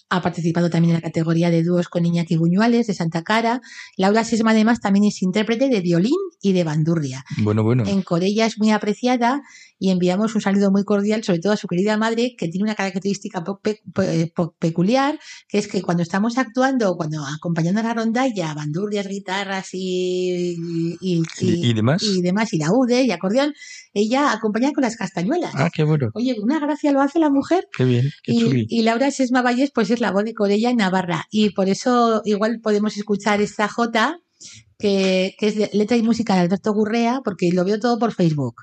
ha 0.10 0.22
participado 0.22 0.70
también 0.70 0.96
en 0.96 1.02
la 1.02 1.08
categoría 1.08 1.50
de 1.50 1.64
dúos 1.64 1.90
con 1.90 2.06
Iñaki 2.06 2.38
Buñuales 2.38 2.88
de 2.88 2.94
Santa 2.94 3.24
Cara. 3.24 3.62
Laura 3.98 4.24
Sesma 4.24 4.52
además 4.52 4.80
también 4.80 5.06
es 5.06 5.22
intérprete 5.22 5.70
de 5.70 5.82
violín 5.82 6.18
y 6.42 6.54
de 6.54 6.64
bandurria. 6.64 7.26
Bueno, 7.40 7.64
bueno. 7.64 7.84
En 7.88 8.02
Corella 8.02 8.46
es 8.46 8.60
muy 8.60 8.72
apreciada 8.72 9.42
y 9.80 9.90
enviamos 9.90 10.36
un 10.36 10.42
saludo 10.42 10.72
muy 10.72 10.84
cordial, 10.84 11.24
sobre 11.24 11.40
todo 11.40 11.54
a 11.54 11.58
su 11.58 11.68
querida 11.68 11.98
madre, 11.98 12.36
que 12.38 12.48
tiene 12.48 12.64
una 12.66 12.76
característica 12.76 13.44
po- 13.44 13.60
pe- 13.60 13.82
pe- 13.94 14.32
po- 14.36 14.56
peculiar, 14.60 15.20
que 15.50 15.58
es 15.58 15.68
que 15.68 15.82
cuando 15.82 16.04
estamos 16.04 16.38
actuando, 16.38 16.96
cuando 16.96 17.24
acompañando 17.26 17.82
a 17.82 17.84
la 17.84 17.94
rondalla, 17.94 18.54
bandurrias, 18.54 19.08
guitarras 19.08 19.70
y, 19.74 20.56
y, 21.02 21.22
¿Y- 21.42 21.70
y 21.70 21.74
demás? 21.74 22.02
y 22.04 22.22
demás, 22.22 22.54
y 22.54 22.58
laude 22.60 23.04
y 23.04 23.12
acordeón, 23.12 23.54
ella 23.94 24.32
acompaña 24.32 24.72
con 24.74 24.84
las 24.84 24.96
castañuelas. 24.96 25.52
Ah, 25.56 25.70
qué 25.74 25.84
bueno. 25.84 26.10
Oye, 26.14 26.36
una 26.42 26.60
gracia 26.60 26.92
lo 26.92 27.02
hace 27.02 27.20
la 27.20 27.30
mujer. 27.30 27.68
Qué 27.76 27.86
bien. 27.86 28.10
Qué 28.24 28.32
Y, 28.34 28.66
y 28.70 28.82
Laura 28.84 29.12
Sesma 29.12 29.42
Valles, 29.42 29.72
pues 29.74 29.90
es 29.90 30.00
la 30.00 30.12
voz 30.12 30.24
de 30.24 30.34
Corella 30.34 30.70
en 30.70 30.78
Navarra. 30.78 31.26
Y 31.30 31.52
por 31.52 31.70
eso 31.70 32.22
igual 32.26 32.60
podemos 32.62 32.98
escuchar 32.98 33.42
esta 33.42 33.68
jota 33.68 34.20
que, 34.84 35.34
que 35.40 35.48
es 35.48 35.74
letra 35.74 35.96
y 35.96 36.04
música 36.04 36.36
de 36.36 36.42
Alberto 36.42 36.74
Gurrea, 36.74 37.22
porque 37.24 37.54
lo 37.54 37.64
veo 37.64 37.80
todo 37.80 37.98
por 37.98 38.14
Facebook. 38.14 38.56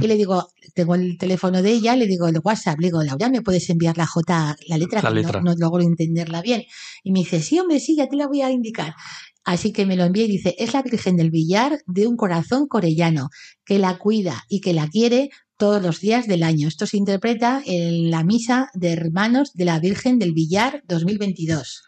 Y 0.00 0.08
le 0.08 0.16
digo, 0.16 0.48
tengo 0.74 0.96
el 0.96 1.16
teléfono 1.16 1.62
de 1.62 1.70
ella, 1.70 1.94
le 1.94 2.08
digo 2.08 2.26
el 2.26 2.40
WhatsApp, 2.42 2.80
le 2.80 2.88
digo, 2.88 3.00
Laura, 3.04 3.28
¿me 3.28 3.42
puedes 3.42 3.70
enviar 3.70 3.96
la 3.96 4.04
J, 4.04 4.56
la 4.66 4.76
letra? 4.76 5.02
La 5.02 5.14
que 5.14 5.22
no-. 5.22 5.40
No, 5.40 5.54
logro 5.56 5.84
entenderla 5.84 6.42
bien. 6.42 6.64
Y 7.04 7.12
me 7.12 7.20
dice, 7.20 7.40
sí, 7.40 7.60
hombre, 7.60 7.78
sí, 7.78 7.94
ya 7.94 8.08
te 8.08 8.16
la 8.16 8.26
voy 8.26 8.42
a 8.42 8.50
indicar. 8.50 8.96
Así 9.44 9.72
que 9.72 9.86
me 9.86 9.94
lo 9.94 10.02
envía 10.02 10.24
y 10.24 10.28
dice, 10.28 10.56
es 10.58 10.72
la 10.74 10.82
Virgen 10.82 11.16
del 11.16 11.30
Villar 11.30 11.78
de 11.86 12.08
un 12.08 12.16
corazón 12.16 12.66
corellano, 12.66 13.28
que 13.64 13.78
la 13.78 13.98
cuida 13.98 14.46
y 14.48 14.60
que 14.60 14.72
la 14.72 14.88
quiere 14.88 15.30
todos 15.56 15.80
los 15.80 16.00
días 16.00 16.26
del 16.26 16.42
año. 16.42 16.66
Esto 16.66 16.86
se 16.86 16.96
interpreta 16.96 17.62
en 17.64 18.10
la 18.10 18.24
misa 18.24 18.68
de 18.74 18.92
hermanos 18.92 19.52
de 19.54 19.64
la 19.64 19.78
Virgen 19.78 20.18
del 20.18 20.32
Villar 20.32 20.82
2022. 20.88 21.84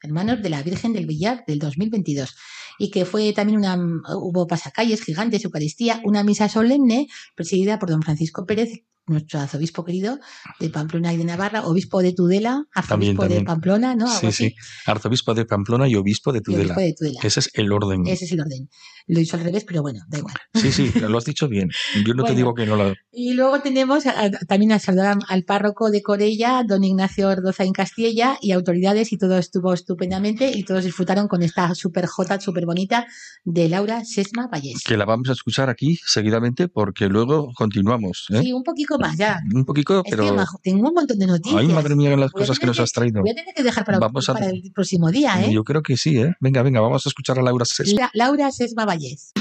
Hermanos 0.00 0.42
de 0.42 0.50
la 0.50 0.62
Virgen 0.62 0.94
del 0.94 1.06
Villar 1.06 1.44
del 1.46 1.58
2022. 1.58 2.34
Y 2.78 2.90
que 2.90 3.04
fue 3.04 3.32
también 3.32 3.58
una, 3.58 3.76
hubo 4.16 4.46
pasacalles 4.46 5.02
gigantes, 5.02 5.44
Eucaristía, 5.44 6.00
una 6.04 6.24
misa 6.24 6.48
solemne 6.48 7.08
presidida 7.34 7.78
por 7.78 7.90
don 7.90 8.02
Francisco 8.02 8.46
Pérez, 8.46 8.84
nuestro 9.06 9.40
arzobispo 9.40 9.84
querido 9.84 10.18
de 10.60 10.70
Pamplona 10.70 11.12
y 11.12 11.16
de 11.16 11.24
Navarra, 11.24 11.66
obispo 11.66 12.00
de 12.02 12.12
Tudela, 12.12 12.64
arzobispo 12.74 13.22
también. 13.22 13.40
de 13.40 13.44
Pamplona, 13.46 13.94
¿no? 13.94 14.06
Algo 14.06 14.18
Sí, 14.20 14.26
así, 14.28 14.48
sí. 14.50 14.54
Arzobispo 14.86 15.34
de 15.34 15.44
Pamplona 15.44 15.86
y 15.88 15.94
obispo 15.94 16.32
de 16.32 16.38
y 16.38 16.42
Tudela. 16.42 16.62
obispo 16.74 16.80
de 16.80 16.94
Tudela. 16.94 17.20
Ese 17.22 17.40
es 17.40 17.50
el 17.54 17.70
orden. 17.72 18.06
Ese 18.06 18.24
es 18.24 18.32
el 18.32 18.40
orden. 18.40 18.68
Lo 19.06 19.20
hizo 19.20 19.36
al 19.36 19.44
revés, 19.44 19.64
pero 19.68 19.82
bueno, 19.82 20.00
da 20.08 20.18
igual. 20.18 20.34
Sí, 20.54 20.72
sí, 20.72 20.90
lo 21.00 21.18
has 21.18 21.24
dicho 21.26 21.46
bien. 21.48 21.68
Yo 22.06 22.14
no 22.14 22.22
te 22.24 22.32
Bueno. 22.32 22.36
digo 22.36 22.54
que 22.54 22.64
no 22.66 22.76
lo. 22.76 22.94
Y 23.12 23.34
luego 23.34 23.60
tenemos 23.60 24.06
a- 24.06 24.24
a- 24.24 24.30
también 24.30 24.72
a 24.72 24.78
saludar 24.78 25.18
al 25.28 25.44
párroco 25.44 25.90
de 25.90 26.00
Corella, 26.02 26.62
don 26.66 26.82
Ignacio 26.84 27.28
Ordoza 27.28 27.64
en 27.64 27.72
Castilla, 27.72 28.38
y 28.40 28.52
autoridades, 28.52 29.12
y 29.12 29.18
todo 29.18 29.36
estuvo 29.38 29.74
estupendamente, 29.74 30.50
y 30.54 30.64
todos 30.64 30.84
disfrutaron 30.84 31.28
con 31.28 31.42
esta 31.42 31.74
super 31.74 32.06
jota, 32.06 32.40
súper 32.40 32.64
bonita, 32.64 33.06
de 33.44 33.68
Laura 33.68 34.04
Sesma 34.06 34.48
Vallés. 34.50 34.82
Que 34.86 34.96
la 34.96 35.04
vamos 35.04 35.28
a 35.28 35.32
escuchar 35.32 35.68
aquí 35.68 35.98
seguidamente 36.06 36.68
porque 36.68 37.06
luego 37.08 37.52
continuamos. 37.54 38.26
¿eh? 38.30 38.40
Sí, 38.40 38.52
un 38.54 38.62
poquito 38.62 38.93
más 38.98 39.16
ya. 39.16 39.40
Un 39.54 39.64
poquito, 39.64 40.02
Es 40.04 40.10
pero. 40.10 40.24
que 40.26 40.32
majo, 40.32 40.58
tengo 40.62 40.88
un 40.88 40.94
montón 40.94 41.18
de 41.18 41.26
noticias. 41.26 41.60
Ay, 41.60 41.68
madre 41.68 41.94
mía, 41.96 42.16
las 42.16 42.32
Voy 42.32 42.42
cosas 42.42 42.58
que 42.58 42.66
nos 42.66 42.78
has 42.80 42.92
traído. 42.92 43.20
Voy 43.20 43.30
a 43.30 43.34
tener 43.34 43.54
que 43.54 43.62
dejar 43.62 43.84
para, 43.84 43.98
Vamos 43.98 44.28
a- 44.28 44.34
para 44.34 44.46
el 44.50 44.70
próximo 44.74 45.10
día, 45.10 45.42
¿eh? 45.44 45.52
Yo 45.52 45.64
creo 45.64 45.82
que 45.82 45.96
sí, 45.96 46.18
¿eh? 46.18 46.34
Venga, 46.40 46.62
venga, 46.62 46.80
vamos 46.80 47.04
a 47.06 47.08
escuchar 47.08 47.38
a 47.38 47.42
Laura 47.42 47.64
Sesma. 47.64 48.00
La- 48.00 48.10
Laura 48.14 48.50
Sesma 48.50 48.84
Vallés. 48.84 49.32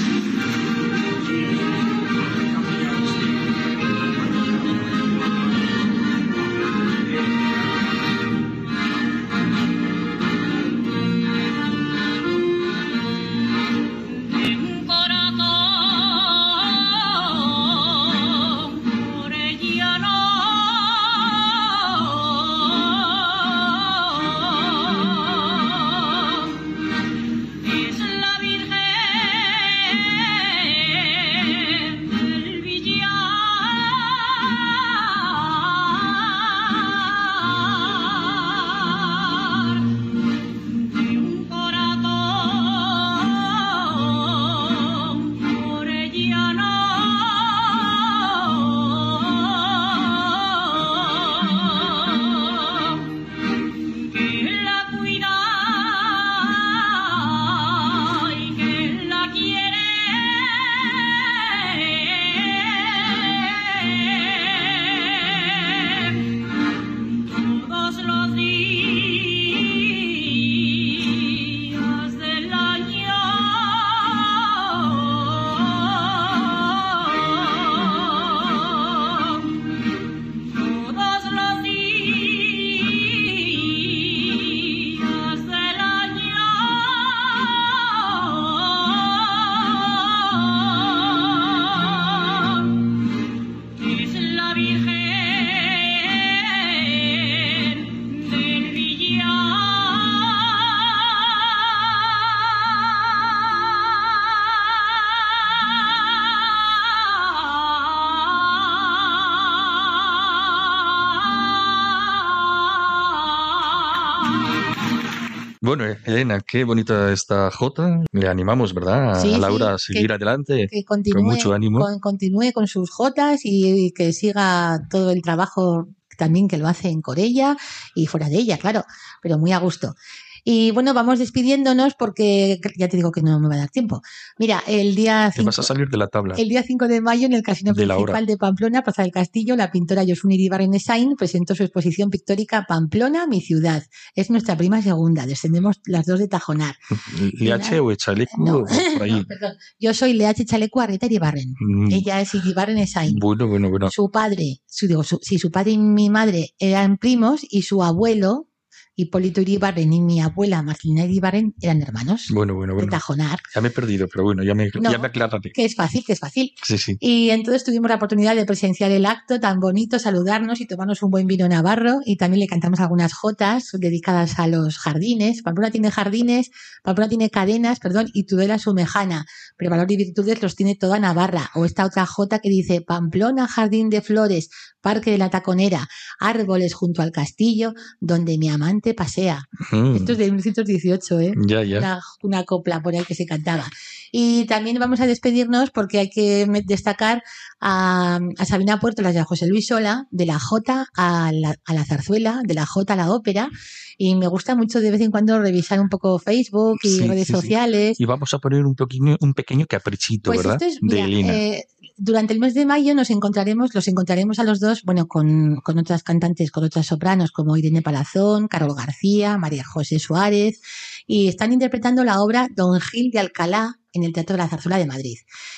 Bueno, 115.75 115.91
Elena, 116.05 116.39
qué 116.39 116.63
bonita 116.65 117.11
esta 117.11 117.49
Jota. 117.49 118.03
Le 118.11 118.27
animamos, 118.27 118.75
¿verdad? 118.75 119.13
A 119.13 119.15
Sí, 119.15 119.33
sí, 119.33 119.39
Laura 119.39 119.69
a 119.69 119.71
que- 119.77 119.79
seguir 119.79 120.11
adelante. 120.13 120.67
que 120.69 120.83
continúe 120.83 121.15
Con 121.17 121.25
mucho 121.25 121.51
ánimo. 121.51 121.79
con- 121.79 121.99
continúe 121.99 122.51
con 122.53 122.67
sus 122.67 122.91
jotas 122.91 123.41
y, 123.43 123.91
que 123.93 124.13
siga 124.13 124.81
todo 124.91 125.09
el 125.09 125.23
trabajo 125.23 125.87
también 126.15 126.47
que 126.47 126.59
lo 126.59 126.67
hace 126.67 126.89
en 126.89 127.01
Corella 127.01 127.57
y 127.95 128.05
fuera 128.05 128.29
de 128.29 128.35
ella, 128.37 128.59
claro, 128.59 128.83
pero 129.19 129.39
muy 129.39 129.51
a 129.51 129.57
gusto. 129.57 129.95
Y 130.43 130.71
bueno, 130.71 130.93
vamos 130.93 131.19
despidiéndonos 131.19 131.93
porque 131.95 132.59
ya 132.77 132.87
te 132.89 132.97
digo 132.97 133.11
que 133.11 133.21
no 133.21 133.39
me 133.39 133.47
va 133.47 133.55
a 133.55 133.57
dar 133.59 133.69
tiempo. 133.69 134.01
Mira, 134.37 134.61
el 134.67 134.93
día 134.95 135.31
Te 135.33 135.41
vas 135.43 135.59
a 135.59 135.63
5 135.63 135.63
salir 135.63 135.89
de 135.89 135.97
la 135.97 136.07
tabla. 136.07 136.35
el 136.37 136.49
día 136.49 136.63
5 136.63 136.87
de 136.87 137.01
mayo, 137.01 137.25
en 137.27 137.33
el 137.33 137.43
Casino 137.43 137.73
De 137.73 137.85
Principal 137.85 138.25
de 138.25 138.37
Pamplona, 138.37 138.83
Plaza 138.83 139.03
del 139.03 139.11
Castillo, 139.11 139.55
la 139.55 139.71
pintora 139.71 140.03
Yosun 140.03 140.31
Iribarren 140.31 140.73
Esain 140.73 141.15
presentó 141.15 141.55
su 141.55 141.63
exposición 141.63 142.09
pictórica 142.09 142.65
Pamplona, 142.67 143.25
mi 143.27 143.41
ciudad. 143.41 143.83
Es 144.15 144.29
nuestra 144.29 144.57
prima 144.57 144.81
segunda, 144.81 145.25
descendemos 145.25 145.79
las 145.85 146.05
dos 146.05 146.19
de 146.19 146.27
Tajonar. 146.27 146.75
Liache 147.39 147.79
o 147.79 147.91
Echalecu 147.91 148.33
No, 148.43 148.65
perdón. 148.65 149.55
Yo 149.79 149.93
soy 149.93 150.13
Leache 150.13 150.45
Chaleco 150.45 150.81
Arreta 150.81 151.05
Iribarren. 151.05 151.53
Mm, 151.59 151.91
Ella 151.91 152.21
es 152.21 152.33
Iribarren 152.35 152.77
Esain. 152.77 153.15
Bueno, 153.19 153.47
bueno, 153.47 153.69
bueno. 153.69 153.89
Su 153.91 154.09
padre, 154.11 154.57
su, 154.65 154.87
digo, 154.87 155.03
su, 155.03 155.19
sí, 155.21 155.39
su 155.39 155.51
padre 155.51 155.71
y 155.71 155.77
mi 155.77 156.09
madre 156.09 156.49
eran 156.59 156.97
primos 156.97 157.41
y 157.49 157.61
su 157.63 157.83
abuelo, 157.83 158.49
Hipólito 158.95 159.41
Iribarren, 159.41 159.91
y 159.91 160.01
mi 160.01 160.21
abuela 160.21 160.61
Marcelina 160.61 161.05
Iribarren 161.05 161.55
eran 161.61 161.81
hermanos 161.81 162.27
Bueno, 162.29 162.53
bueno, 162.53 162.73
de 162.73 162.83
bueno. 162.83 162.91
Tajonar. 162.91 163.39
Ya 163.55 163.61
me 163.61 163.69
he 163.69 163.71
perdido, 163.71 164.07
pero 164.07 164.23
bueno, 164.23 164.43
ya 164.43 164.53
me, 164.53 164.69
No. 164.79 164.91
ya 164.91 164.97
me 164.99 165.07
aclararé. 165.07 165.51
Que 165.51 165.65
es 165.65 165.75
fácil, 165.75 166.03
que 166.05 166.13
es 166.13 166.19
fácil. 166.19 166.53
Sí, 166.63 166.77
sí. 166.77 166.97
Y 166.99 167.31
entonces 167.31 167.63
tuvimos 167.63 167.89
la 167.89 167.95
oportunidad 167.95 168.35
de 168.35 168.45
presenciar 168.45 168.91
el 168.91 169.05
acto 169.05 169.39
tan 169.39 169.59
bonito, 169.59 169.97
saludarnos 169.97 170.61
y 170.61 170.67
tomarnos 170.67 171.01
un 171.01 171.09
buen 171.11 171.25
vino 171.27 171.47
navarro 171.47 171.99
y 172.05 172.17
también 172.17 172.39
le 172.41 172.47
cantamos 172.47 172.79
algunas 172.79 173.13
jotas 173.13 173.69
dedicadas 173.73 174.37
a 174.39 174.47
los 174.47 174.77
jardines. 174.77 175.41
Pamplona 175.41 175.71
tiene 175.71 175.89
jardines, 175.89 176.51
Pamplona 176.83 177.09
tiene 177.09 177.29
cadenas, 177.29 177.79
perdón, 177.79 178.07
y 178.13 178.25
Tudela 178.25 178.59
su 178.59 178.73
mejana, 178.73 179.25
pero 179.57 179.71
valor 179.71 179.91
y 179.91 179.97
virtudes 179.97 180.41
los 180.41 180.55
tiene 180.55 180.75
toda 180.75 180.99
Navarra. 180.99 181.49
O 181.55 181.65
esta 181.65 181.85
otra 181.85 182.05
jota 182.05 182.39
que 182.39 182.49
dice 182.49 182.81
Pamplona, 182.81 183.47
jardín 183.47 183.89
de 183.89 184.01
flores, 184.01 184.49
parque 184.83 185.09
de 185.11 185.17
la 185.17 185.29
taconera, 185.31 185.87
árboles 186.19 186.75
junto 186.75 187.01
al 187.01 187.11
castillo, 187.11 187.73
donde 187.99 188.37
mi 188.37 188.49
amante 188.49 188.93
pasea. 188.93 189.45
Mm, 189.71 189.95
Esto 189.95 190.11
es 190.11 190.17
de 190.19 190.25
1918, 190.25 191.19
¿eh? 191.21 191.33
Ya, 191.47 191.63
ya. 191.63 191.77
una, 191.79 192.01
una 192.21 192.43
copla 192.43 192.81
por 192.81 192.93
ahí 192.93 193.03
que 193.05 193.15
se 193.15 193.25
cantaba. 193.25 193.65
Y 194.11 194.45
también 194.45 194.77
vamos 194.79 194.99
a 194.99 195.07
despedirnos 195.07 195.71
porque 195.71 195.97
hay 195.99 196.09
que 196.09 196.45
destacar 196.65 197.23
a, 197.59 198.19
a 198.37 198.45
Sabina 198.45 198.79
Puertolas 198.79 199.15
y 199.15 199.17
a 199.17 199.23
José 199.23 199.47
Luis 199.47 199.65
Sola, 199.67 200.05
de 200.11 200.25
la 200.27 200.37
Jota 200.39 200.87
a 200.95 201.31
la, 201.33 201.55
a 201.65 201.73
la 201.73 201.85
zarzuela, 201.85 202.41
de 202.43 202.53
la 202.53 202.65
Jota 202.67 202.93
a 202.93 202.97
la 202.97 203.09
ópera. 203.11 203.49
Y 203.97 204.15
me 204.15 204.27
gusta 204.27 204.55
mucho 204.55 204.81
de 204.81 204.91
vez 204.91 205.01
en 205.01 205.11
cuando 205.11 205.39
revisar 205.39 205.79
un 205.79 205.87
poco 205.89 206.19
Facebook 206.19 206.79
y 206.83 206.89
Sí, 206.89 207.07
redes 207.07 207.27
sí, 207.27 207.33
sí. 207.33 207.39
sociales. 207.39 207.99
Y 207.99 208.05
vamos 208.05 208.33
a 208.33 208.39
poner 208.39 208.65
un 208.65 208.75
pequeño, 208.75 209.17
un 209.21 209.33
pequeño 209.33 209.65
caprichito, 209.67 210.31
Pues 210.31 210.43
¿verdad? 210.43 210.61
esto 210.61 210.65
es, 210.85 210.91
de 210.91 211.01
Elena. 211.01 211.33
eh, 211.33 211.65
durante 211.97 212.33
el 212.33 212.39
mes 212.39 212.53
de 212.53 212.65
mayo 212.65 212.95
nos 212.95 213.09
encontraremos, 213.09 213.73
los 213.73 213.87
encontraremos 213.87 214.39
a 214.39 214.43
los 214.43 214.59
dos, 214.59 214.83
bueno, 214.83 215.07
con, 215.07 215.57
con 215.57 215.77
otras 215.77 216.03
cantantes, 216.03 216.51
con 216.51 216.63
otras 216.63 216.87
sopranos 216.87 217.31
como 217.31 217.57
Irene 217.57 217.81
Palazón, 217.81 218.47
Carol 218.47 218.75
García, 218.75 219.37
María 219.37 219.63
José 219.63 219.99
Suárez, 219.99 220.61
y 221.07 221.27
están 221.27 221.53
interpretando 221.53 222.03
la 222.03 222.21
obra 222.21 222.47
Don 222.55 222.79
Gil 222.79 223.11
de 223.11 223.19
Alcalá 223.19 223.79
en 223.93 224.03
el 224.03 224.11
Teatro 224.11 224.35
de 224.35 224.43
la 224.43 224.49
Zarzuela 224.49 224.77
de 224.77 224.87
Madrid. 224.87 225.17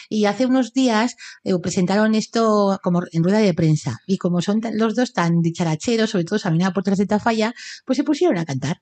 Y 0.09 0.25
hace 0.25 0.45
unos 0.45 0.73
días 0.73 1.15
eh, 1.43 1.53
presentaron 1.61 2.15
esto 2.15 2.79
como 2.83 3.01
en 3.11 3.23
rueda 3.23 3.39
de 3.39 3.53
prensa. 3.53 3.99
Y 4.05 4.17
como 4.17 4.41
son 4.41 4.61
los 4.73 4.95
dos 4.95 5.13
tan 5.13 5.41
dicharacheros, 5.41 6.09
sobre 6.11 6.25
todo 6.25 6.37
Sabina 6.39 6.73
Portas 6.73 6.97
de 6.97 7.07
Tafalla, 7.07 7.53
pues 7.85 7.97
se 7.97 8.03
pusieron 8.03 8.37
a 8.37 8.45
cantar. 8.45 8.81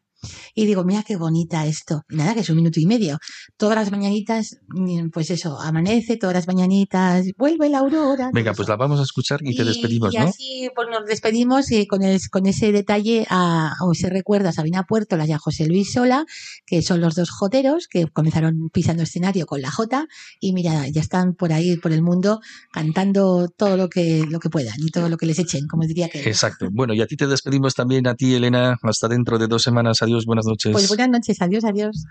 Y 0.55 0.65
digo, 0.65 0.83
mira 0.83 1.03
qué 1.03 1.15
bonita 1.15 1.65
esto. 1.65 2.03
Y 2.09 2.15
nada, 2.15 2.33
que 2.33 2.41
es 2.41 2.49
un 2.49 2.55
minuto 2.57 2.79
y 2.79 2.85
medio. 2.85 3.17
Todas 3.57 3.75
las 3.75 3.91
mañanitas, 3.91 4.57
mm, 4.69 5.09
pues 5.09 5.29
eso, 5.31 5.59
amanece, 5.59 6.17
todas 6.17 6.35
las 6.35 6.47
mañanitas, 6.47 7.25
vuelve 7.37 7.69
la 7.69 7.79
aurora. 7.79 8.29
Venga, 8.33 8.53
pues 8.53 8.67
la 8.69 8.75
vamos 8.75 8.99
a 8.99 9.03
escuchar 9.03 9.39
y 9.43 9.55
te 9.55 9.63
despedimos, 9.63 10.13
y 10.13 10.17
¿no? 10.17 10.23
así 10.25 10.69
pues 10.75 10.87
nos 10.89 11.05
despedimos 11.05 11.71
eh, 11.71 11.87
con, 11.87 12.03
el- 12.03 12.19
con 12.31 12.45
ese 12.45 12.71
detalle 12.71 13.25
a, 13.29 13.73
o 13.81 13.91
ese 13.91 14.09
recuerdo 14.09 14.49
a 14.49 14.51
Sabina 14.53 14.83
Puertolas 14.83 15.27
y 15.29 15.31
a 15.33 15.37
José 15.39 15.65
Luis 15.65 15.91
Sola, 15.93 16.25
que 16.65 16.81
son 16.81 17.01
los 17.01 17.15
dos 17.15 17.29
joteros 17.29 17.87
que 17.89 18.05
comenzaron 18.07 18.69
pisando 18.71 19.03
escenario 19.03 19.45
con 19.45 19.61
la 19.61 19.71
Jota 19.71 20.05
y 20.39 20.53
mira, 20.53 20.87
ya 20.89 21.01
están 21.01 21.33
por 21.35 21.51
ahí, 21.53 21.77
por 21.77 21.91
el 21.91 22.01
mundo, 22.01 22.39
cantando 22.71 23.47
todo 23.55 23.77
lo 23.77 23.89
que, 23.89 24.25
lo 24.29 24.39
que 24.39 24.49
puedan 24.49 24.75
y 24.79 24.89
todo 24.91 25.09
lo 25.09 25.17
que 25.17 25.25
les 25.25 25.39
echen, 25.39 25.67
como 25.67 25.83
diría 25.83 26.09
que. 26.09 26.19
Exacto. 26.27 26.67
Bueno, 26.71 26.93
y 26.93 27.01
a 27.01 27.07
ti 27.07 27.15
te 27.15 27.27
despedimos 27.27 27.75
también, 27.75 28.07
a 28.07 28.15
ti, 28.15 28.33
Elena. 28.35 28.77
Hasta 28.81 29.07
dentro 29.07 29.37
de 29.37 29.47
dos 29.47 29.63
semanas. 29.63 30.01
Adiós, 30.01 30.12
buenas 30.25 30.45
noches. 30.45 30.71
Pues 30.71 30.87
buenas 30.87 31.09
noches, 31.09 31.41
adiós, 31.41 31.63
adiós. 31.63 32.07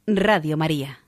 Radio 0.07 0.57
María. 0.57 1.01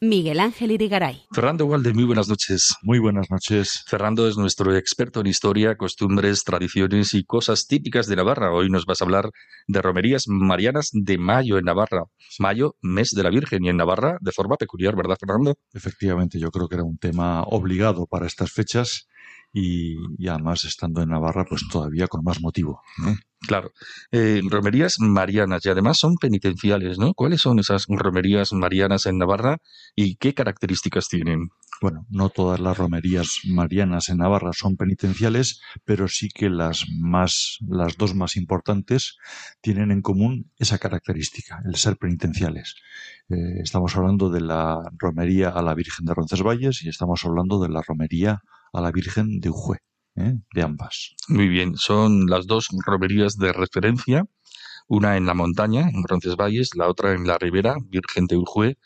Miguel 0.00 0.40
Ángel 0.40 0.70
Irigaray. 0.70 1.26
Fernando 1.32 1.66
Walde, 1.66 1.92
muy 1.92 2.04
buenas 2.04 2.30
noches. 2.30 2.74
Muy 2.80 2.98
buenas 2.98 3.30
noches. 3.30 3.84
Fernando 3.86 4.26
es 4.26 4.38
nuestro 4.38 4.74
experto 4.74 5.20
en 5.20 5.26
historia, 5.26 5.76
costumbres, 5.76 6.44
tradiciones 6.44 7.12
y 7.12 7.24
cosas 7.24 7.66
típicas 7.66 8.06
de 8.06 8.16
Navarra. 8.16 8.54
Hoy 8.54 8.70
nos 8.70 8.86
vas 8.86 9.02
a 9.02 9.04
hablar 9.04 9.28
de 9.68 9.82
romerías 9.82 10.28
marianas 10.28 10.88
de 10.92 11.18
mayo 11.18 11.58
en 11.58 11.66
Navarra. 11.66 12.04
Mayo, 12.38 12.76
mes 12.80 13.10
de 13.10 13.22
la 13.22 13.28
Virgen, 13.28 13.66
y 13.66 13.68
en 13.68 13.76
Navarra 13.76 14.16
de 14.22 14.32
forma 14.32 14.56
peculiar, 14.56 14.96
¿verdad, 14.96 15.18
Fernando? 15.20 15.56
Efectivamente, 15.74 16.40
yo 16.40 16.50
creo 16.50 16.68
que 16.68 16.76
era 16.76 16.84
un 16.84 16.96
tema 16.96 17.42
obligado 17.42 18.06
para 18.06 18.26
estas 18.26 18.50
fechas 18.50 19.08
y, 19.52 19.96
y 20.18 20.28
además 20.28 20.64
estando 20.64 21.02
en 21.02 21.10
Navarra, 21.10 21.44
pues 21.44 21.62
todavía 21.70 22.08
con 22.08 22.24
más 22.24 22.40
motivo. 22.40 22.80
Claro. 23.40 23.72
Eh, 24.12 24.40
romerías 24.48 24.96
marianas 25.00 25.66
y 25.66 25.68
además 25.68 25.98
son 25.98 26.14
penitenciales, 26.14 26.98
¿no? 26.98 27.12
¿Cuáles 27.12 27.40
son 27.42 27.58
esas 27.58 27.86
romerías 27.88 28.52
marianas 28.52 29.06
en 29.06 29.18
Navarra 29.18 29.58
y 29.96 30.16
qué 30.16 30.32
características 30.32 31.08
tienen? 31.08 31.50
Bueno, 31.80 32.06
no 32.10 32.28
todas 32.28 32.60
las 32.60 32.78
romerías 32.78 33.40
marianas 33.44 34.08
en 34.08 34.18
Navarra 34.18 34.52
son 34.52 34.76
penitenciales, 34.76 35.60
pero 35.84 36.06
sí 36.06 36.28
que 36.32 36.48
las 36.48 36.84
más, 37.00 37.58
las 37.68 37.96
dos 37.96 38.14
más 38.14 38.36
importantes 38.36 39.16
tienen 39.60 39.90
en 39.90 40.00
común 40.00 40.52
esa 40.58 40.78
característica, 40.78 41.60
el 41.66 41.74
ser 41.74 41.96
penitenciales. 41.96 42.76
Eh, 43.28 43.60
estamos 43.62 43.96
hablando 43.96 44.30
de 44.30 44.40
la 44.40 44.78
romería 44.96 45.48
a 45.48 45.62
la 45.62 45.74
Virgen 45.74 46.06
de 46.06 46.14
Roncesvalles 46.14 46.84
y 46.84 46.88
estamos 46.88 47.24
hablando 47.24 47.60
de 47.60 47.68
la 47.68 47.82
romería 47.82 48.42
a 48.72 48.80
la 48.80 48.90
Virgen 48.92 49.40
de 49.40 49.50
Ujue, 49.50 49.78
¿eh? 50.16 50.34
de 50.54 50.62
ambas. 50.62 51.14
Muy 51.28 51.48
bien, 51.48 51.76
son 51.76 52.26
las 52.26 52.46
dos 52.46 52.68
romerías 52.84 53.36
de 53.36 53.52
referencia, 53.52 54.24
una 54.88 55.16
en 55.16 55.26
la 55.26 55.34
montaña, 55.34 55.88
en 55.88 56.04
Roncesvalles, 56.04 56.70
la 56.74 56.88
otra 56.88 57.12
en 57.12 57.26
la 57.26 57.38
ribera, 57.38 57.76
Virgen 57.88 58.26
de 58.26 58.36
Ujue, 58.36 58.76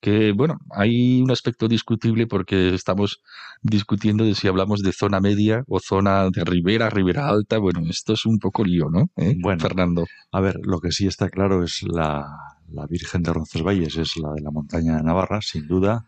que 0.00 0.32
bueno, 0.32 0.58
hay 0.70 1.22
un 1.22 1.30
aspecto 1.30 1.68
discutible 1.68 2.26
porque 2.26 2.74
estamos 2.74 3.22
discutiendo 3.62 4.24
de 4.24 4.34
si 4.34 4.46
hablamos 4.46 4.82
de 4.82 4.92
zona 4.92 5.20
media 5.20 5.64
o 5.68 5.80
zona 5.80 6.28
de 6.30 6.44
ribera, 6.44 6.90
ribera 6.90 7.28
alta. 7.28 7.58
Bueno, 7.58 7.80
esto 7.88 8.12
es 8.12 8.26
un 8.26 8.38
poco 8.38 8.62
lío, 8.64 8.90
¿no? 8.90 9.10
¿Eh, 9.16 9.34
Bueno. 9.40 9.60
Fernando. 9.60 10.04
A 10.32 10.40
ver, 10.40 10.60
lo 10.62 10.80
que 10.80 10.92
sí 10.92 11.06
está 11.06 11.30
claro 11.30 11.64
es 11.64 11.82
la, 11.82 12.26
la 12.68 12.86
Virgen 12.86 13.22
de 13.22 13.32
Roncesvalles, 13.32 13.96
es 13.96 14.16
la 14.18 14.32
de 14.32 14.42
la 14.42 14.50
montaña 14.50 14.96
de 14.96 15.02
Navarra, 15.02 15.40
sin 15.40 15.66
duda. 15.66 16.04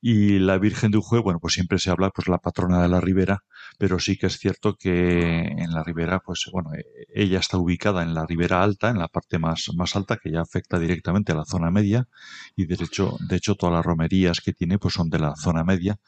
Y 0.00 0.38
la 0.38 0.58
Virgen 0.58 0.90
de 0.90 0.98
Ujue, 0.98 1.20
bueno, 1.20 1.40
pues 1.40 1.54
siempre 1.54 1.78
se 1.78 1.90
habla, 1.90 2.10
pues 2.10 2.28
la 2.28 2.38
patrona 2.38 2.82
de 2.82 2.88
la 2.88 3.00
ribera, 3.00 3.44
pero 3.78 3.98
sí 3.98 4.16
que 4.16 4.26
es 4.26 4.38
cierto 4.38 4.76
que 4.76 5.40
en 5.40 5.72
la 5.72 5.82
ribera, 5.82 6.20
pues 6.20 6.48
bueno, 6.52 6.72
eh, 6.74 6.84
ella 7.14 7.40
está 7.40 7.58
ubicada 7.58 8.02
en 8.02 8.14
la 8.14 8.26
ribera 8.26 8.62
alta, 8.62 8.90
en 8.90 8.98
la 8.98 9.08
parte 9.08 9.38
más, 9.38 9.70
más 9.74 9.96
alta, 9.96 10.18
que 10.18 10.30
ya 10.30 10.42
afecta 10.42 10.78
directamente 10.78 11.32
a 11.32 11.36
la 11.36 11.44
zona 11.44 11.70
media, 11.70 12.08
y 12.54 12.66
de 12.66 12.74
hecho, 12.74 13.16
de 13.28 13.36
hecho 13.36 13.54
todas 13.54 13.74
las 13.74 13.84
romerías 13.84 14.40
que 14.40 14.52
tiene, 14.52 14.78
pues 14.78 14.94
son 14.94 15.08
de 15.10 15.18
la 15.18 15.34
zona 15.36 15.64
media, 15.64 15.98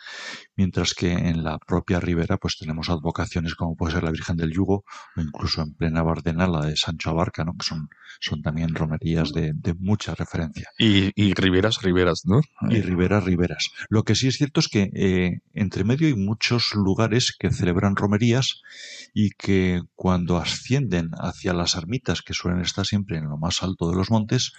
mientras 0.59 0.92
que 0.92 1.12
en 1.12 1.44
la 1.44 1.59
propia 1.59 2.00
ribera, 2.00 2.36
pues 2.36 2.59
tenemos 2.59 2.90
advocaciones 2.90 3.54
como 3.54 3.76
puede 3.76 3.94
ser 3.94 4.02
la 4.02 4.11
Virgen 4.11 4.36
del 4.36 4.52
Yugo, 4.52 4.84
o 5.16 5.20
incluso 5.20 5.62
en 5.62 5.72
plena 5.72 6.02
Bardena, 6.02 6.48
la 6.48 6.66
de 6.66 6.76
Sancho 6.76 7.11
Abarca, 7.11 7.44
¿no? 7.44 7.56
Que 7.56 7.64
son, 7.64 7.88
son 8.18 8.42
también 8.42 8.74
romerías 8.74 9.32
de, 9.32 9.52
de 9.54 9.74
mucha 9.74 10.16
referencia. 10.16 10.68
Y, 10.76 11.12
y 11.14 11.32
riberas, 11.34 11.80
riberas, 11.80 12.22
¿no? 12.26 12.40
Y 12.68 12.80
riberas, 12.82 13.24
riberas. 13.24 13.70
Lo 13.88 14.02
que 14.02 14.16
sí 14.16 14.26
es 14.26 14.36
cierto 14.36 14.59
es 14.59 14.66
que 14.66 14.90
eh, 14.94 15.40
entre 15.54 15.84
medio 15.84 16.09
hay 16.09 16.16
muchos 16.16 16.74
lugares 16.74 17.36
que 17.38 17.52
celebran 17.52 17.94
romerías 17.94 18.61
y 19.14 19.30
que 19.30 19.82
cuando 19.94 20.38
ascienden 20.38 21.11
hacia 21.20 21.54
las 21.54 21.76
ermitas, 21.76 22.22
que 22.22 22.34
suelen 22.34 22.62
estar 22.62 22.84
siempre 22.84 23.18
en 23.18 23.28
lo 23.28 23.36
más 23.36 23.62
alto 23.62 23.88
de 23.88 23.96
los 23.96 24.11
montes, 24.11 24.52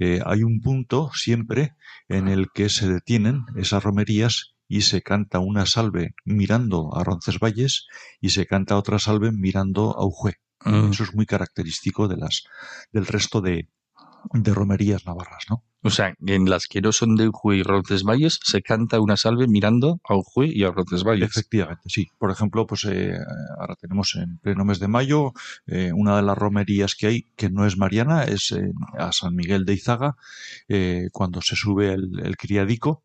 eh, 0.00 0.20
hay 0.26 0.42
un 0.42 0.60
punto 0.60 1.12
siempre 1.14 1.76
en 2.08 2.26
el 2.26 2.48
que 2.52 2.68
se 2.68 2.88
detienen 2.88 3.44
esas 3.54 3.84
romerías 3.84 4.55
y 4.68 4.82
se 4.82 5.02
canta 5.02 5.38
una 5.38 5.66
salve 5.66 6.14
mirando 6.24 6.94
a 6.96 7.04
Roncesvalles 7.04 7.86
y 8.20 8.30
se 8.30 8.46
canta 8.46 8.76
otra 8.76 8.98
salve 8.98 9.32
mirando 9.32 9.96
a 9.96 10.04
Ujue. 10.04 10.34
Mm. 10.64 10.90
Eso 10.90 11.04
es 11.04 11.14
muy 11.14 11.26
característico 11.26 12.08
de 12.08 12.16
las, 12.16 12.44
del 12.92 13.06
resto 13.06 13.40
de, 13.40 13.68
de 14.32 14.54
romerías 14.54 15.06
navarras, 15.06 15.44
¿no? 15.48 15.64
O 15.82 15.90
sea, 15.90 16.14
en 16.26 16.50
las 16.50 16.66
que 16.66 16.80
no 16.80 16.90
son 16.90 17.14
de 17.14 17.28
Ujue 17.28 17.58
y 17.58 17.62
Roncesvalles 17.62 18.40
se 18.42 18.60
canta 18.60 18.98
una 18.98 19.16
salve 19.16 19.46
mirando 19.46 20.00
a 20.02 20.16
Ujue 20.16 20.48
y 20.48 20.64
a 20.64 20.72
Roncesvalles. 20.72 21.28
Efectivamente, 21.28 21.84
sí. 21.86 22.08
Por 22.18 22.32
ejemplo, 22.32 22.66
pues 22.66 22.84
eh, 22.86 23.16
ahora 23.60 23.76
tenemos 23.76 24.16
en 24.16 24.38
pleno 24.38 24.64
mes 24.64 24.80
de 24.80 24.88
mayo 24.88 25.32
eh, 25.66 25.92
una 25.94 26.16
de 26.16 26.22
las 26.22 26.36
romerías 26.36 26.96
que 26.96 27.06
hay 27.06 27.22
que 27.36 27.50
no 27.50 27.66
es 27.66 27.76
mariana, 27.76 28.24
es 28.24 28.50
eh, 28.50 28.72
a 28.98 29.12
San 29.12 29.36
Miguel 29.36 29.64
de 29.64 29.74
Izaga, 29.74 30.16
eh, 30.66 31.06
cuando 31.12 31.40
se 31.40 31.54
sube 31.54 31.92
el, 31.92 32.18
el 32.20 32.36
criadico, 32.36 33.04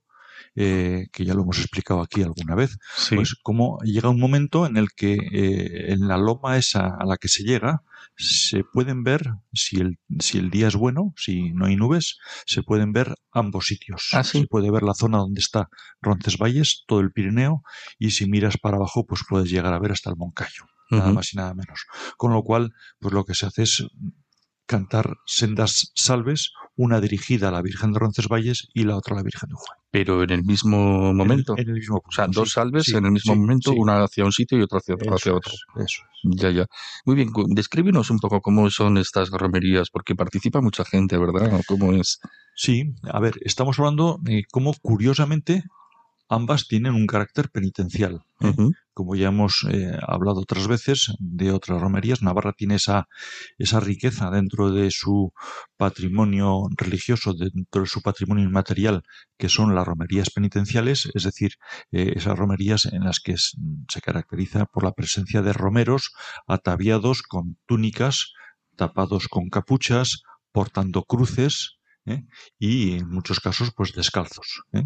eh, 0.55 1.07
que 1.11 1.25
ya 1.25 1.33
lo 1.33 1.43
hemos 1.43 1.59
explicado 1.59 2.01
aquí 2.01 2.21
alguna 2.23 2.55
vez, 2.55 2.77
Sí. 2.95 3.15
pues 3.15 3.35
como 3.41 3.77
llega 3.83 4.09
un 4.09 4.19
momento 4.19 4.65
en 4.65 4.77
el 4.77 4.89
que 4.91 5.13
eh, 5.13 5.91
en 5.93 6.07
la 6.07 6.17
loma 6.17 6.57
esa 6.57 6.95
a 6.99 7.05
la 7.05 7.17
que 7.17 7.27
se 7.27 7.43
llega 7.43 7.83
se 8.17 8.63
pueden 8.63 9.03
ver 9.03 9.31
si 9.53 9.77
el, 9.77 9.97
si 10.19 10.37
el 10.37 10.49
día 10.51 10.67
es 10.67 10.75
bueno, 10.75 11.13
si 11.15 11.51
no 11.53 11.65
hay 11.65 11.75
nubes, 11.75 12.17
se 12.45 12.61
pueden 12.61 12.91
ver 12.91 13.15
ambos 13.31 13.67
sitios. 13.67 14.09
Ah, 14.11 14.23
sí. 14.23 14.41
Se 14.41 14.47
puede 14.47 14.69
ver 14.69 14.83
la 14.83 14.93
zona 14.93 15.17
donde 15.19 15.39
está 15.39 15.69
Roncesvalles, 16.01 16.83
todo 16.87 16.99
el 16.99 17.11
Pirineo, 17.11 17.63
y 17.97 18.11
si 18.11 18.25
miras 18.27 18.57
para 18.57 18.77
abajo, 18.77 19.05
pues 19.05 19.21
puedes 19.27 19.49
llegar 19.49 19.73
a 19.73 19.79
ver 19.79 19.91
hasta 19.93 20.09
el 20.09 20.17
Moncayo, 20.17 20.65
nada 20.89 21.11
más 21.11 21.33
y 21.33 21.37
nada 21.37 21.53
menos. 21.53 21.85
Con 22.17 22.33
lo 22.33 22.43
cual, 22.43 22.73
pues 22.99 23.13
lo 23.13 23.23
que 23.25 23.33
se 23.33 23.45
hace 23.45 23.63
es 23.63 23.85
cantar 24.65 25.17
sendas 25.25 25.91
salves, 25.95 26.51
una 26.75 26.99
dirigida 27.01 27.49
a 27.49 27.51
la 27.51 27.61
Virgen 27.61 27.93
de 27.93 27.99
Roncesvalles 27.99 28.67
y 28.73 28.83
la 28.83 28.97
otra 28.97 29.15
a 29.15 29.17
la 29.17 29.23
Virgen 29.23 29.49
de 29.49 29.55
Ujue. 29.55 29.75
Pero 29.91 30.23
en 30.23 30.29
el 30.29 30.43
mismo 30.43 31.13
momento. 31.13 31.53
En, 31.57 31.67
el 31.67 31.73
mismo 31.75 32.01
o 32.05 32.11
sea, 32.11 32.27
dos 32.27 32.53
salves 32.53 32.85
sí, 32.85 32.95
en 32.95 33.05
el 33.05 33.11
mismo 33.11 33.33
sí, 33.33 33.39
momento, 33.39 33.71
sí. 33.71 33.77
una 33.77 34.03
hacia 34.03 34.23
un 34.23 34.31
sitio 34.31 34.57
y 34.57 34.61
otra 34.61 34.79
hacia, 34.79 34.95
Eso 34.99 35.13
hacia 35.13 35.35
otro. 35.35 35.51
es, 35.51 35.65
eso 35.75 36.03
es. 36.03 36.39
Ya, 36.41 36.49
ya. 36.49 36.65
Muy 37.05 37.15
bien, 37.15 37.31
descríbenos 37.49 38.09
un 38.09 38.19
poco 38.19 38.41
cómo 38.41 38.69
son 38.69 38.97
estas 38.97 39.29
romerías, 39.31 39.89
porque 39.89 40.15
participa 40.15 40.61
mucha 40.61 40.85
gente, 40.85 41.17
¿verdad? 41.17 41.53
¿O 41.53 41.61
¿Cómo 41.67 41.91
es? 41.93 42.19
Sí, 42.55 42.93
a 43.03 43.19
ver, 43.19 43.35
estamos 43.41 43.79
hablando 43.79 44.17
de 44.21 44.45
cómo 44.51 44.73
curiosamente 44.81 45.63
ambas 46.31 46.67
tienen 46.67 46.93
un 46.93 47.05
carácter 47.07 47.49
penitencial. 47.51 48.21
¿eh? 48.39 48.53
Como 48.93 49.15
ya 49.15 49.27
hemos 49.27 49.65
eh, 49.69 49.91
hablado 50.07 50.39
otras 50.41 50.67
veces 50.67 51.13
de 51.19 51.51
otras 51.51 51.79
romerías, 51.81 52.21
Navarra 52.21 52.53
tiene 52.53 52.75
esa, 52.75 53.07
esa 53.57 53.79
riqueza 53.79 54.29
dentro 54.29 54.71
de 54.71 54.91
su 54.91 55.33
patrimonio 55.77 56.67
religioso, 56.77 57.33
dentro 57.33 57.81
de 57.81 57.87
su 57.87 58.01
patrimonio 58.01 58.45
inmaterial, 58.45 59.03
que 59.37 59.49
son 59.49 59.75
las 59.75 59.85
romerías 59.85 60.29
penitenciales, 60.29 61.09
es 61.13 61.23
decir, 61.23 61.51
eh, 61.91 62.13
esas 62.15 62.37
romerías 62.37 62.85
en 62.85 63.03
las 63.03 63.19
que 63.19 63.33
es- 63.33 63.55
se 63.91 64.01
caracteriza 64.01 64.65
por 64.65 64.83
la 64.83 64.93
presencia 64.93 65.41
de 65.41 65.53
romeros 65.53 66.11
ataviados 66.47 67.21
con 67.23 67.57
túnicas, 67.65 68.33
tapados 68.77 69.27
con 69.27 69.49
capuchas, 69.49 70.23
portando 70.51 71.03
cruces, 71.03 71.77
¿eh? 72.05 72.23
y 72.59 72.93
en 72.93 73.09
muchos 73.09 73.39
casos 73.39 73.71
pues 73.75 73.93
descalzos 73.93 74.63
¿eh? 74.73 74.83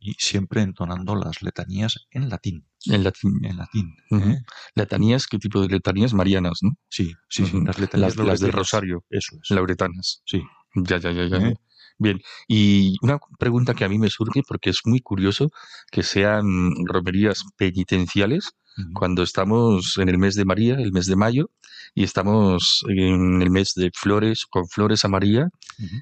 y 0.00 0.14
siempre 0.14 0.62
entonando 0.62 1.14
las 1.16 1.42
letanías 1.42 2.06
en 2.10 2.28
latín 2.30 2.66
En 2.86 3.04
latín. 3.04 3.44
en 3.44 3.56
latín. 3.56 3.96
¿eh? 4.12 4.42
Letanías, 4.74 5.26
¿qué 5.26 5.38
tipo 5.38 5.60
de 5.60 5.68
letanías? 5.68 6.14
Marianas, 6.14 6.58
¿no? 6.62 6.70
sí 6.88 7.12
sí, 7.28 7.46
sí 7.46 7.60
las 7.64 7.78
letanías 7.78 8.16
Las, 8.16 8.26
las 8.26 8.40
del 8.40 8.50
lauretianas. 8.50 8.54
Rosario, 8.54 9.04
eso 9.10 9.36
es 9.42 9.50
lauretanas. 9.50 10.22
sí 10.26 10.42
Ya, 10.74 10.98
ya, 10.98 11.12
ya, 11.12 11.26
ya. 11.28 11.52
Bien, 11.98 12.20
y 12.48 12.96
una 13.02 13.18
pregunta 13.38 13.74
que 13.74 13.84
a 13.84 13.88
mí 13.88 13.98
me 14.00 14.10
surge, 14.10 14.42
porque 14.48 14.70
es 14.70 14.80
muy 14.84 15.00
curioso 15.00 15.50
que 15.92 16.02
sean 16.02 16.44
romerías 16.86 17.44
penitenciales 17.56 18.50
Cuando 18.92 19.22
estamos 19.22 19.98
en 19.98 20.08
el 20.08 20.18
mes 20.18 20.34
de 20.34 20.44
María, 20.44 20.74
el 20.74 20.92
mes 20.92 21.06
de 21.06 21.16
mayo, 21.16 21.50
y 21.94 22.02
estamos 22.02 22.84
en 22.88 23.40
el 23.40 23.50
mes 23.50 23.74
de 23.74 23.90
flores, 23.94 24.46
con 24.46 24.66
flores 24.66 25.04
a 25.04 25.08
María, 25.08 25.48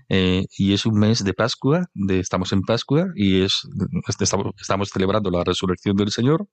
eh, 0.09 0.47
y 0.57 0.73
es 0.73 0.87
un 0.87 0.99
mes 0.99 1.23
de 1.23 1.35
Pascua, 1.35 1.87
de, 1.93 2.21
estamos 2.21 2.53
en 2.53 2.63
Pascua, 2.63 3.07
y 3.15 3.43
es, 3.43 3.69
estamos, 4.19 4.55
estamos 4.59 4.89
celebrando 4.89 5.31
la 5.31 5.45
resurrección 5.45 5.97
del 5.97 6.11
Señor, 6.11 6.47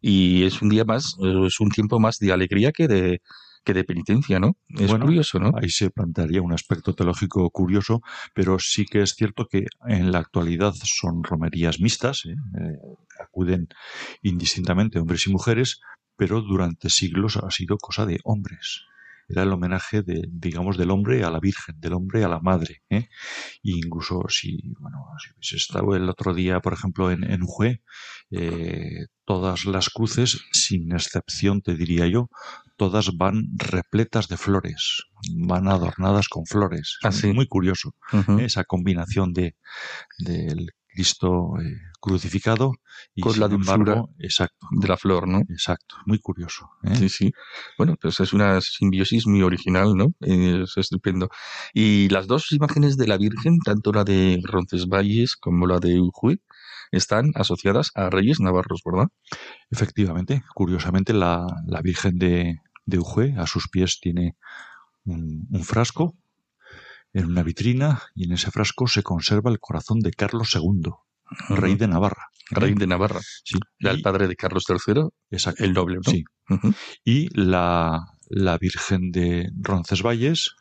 y 0.00 0.42
es 0.44 0.60
un 0.60 0.70
día 0.70 0.84
más, 0.84 1.16
es 1.46 1.60
un 1.60 1.70
tiempo 1.70 2.00
más 2.00 2.18
de 2.18 2.32
alegría 2.32 2.72
que 2.72 2.88
de, 2.88 3.20
que 3.64 3.74
de 3.74 3.84
penitencia, 3.84 4.38
¿no? 4.38 4.56
Es 4.68 4.88
Bueno, 4.88 5.06
curioso, 5.06 5.38
¿no? 5.38 5.52
Ahí 5.60 5.70
se 5.70 5.90
plantearía 5.90 6.42
un 6.42 6.52
aspecto 6.52 6.94
teológico 6.94 7.50
curioso, 7.50 8.00
pero 8.34 8.58
sí 8.58 8.84
que 8.84 9.02
es 9.02 9.14
cierto 9.14 9.46
que 9.46 9.66
en 9.86 10.12
la 10.12 10.18
actualidad 10.18 10.74
son 10.84 11.24
romerías 11.24 11.80
mixtas, 11.80 12.26
¿eh? 12.26 12.36
Eh, 12.60 12.78
acuden 13.20 13.68
indistintamente 14.22 14.98
hombres 14.98 15.26
y 15.26 15.32
mujeres, 15.32 15.80
pero 16.16 16.40
durante 16.40 16.90
siglos 16.90 17.36
ha 17.36 17.50
sido 17.50 17.76
cosa 17.78 18.06
de 18.06 18.20
hombres. 18.24 18.84
Era 19.28 19.42
el 19.42 19.52
homenaje 19.52 20.02
de, 20.02 20.28
digamos, 20.30 20.76
del 20.76 20.90
hombre 20.90 21.24
a 21.24 21.30
la 21.30 21.40
Virgen, 21.40 21.80
del 21.80 21.94
hombre 21.94 22.24
a 22.24 22.28
la 22.28 22.40
Madre. 22.40 22.82
¿eh? 22.90 23.08
E 23.62 23.70
incluso 23.70 24.24
si, 24.28 24.74
bueno, 24.78 24.98
si 25.18 25.32
hubiese 25.32 25.56
estado 25.56 25.96
el 25.96 26.08
otro 26.08 26.34
día, 26.34 26.60
por 26.60 26.74
ejemplo, 26.74 27.10
en, 27.10 27.24
en 27.24 27.42
Ujue, 27.42 27.82
eh, 28.30 29.06
todas 29.24 29.64
las 29.64 29.88
cruces, 29.88 30.44
sin 30.52 30.92
excepción, 30.92 31.62
te 31.62 31.74
diría 31.74 32.06
yo, 32.06 32.28
todas 32.76 33.16
van 33.16 33.46
repletas 33.56 34.28
de 34.28 34.36
flores, 34.36 35.04
van 35.36 35.68
adornadas 35.68 36.28
con 36.28 36.46
flores. 36.46 36.98
Ah, 37.02 37.12
sí. 37.12 37.32
Muy 37.32 37.46
curioso. 37.46 37.94
¿eh? 38.12 38.44
esa 38.44 38.64
combinación 38.64 39.32
de 39.32 39.56
del 40.18 40.70
Cristo 40.94 41.54
eh, 41.60 41.76
crucificado 42.00 42.72
y 43.14 43.22
Con 43.22 43.40
la 43.40 43.48
dulzura 43.48 44.04
exacto, 44.18 44.68
de 44.70 44.88
la 44.88 44.96
flor, 44.96 45.26
¿no? 45.26 45.40
exacto, 45.48 45.96
muy 46.06 46.18
curioso. 46.20 46.70
¿eh? 46.84 46.94
Sí, 46.96 47.08
sí. 47.08 47.32
Bueno, 47.76 47.96
pues 48.00 48.20
es 48.20 48.32
una 48.32 48.60
simbiosis 48.60 49.26
muy 49.26 49.42
original, 49.42 49.94
¿no? 49.96 50.12
Es 50.20 50.76
estupendo. 50.76 51.28
Y 51.72 52.08
las 52.10 52.26
dos 52.26 52.52
imágenes 52.52 52.96
de 52.96 53.08
la 53.08 53.16
Virgen, 53.16 53.58
tanto 53.64 53.92
la 53.92 54.04
de 54.04 54.40
Roncesvalles 54.44 55.36
como 55.36 55.66
la 55.66 55.80
de 55.80 55.98
Ujue, 55.98 56.38
están 56.92 57.32
asociadas 57.34 57.90
a 57.94 58.10
reyes 58.10 58.38
navarros, 58.38 58.82
¿verdad? 58.84 59.08
Efectivamente, 59.70 60.42
curiosamente 60.54 61.12
la, 61.12 61.46
la 61.66 61.80
Virgen 61.82 62.18
de, 62.18 62.60
de 62.86 62.98
Ujue 62.98 63.34
a 63.38 63.46
sus 63.46 63.68
pies 63.68 63.98
tiene 64.00 64.36
un, 65.04 65.46
un 65.50 65.64
frasco 65.64 66.14
en 67.12 67.26
una 67.26 67.42
vitrina 67.42 68.02
y 68.14 68.24
en 68.24 68.32
ese 68.32 68.50
frasco 68.50 68.86
se 68.86 69.02
conserva 69.02 69.50
el 69.50 69.60
corazón 69.60 70.00
de 70.00 70.10
Carlos 70.10 70.54
II, 70.54 70.90
rey 71.48 71.76
de 71.76 71.88
Navarra. 71.88 72.28
Rey 72.50 72.74
de 72.74 72.86
Navarra. 72.86 73.20
Sí, 73.44 73.58
Era 73.78 73.92
el 73.92 74.02
padre 74.02 74.28
de 74.28 74.36
Carlos 74.36 74.64
III, 74.68 75.04
exacto, 75.30 75.64
el 75.64 75.72
noble, 75.72 75.96
¿no? 75.96 76.10
sí. 76.10 76.24
Y 77.04 77.28
la, 77.38 78.04
la 78.28 78.58
Virgen 78.58 79.12
de 79.12 79.50
Roncesvalles, 79.58 80.56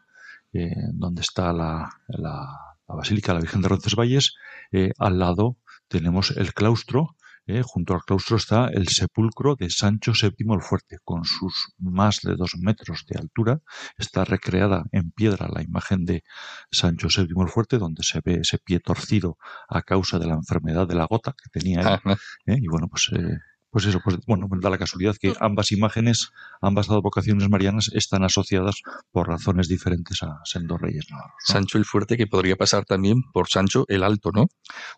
eh, 0.53 0.69
donde 0.93 1.21
está 1.21 1.51
la, 1.51 1.89
la, 2.07 2.47
la 2.87 2.95
Basílica 2.95 3.31
de 3.31 3.39
la 3.39 3.41
Virgen 3.41 3.61
de 3.61 3.67
Roncesvalles, 3.69 4.35
eh, 4.71 4.91
al 4.99 5.19
lado 5.19 5.57
tenemos 5.87 6.31
el 6.31 6.53
claustro, 6.53 7.15
eh, 7.45 7.61
junto 7.63 7.93
al 7.93 8.01
claustro 8.03 8.37
está 8.37 8.67
el 8.67 8.87
sepulcro 8.87 9.55
de 9.55 9.69
Sancho 9.69 10.13
VII 10.13 10.53
el 10.53 10.61
Fuerte, 10.61 10.99
con 11.03 11.25
sus 11.25 11.73
más 11.77 12.21
de 12.21 12.35
dos 12.35 12.55
metros 12.59 13.05
de 13.07 13.19
altura. 13.19 13.61
Está 13.97 14.23
recreada 14.23 14.85
en 14.91 15.11
piedra 15.11 15.49
la 15.53 15.61
imagen 15.61 16.05
de 16.05 16.23
Sancho 16.71 17.07
VII 17.15 17.27
el 17.41 17.49
Fuerte, 17.49 17.77
donde 17.77 18.03
se 18.03 18.21
ve 18.23 18.39
ese 18.41 18.59
pie 18.59 18.79
torcido 18.79 19.37
a 19.67 19.81
causa 19.81 20.19
de 20.19 20.27
la 20.27 20.35
enfermedad 20.35 20.87
de 20.87 20.95
la 20.95 21.05
gota 21.05 21.33
que 21.33 21.49
tenía 21.49 21.81
él. 21.81 22.15
¿eh? 22.45 22.57
Y 22.61 22.67
bueno, 22.67 22.87
pues, 22.87 23.09
eh, 23.13 23.37
pues 23.73 23.85
eso, 23.87 23.99
pues 24.03 24.17
bueno, 24.27 24.47
da 24.61 24.69
la 24.69 24.77
casualidad 24.77 25.15
que 25.19 25.33
ambas 25.41 25.71
imágenes, 25.73 26.29
ambas 26.61 26.89
advocaciones 26.89 27.49
marianas 27.49 27.89
están 27.93 28.23
asociadas 28.23 28.75
por 29.11 29.27
razones 29.27 29.67
diferentes 29.67 30.23
a 30.23 30.39
Sendo 30.45 30.77
Reyes 30.77 31.07
Navarros. 31.09 31.33
¿no? 31.49 31.53
Sancho 31.53 31.77
el 31.79 31.85
Fuerte, 31.85 32.15
que 32.15 32.27
podría 32.27 32.55
pasar 32.55 32.85
también 32.85 33.23
por 33.33 33.49
Sancho 33.49 33.83
el 33.89 34.03
Alto, 34.03 34.31
¿no? 34.31 34.45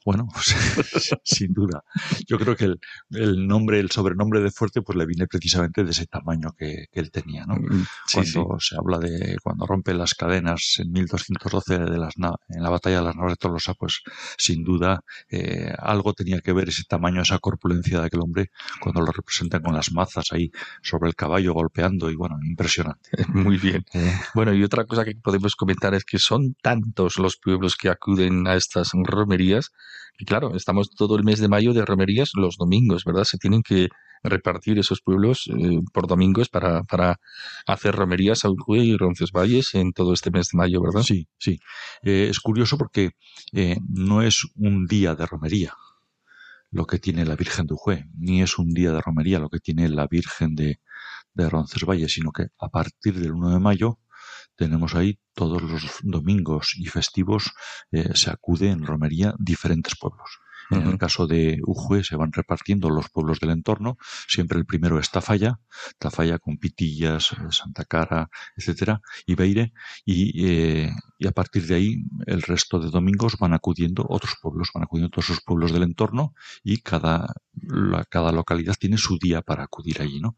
Bueno, 0.05 0.27
pues, 0.31 0.53
sin 1.23 1.53
duda. 1.53 1.81
Yo 2.27 2.37
creo 2.37 2.55
que 2.55 2.65
el, 2.65 2.79
el 3.11 3.47
nombre, 3.47 3.79
el 3.79 3.89
sobrenombre 3.91 4.41
de 4.41 4.51
Fuerte, 4.51 4.81
pues 4.81 4.97
le 4.97 5.05
viene 5.05 5.25
precisamente 5.27 5.83
de 5.83 5.91
ese 5.91 6.05
tamaño 6.05 6.51
que, 6.57 6.85
que 6.91 6.99
él 6.99 7.11
tenía, 7.11 7.45
¿no? 7.45 7.55
Mm, 7.55 7.85
Sí, 8.07 8.19
cuando 8.33 8.59
se 8.59 8.75
habla 8.77 8.99
de 8.99 9.37
cuando 9.41 9.65
rompe 9.65 9.93
las 9.93 10.13
cadenas 10.13 10.75
en 10.79 10.91
1212 10.91 11.79
de 11.79 11.97
las 11.97 12.17
na- 12.17 12.35
en 12.49 12.61
la 12.61 12.69
batalla 12.69 12.97
de 12.99 13.03
las 13.05 13.15
naves 13.15 13.31
de 13.33 13.37
Tolosa, 13.37 13.73
pues 13.73 14.01
sin 14.37 14.63
duda 14.63 14.99
eh, 15.29 15.73
algo 15.79 16.13
tenía 16.13 16.41
que 16.41 16.53
ver 16.53 16.69
ese 16.69 16.83
tamaño, 16.83 17.21
esa 17.21 17.39
corpulencia 17.39 17.99
de 18.01 18.05
aquel 18.07 18.19
hombre 18.21 18.49
cuando 18.81 19.01
lo 19.01 19.11
representan 19.11 19.61
con 19.61 19.73
las 19.75 19.91
mazas 19.91 20.25
ahí 20.31 20.51
sobre 20.81 21.09
el 21.09 21.15
caballo 21.15 21.53
golpeando 21.53 22.09
y 22.09 22.15
bueno, 22.15 22.37
impresionante. 22.43 23.09
Muy 23.33 23.57
bien. 23.57 23.85
Eh, 23.95 24.13
Bueno, 24.33 24.53
y 24.53 24.63
otra 24.63 24.85
cosa 24.85 25.05
que 25.05 25.15
podemos 25.15 25.55
comentar 25.55 25.93
es 25.93 26.03
que 26.03 26.19
son 26.19 26.55
tantos 26.61 27.17
los 27.17 27.37
pueblos 27.37 27.77
que 27.77 27.89
acuden 27.89 28.45
a 28.47 28.55
estas 28.55 28.91
romerías, 28.93 29.71
que 30.17 30.25
claro, 30.25 30.55
estamos 30.55 30.89
todo 30.89 31.15
el 31.15 31.23
mes 31.23 31.39
de 31.39 31.47
mayo 31.47 31.73
de 31.73 31.85
romerías 31.85 32.31
los 32.35 32.57
domingos, 32.57 33.03
¿verdad? 33.05 33.23
Se 33.23 33.37
tienen 33.37 33.63
que 33.63 33.87
repartir 34.23 34.79
esos 34.79 35.01
pueblos 35.01 35.47
eh, 35.47 35.79
por 35.93 36.07
domingos 36.07 36.49
para, 36.49 36.83
para 36.83 37.19
hacer 37.67 37.95
romerías 37.95 38.43
a 38.43 38.49
Ujue 38.49 38.79
y 38.79 38.97
Roncesvalles 38.97 39.75
en 39.75 39.93
todo 39.93 40.13
este 40.13 40.31
mes 40.31 40.49
de 40.51 40.57
mayo, 40.57 40.81
¿verdad? 40.81 41.03
Sí, 41.03 41.27
sí. 41.37 41.59
Eh, 42.03 42.27
es 42.29 42.39
curioso 42.39 42.77
porque 42.77 43.11
eh, 43.53 43.77
no 43.87 44.21
es 44.21 44.45
un 44.55 44.87
día 44.87 45.15
de 45.15 45.25
romería 45.25 45.73
lo 46.75 46.85
que 46.85 46.99
tiene 46.99 47.23
la 47.23 47.37
Virgen 47.37 47.67
de 47.67 47.73
Ujue, 47.73 48.05
ni 48.19 48.41
es 48.41 48.59
un 48.59 48.73
día 48.73 48.91
de 48.91 48.99
romería 48.99 49.39
lo 49.39 49.49
que 49.49 49.59
tiene 49.59 49.87
la 49.87 50.07
Virgen 50.07 50.55
de, 50.55 50.81
Roncesvalles, 51.33 52.13
sino 52.13 52.31
que 52.31 52.47
a 52.59 52.69
partir 52.69 53.17
del 53.19 53.31
1 53.31 53.51
de 53.51 53.59
mayo 53.59 53.99
tenemos 54.55 54.93
ahí 54.93 55.17
todos 55.33 55.61
los 55.61 55.99
domingos 56.03 56.73
y 56.77 56.87
festivos 56.87 57.53
eh, 57.91 58.09
se 58.13 58.29
acude 58.29 58.69
en 58.71 58.85
romería 58.85 59.35
diferentes 59.39 59.95
pueblos. 59.97 60.39
En 60.71 60.87
el 60.87 60.97
caso 60.97 61.27
de 61.27 61.59
Ujue 61.65 62.03
se 62.03 62.15
van 62.15 62.31
repartiendo 62.31 62.89
los 62.89 63.09
pueblos 63.09 63.39
del 63.39 63.51
entorno. 63.51 63.97
Siempre 64.27 64.57
el 64.57 64.65
primero 64.65 64.99
es 64.99 65.11
Tafalla, 65.11 65.59
Tafalla 65.99 66.39
con 66.39 66.57
Pitillas, 66.57 67.31
eh, 67.33 67.35
Santa 67.51 67.85
Cara, 67.85 68.29
etcétera, 68.55 69.01
y 69.25 69.35
Beire, 69.35 69.73
y, 70.05 70.47
eh, 70.47 70.91
y, 71.19 71.27
a 71.27 71.31
partir 71.31 71.67
de 71.67 71.75
ahí 71.75 72.03
el 72.25 72.41
resto 72.41 72.79
de 72.79 72.89
domingos 72.89 73.37
van 73.39 73.53
acudiendo 73.53 74.05
otros 74.09 74.35
pueblos, 74.41 74.69
van 74.73 74.83
acudiendo 74.83 75.09
todos 75.09 75.29
esos 75.29 75.43
pueblos 75.43 75.71
del 75.71 75.83
entorno 75.83 76.33
y 76.63 76.77
cada, 76.77 77.33
cada 78.09 78.31
localidad 78.31 78.75
tiene 78.79 78.97
su 78.97 79.17
día 79.17 79.41
para 79.41 79.63
acudir 79.63 80.01
allí, 80.01 80.19
¿no? 80.19 80.35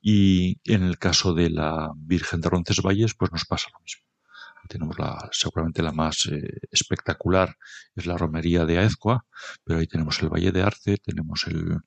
Y 0.00 0.60
en 0.64 0.82
el 0.82 0.98
caso 0.98 1.34
de 1.34 1.50
la 1.50 1.92
Virgen 1.96 2.40
de 2.40 2.50
Roncesvalles, 2.50 3.14
pues 3.14 3.32
nos 3.32 3.44
pasa 3.44 3.68
lo 3.72 3.80
mismo 3.80 4.06
tenemos 4.66 4.98
la, 4.98 5.28
seguramente 5.32 5.82
la 5.82 5.92
más 5.92 6.26
eh, 6.30 6.60
espectacular, 6.70 7.56
es 7.94 8.06
la 8.06 8.16
romería 8.16 8.64
de 8.64 8.78
Aezcoa, 8.78 9.24
pero 9.64 9.78
ahí 9.78 9.86
tenemos 9.86 10.20
el 10.22 10.28
Valle 10.28 10.52
de 10.52 10.62
Arce, 10.62 10.98
tenemos 10.98 11.46
el 11.46 11.78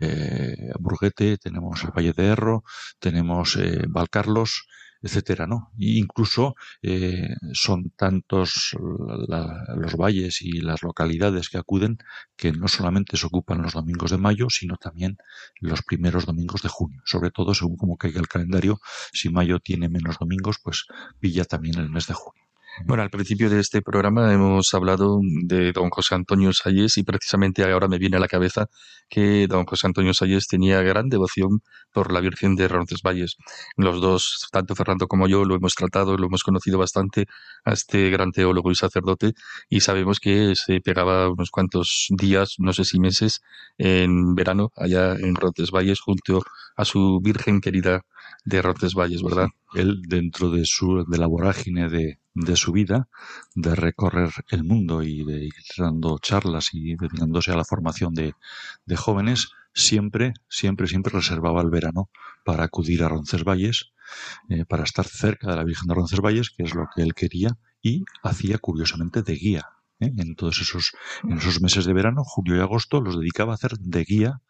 eh, 0.00 0.72
Burguete, 0.78 1.38
tenemos 1.38 1.82
el 1.84 1.90
Valle 1.90 2.12
de 2.12 2.26
Erro, 2.26 2.64
tenemos 2.98 3.56
eh, 3.56 3.84
Valcarlos, 3.88 4.66
etcétera, 5.06 5.46
¿no? 5.46 5.70
Y 5.78 5.98
incluso 5.98 6.54
eh, 6.82 7.34
son 7.52 7.90
tantos 7.96 8.76
los 8.78 9.96
valles 9.96 10.42
y 10.42 10.60
las 10.60 10.82
localidades 10.82 11.48
que 11.48 11.58
acuden 11.58 11.98
que 12.36 12.52
no 12.52 12.68
solamente 12.68 13.16
se 13.16 13.26
ocupan 13.26 13.62
los 13.62 13.72
domingos 13.72 14.10
de 14.10 14.18
mayo, 14.18 14.48
sino 14.50 14.76
también 14.76 15.16
los 15.60 15.82
primeros 15.82 16.26
domingos 16.26 16.62
de 16.62 16.68
junio. 16.68 17.02
Sobre 17.04 17.30
todo 17.30 17.54
según 17.54 17.76
cómo 17.76 17.96
caiga 17.96 18.20
el 18.20 18.28
calendario, 18.28 18.80
si 19.12 19.30
mayo 19.30 19.60
tiene 19.60 19.88
menos 19.88 20.18
domingos, 20.18 20.58
pues 20.62 20.86
pilla 21.20 21.44
también 21.44 21.78
el 21.78 21.90
mes 21.90 22.06
de 22.06 22.14
junio. 22.14 22.45
Bueno, 22.84 23.02
al 23.02 23.10
principio 23.10 23.48
de 23.48 23.58
este 23.60 23.80
programa 23.80 24.32
hemos 24.34 24.74
hablado 24.74 25.20
de 25.22 25.72
don 25.72 25.88
José 25.88 26.14
Antonio 26.14 26.52
Salles 26.52 26.98
y 26.98 27.04
precisamente 27.04 27.64
ahora 27.64 27.88
me 27.88 27.98
viene 27.98 28.18
a 28.18 28.20
la 28.20 28.28
cabeza 28.28 28.66
que 29.08 29.46
don 29.46 29.64
José 29.64 29.86
Antonio 29.86 30.12
Salles 30.12 30.46
tenía 30.46 30.82
gran 30.82 31.08
devoción 31.08 31.62
por 31.90 32.12
la 32.12 32.20
Virgen 32.20 32.54
de 32.54 32.68
Roncesvalles. 32.68 33.36
Los 33.76 34.02
dos, 34.02 34.48
tanto 34.52 34.74
Fernando 34.74 35.08
como 35.08 35.26
yo, 35.26 35.44
lo 35.44 35.54
hemos 35.56 35.74
tratado, 35.74 36.18
lo 36.18 36.26
hemos 36.26 36.42
conocido 36.42 36.78
bastante 36.78 37.24
a 37.64 37.72
este 37.72 38.10
gran 38.10 38.30
teólogo 38.30 38.70
y 38.70 38.74
sacerdote 38.74 39.32
y 39.70 39.80
sabemos 39.80 40.20
que 40.20 40.54
se 40.54 40.80
pegaba 40.80 41.30
unos 41.30 41.50
cuantos 41.50 42.08
días, 42.10 42.56
no 42.58 42.74
sé 42.74 42.84
si 42.84 43.00
meses, 43.00 43.40
en 43.78 44.34
verano 44.34 44.70
allá 44.76 45.14
en 45.14 45.34
Roncesvalles 45.34 46.00
junto 46.00 46.42
a 46.76 46.84
su 46.84 47.20
Virgen 47.22 47.60
querida 47.62 48.02
de 48.44 48.62
Roncesvalles, 48.62 49.22
¿verdad? 49.22 49.48
Él 49.74 50.02
dentro 50.08 50.50
de 50.50 50.64
su 50.64 51.04
de 51.06 51.18
la 51.18 51.26
vorágine 51.26 51.88
de 51.88 52.18
de 52.36 52.54
su 52.54 52.70
vida, 52.72 53.08
de 53.54 53.74
recorrer 53.74 54.30
el 54.50 54.62
mundo 54.62 55.02
y 55.02 55.24
de 55.24 55.46
ir 55.46 55.54
dando 55.78 56.18
charlas 56.18 56.68
y 56.74 56.94
dedicándose 56.94 57.50
a 57.50 57.56
la 57.56 57.64
formación 57.64 58.14
de, 58.14 58.34
de 58.84 58.96
jóvenes, 58.96 59.48
siempre, 59.72 60.34
siempre, 60.48 60.86
siempre 60.86 61.14
reservaba 61.14 61.62
el 61.62 61.70
verano 61.70 62.10
para 62.44 62.64
acudir 62.64 63.02
a 63.02 63.08
Roncesvalles, 63.08 63.92
eh, 64.50 64.66
para 64.66 64.84
estar 64.84 65.06
cerca 65.06 65.50
de 65.50 65.56
la 65.56 65.64
Virgen 65.64 65.88
de 65.88 65.94
Roncesvalles, 65.94 66.50
que 66.50 66.64
es 66.64 66.74
lo 66.74 66.88
que 66.94 67.02
él 67.02 67.14
quería, 67.14 67.56
y 67.80 68.04
hacía 68.22 68.58
curiosamente 68.58 69.22
de 69.22 69.34
guía. 69.34 69.70
¿eh? 70.00 70.12
En 70.18 70.36
todos 70.36 70.60
esos, 70.60 70.92
en 71.24 71.38
esos 71.38 71.62
meses 71.62 71.86
de 71.86 71.94
verano, 71.94 72.22
julio 72.22 72.56
y 72.56 72.60
agosto, 72.60 73.00
los 73.00 73.18
dedicaba 73.18 73.52
a 73.52 73.54
hacer 73.54 73.78
de 73.78 74.04
guía 74.04 74.42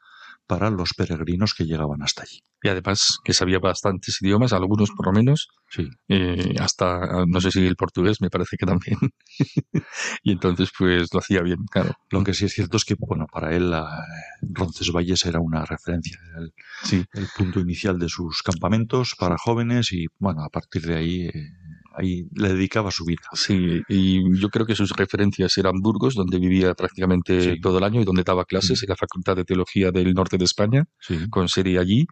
para 0.46 0.70
los 0.70 0.94
peregrinos 0.94 1.54
que 1.54 1.64
llegaban 1.64 2.02
hasta 2.02 2.22
allí. 2.22 2.42
Y 2.62 2.68
además 2.68 3.18
que 3.24 3.32
sabía 3.32 3.58
bastantes 3.58 4.20
idiomas, 4.22 4.52
algunos 4.52 4.90
por 4.90 5.06
lo 5.06 5.12
menos, 5.12 5.48
sí. 5.68 5.88
Eh, 6.08 6.54
hasta 6.58 7.24
no 7.26 7.40
sé 7.40 7.50
si 7.50 7.66
el 7.66 7.76
portugués, 7.76 8.20
me 8.20 8.30
parece 8.30 8.56
que 8.56 8.66
también. 8.66 8.98
y 10.22 10.32
entonces 10.32 10.70
pues 10.76 11.12
lo 11.12 11.20
hacía 11.20 11.42
bien, 11.42 11.64
claro. 11.70 11.94
Lo 12.10 12.24
que 12.24 12.34
sí 12.34 12.46
es 12.46 12.52
cierto 12.52 12.76
es 12.76 12.84
que, 12.84 12.94
bueno, 12.98 13.26
para 13.30 13.54
él 13.54 13.72
Roncesvalles 14.42 15.24
era 15.26 15.40
una 15.40 15.64
referencia, 15.64 16.18
el, 16.38 16.52
sí. 16.82 17.04
el 17.12 17.26
punto 17.36 17.60
inicial 17.60 17.98
de 17.98 18.08
sus 18.08 18.42
campamentos 18.42 19.14
para 19.18 19.36
jóvenes 19.38 19.92
y, 19.92 20.06
bueno, 20.18 20.42
a 20.42 20.48
partir 20.48 20.82
de 20.82 20.96
ahí... 20.96 21.26
Eh, 21.26 21.65
ahí 21.96 22.26
le 22.34 22.50
dedicaba 22.50 22.90
su 22.90 23.04
vida. 23.04 23.22
Sí, 23.32 23.82
y 23.88 24.38
yo 24.38 24.48
creo 24.48 24.66
que 24.66 24.74
sus 24.74 24.90
referencias 24.90 25.56
eran 25.58 25.80
Burgos, 25.80 26.14
donde 26.14 26.38
vivía 26.38 26.74
prácticamente 26.74 27.40
sí. 27.40 27.60
todo 27.60 27.78
el 27.78 27.84
año 27.84 28.00
y 28.00 28.04
donde 28.04 28.22
daba 28.22 28.44
clases 28.44 28.82
en 28.82 28.88
la 28.88 28.96
Facultad 28.96 29.36
de 29.36 29.44
Teología 29.44 29.90
del 29.90 30.14
Norte 30.14 30.36
de 30.36 30.44
España, 30.44 30.84
sí. 31.00 31.28
con 31.30 31.48
sede 31.48 31.78
allí. 31.78 32.06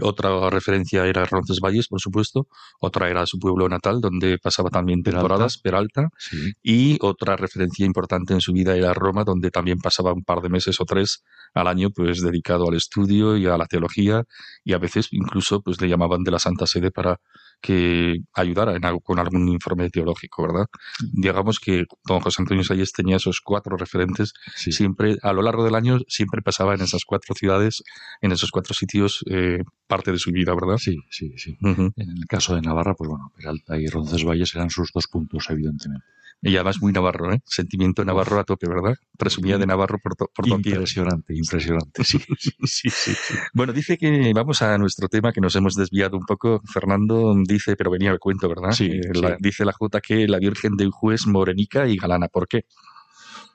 Otra 0.00 0.50
referencia 0.50 1.06
era 1.06 1.24
Roncesvalles, 1.24 1.88
por 1.88 2.00
supuesto. 2.00 2.48
Otra 2.80 3.08
era 3.10 3.26
su 3.26 3.38
pueblo 3.38 3.68
natal, 3.68 4.00
donde 4.00 4.38
pasaba 4.38 4.70
también 4.70 5.02
temporadas, 5.02 5.58
Peralta. 5.58 6.08
Sí. 6.18 6.52
Y 6.62 6.98
otra 7.00 7.36
referencia 7.36 7.86
importante 7.86 8.34
en 8.34 8.40
su 8.40 8.52
vida 8.52 8.76
era 8.76 8.92
Roma, 8.92 9.24
donde 9.24 9.50
también 9.50 9.78
pasaba 9.78 10.12
un 10.12 10.24
par 10.24 10.40
de 10.40 10.48
meses 10.48 10.80
o 10.80 10.84
tres 10.84 11.22
al 11.54 11.68
año, 11.68 11.90
pues 11.90 12.20
dedicado 12.20 12.68
al 12.68 12.74
estudio 12.74 13.36
y 13.36 13.46
a 13.46 13.56
la 13.56 13.66
teología. 13.66 14.24
Y 14.64 14.72
a 14.72 14.78
veces 14.78 15.08
incluso 15.12 15.60
pues 15.60 15.80
le 15.80 15.88
llamaban 15.88 16.24
de 16.24 16.32
la 16.32 16.38
Santa 16.38 16.66
Sede 16.66 16.90
para 16.90 17.20
que 17.64 18.18
ayudara 18.34 18.76
en 18.76 18.84
algo, 18.84 19.00
con 19.00 19.18
algún 19.18 19.48
informe 19.48 19.88
teológico, 19.88 20.42
¿verdad? 20.42 20.66
Digamos 21.14 21.58
que 21.58 21.86
don 22.04 22.20
José 22.20 22.42
Antonio 22.42 22.62
Salles 22.62 22.92
tenía 22.92 23.16
esos 23.16 23.40
cuatro 23.40 23.78
referentes, 23.78 24.34
sí. 24.54 24.70
siempre, 24.70 25.16
a 25.22 25.32
lo 25.32 25.40
largo 25.40 25.64
del 25.64 25.74
año, 25.74 26.00
siempre 26.06 26.42
pasaba 26.42 26.74
en 26.74 26.82
esas 26.82 27.06
cuatro 27.06 27.34
ciudades, 27.34 27.82
en 28.20 28.32
esos 28.32 28.50
cuatro 28.50 28.74
sitios, 28.74 29.24
eh, 29.30 29.60
parte 29.86 30.12
de 30.12 30.18
su 30.18 30.30
vida, 30.30 30.52
¿verdad? 30.54 30.76
Sí, 30.76 30.98
sí, 31.08 31.32
sí. 31.38 31.56
Uh 31.62 31.68
-huh. 31.68 31.92
En 31.96 32.10
el 32.10 32.26
caso 32.28 32.54
de 32.54 32.60
Navarra, 32.60 32.94
pues 32.94 33.08
bueno, 33.08 33.32
Peralta 33.34 33.78
y 33.78 33.86
Roncesvalles 33.86 34.54
eran 34.54 34.68
sus 34.68 34.90
dos 34.92 35.06
puntos, 35.06 35.48
evidentemente. 35.48 36.04
Y 36.42 36.56
además 36.56 36.80
muy 36.80 36.92
navarro, 36.92 37.32
¿eh? 37.32 37.40
Sentimiento 37.46 38.04
navarro 38.04 38.38
a 38.38 38.44
tope, 38.44 38.68
¿verdad? 38.68 38.94
Presumía 39.18 39.56
de 39.56 39.66
navarro 39.66 39.98
por, 39.98 40.14
to 40.14 40.30
por 40.34 40.46
Impresionante, 40.46 41.34
impresionante, 41.34 42.04
sí. 42.04 42.18
sí, 42.38 42.90
sí, 42.90 43.14
sí. 43.14 43.34
Bueno, 43.54 43.72
dice 43.72 43.96
que 43.96 44.32
vamos 44.34 44.60
a 44.60 44.76
nuestro 44.76 45.08
tema, 45.08 45.32
que 45.32 45.40
nos 45.40 45.56
hemos 45.56 45.74
desviado 45.74 46.16
un 46.16 46.24
poco. 46.26 46.60
Fernando 46.70 47.34
dice, 47.46 47.76
pero 47.76 47.90
venía 47.90 48.10
al 48.10 48.18
cuento, 48.18 48.48
¿verdad? 48.48 48.72
Sí, 48.72 48.86
eh. 48.86 49.00
La, 49.14 49.36
dice 49.40 49.64
la 49.64 49.72
J 49.72 50.00
que 50.00 50.28
la 50.28 50.38
Virgen 50.38 50.76
de 50.76 50.90
es 51.12 51.26
morenica 51.26 51.88
y 51.88 51.96
galana. 51.96 52.28
¿Por 52.28 52.46
qué? 52.46 52.66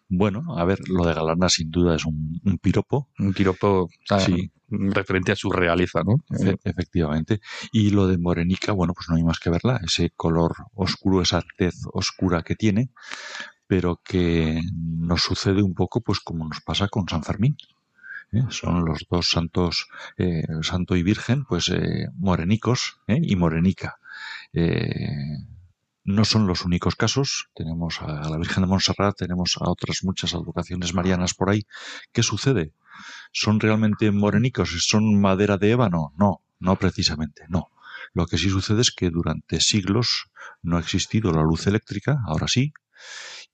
Bueno, 0.09 0.57
a 0.57 0.65
ver, 0.65 0.79
lo 0.89 1.05
de 1.05 1.13
galana 1.13 1.49
sin 1.49 1.69
duda 1.69 1.95
es 1.95 2.03
un, 2.03 2.41
un 2.43 2.57
piropo. 2.57 3.09
Un 3.19 3.31
piropo 3.31 3.89
ah, 4.09 4.19
sí. 4.19 4.51
referente 4.67 5.31
a 5.31 5.35
su 5.35 5.51
realeza, 5.51 6.01
¿no? 6.03 6.15
E 6.43 6.57
efectivamente. 6.63 7.41
Y 7.71 7.91
lo 7.91 8.07
de 8.07 8.17
morenica, 8.17 8.71
bueno, 8.71 8.93
pues 8.93 9.07
no 9.07 9.15
hay 9.15 9.23
más 9.23 9.39
que 9.39 9.51
verla. 9.51 9.79
Ese 9.83 10.09
color 10.09 10.55
oscuro, 10.73 11.21
esa 11.21 11.43
tez 11.57 11.75
oscura 11.93 12.41
que 12.41 12.55
tiene, 12.55 12.89
pero 13.67 14.01
que 14.03 14.59
nos 14.73 15.21
sucede 15.21 15.61
un 15.61 15.75
poco 15.75 16.01
pues 16.01 16.19
como 16.19 16.47
nos 16.47 16.61
pasa 16.61 16.87
con 16.87 17.07
San 17.07 17.23
Fermín. 17.23 17.55
¿Eh? 18.31 18.43
son 18.49 18.85
los 18.85 19.07
dos 19.09 19.27
santos, 19.27 19.87
eh, 20.17 20.43
santo 20.61 20.95
y 20.95 21.01
virgen, 21.01 21.45
pues 21.45 21.69
eh, 21.69 22.09
morenicos 22.15 22.99
¿eh? 23.07 23.19
y 23.21 23.35
morenica. 23.35 23.99
No 26.03 26.25
son 26.25 26.47
los 26.47 26.65
únicos 26.65 26.95
casos, 26.95 27.49
tenemos 27.53 28.01
a 28.01 28.29
la 28.29 28.37
Virgen 28.37 28.63
de 28.63 28.69
Montserrat, 28.69 29.17
tenemos 29.17 29.57
a 29.59 29.69
otras 29.69 29.99
muchas 30.03 30.33
advocaciones 30.33 30.93
marianas 30.93 31.33
por 31.33 31.49
ahí. 31.49 31.63
¿Qué 32.11 32.23
sucede? 32.23 32.73
¿Son 33.31 33.59
realmente 33.59 34.11
morenicos? 34.11 34.69
¿Son 34.87 35.19
madera 35.19 35.57
de 35.57 35.71
ébano? 35.71 36.13
No, 36.17 36.41
no 36.59 36.75
precisamente, 36.77 37.43
no. 37.49 37.69
Lo 38.13 38.25
que 38.25 38.37
sí 38.37 38.49
sucede 38.49 38.81
es 38.81 38.91
que 38.91 39.09
durante 39.09 39.59
siglos 39.59 40.31
no 40.61 40.77
ha 40.77 40.79
existido 40.79 41.31
la 41.31 41.43
luz 41.43 41.67
eléctrica, 41.67 42.19
ahora 42.25 42.47
sí, 42.47 42.73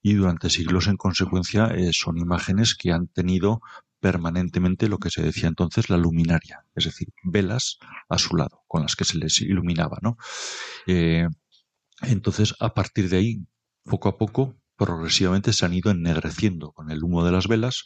y 0.01 0.13
durante 0.13 0.49
siglos 0.49 0.87
en 0.87 0.97
consecuencia 0.97 1.67
eh, 1.67 1.91
son 1.91 2.17
imágenes 2.17 2.75
que 2.75 2.91
han 2.91 3.07
tenido 3.07 3.61
permanentemente 3.99 4.87
lo 4.87 4.99
que 4.99 5.09
se 5.09 5.23
decía 5.23 5.49
entonces 5.49 5.89
la 5.89 5.97
luminaria, 5.97 6.63
es 6.75 6.85
decir, 6.85 7.07
velas 7.23 7.79
a 8.07 8.19
su 8.19 8.35
lado 8.35 8.63
con 8.67 8.83
las 8.83 8.95
que 8.95 9.03
se 9.03 9.17
les 9.17 9.41
iluminaba, 9.41 9.97
¿no? 10.01 10.17
Eh, 10.85 11.27
entonces, 12.03 12.53
a 12.59 12.73
partir 12.73 13.09
de 13.09 13.17
ahí, 13.17 13.45
poco 13.83 14.09
a 14.09 14.17
poco, 14.17 14.55
progresivamente 14.77 15.53
se 15.53 15.65
han 15.65 15.73
ido 15.73 15.91
ennegreciendo 15.91 16.71
con 16.71 16.91
el 16.91 17.03
humo 17.03 17.23
de 17.23 17.31
las 17.31 17.47
velas. 17.47 17.85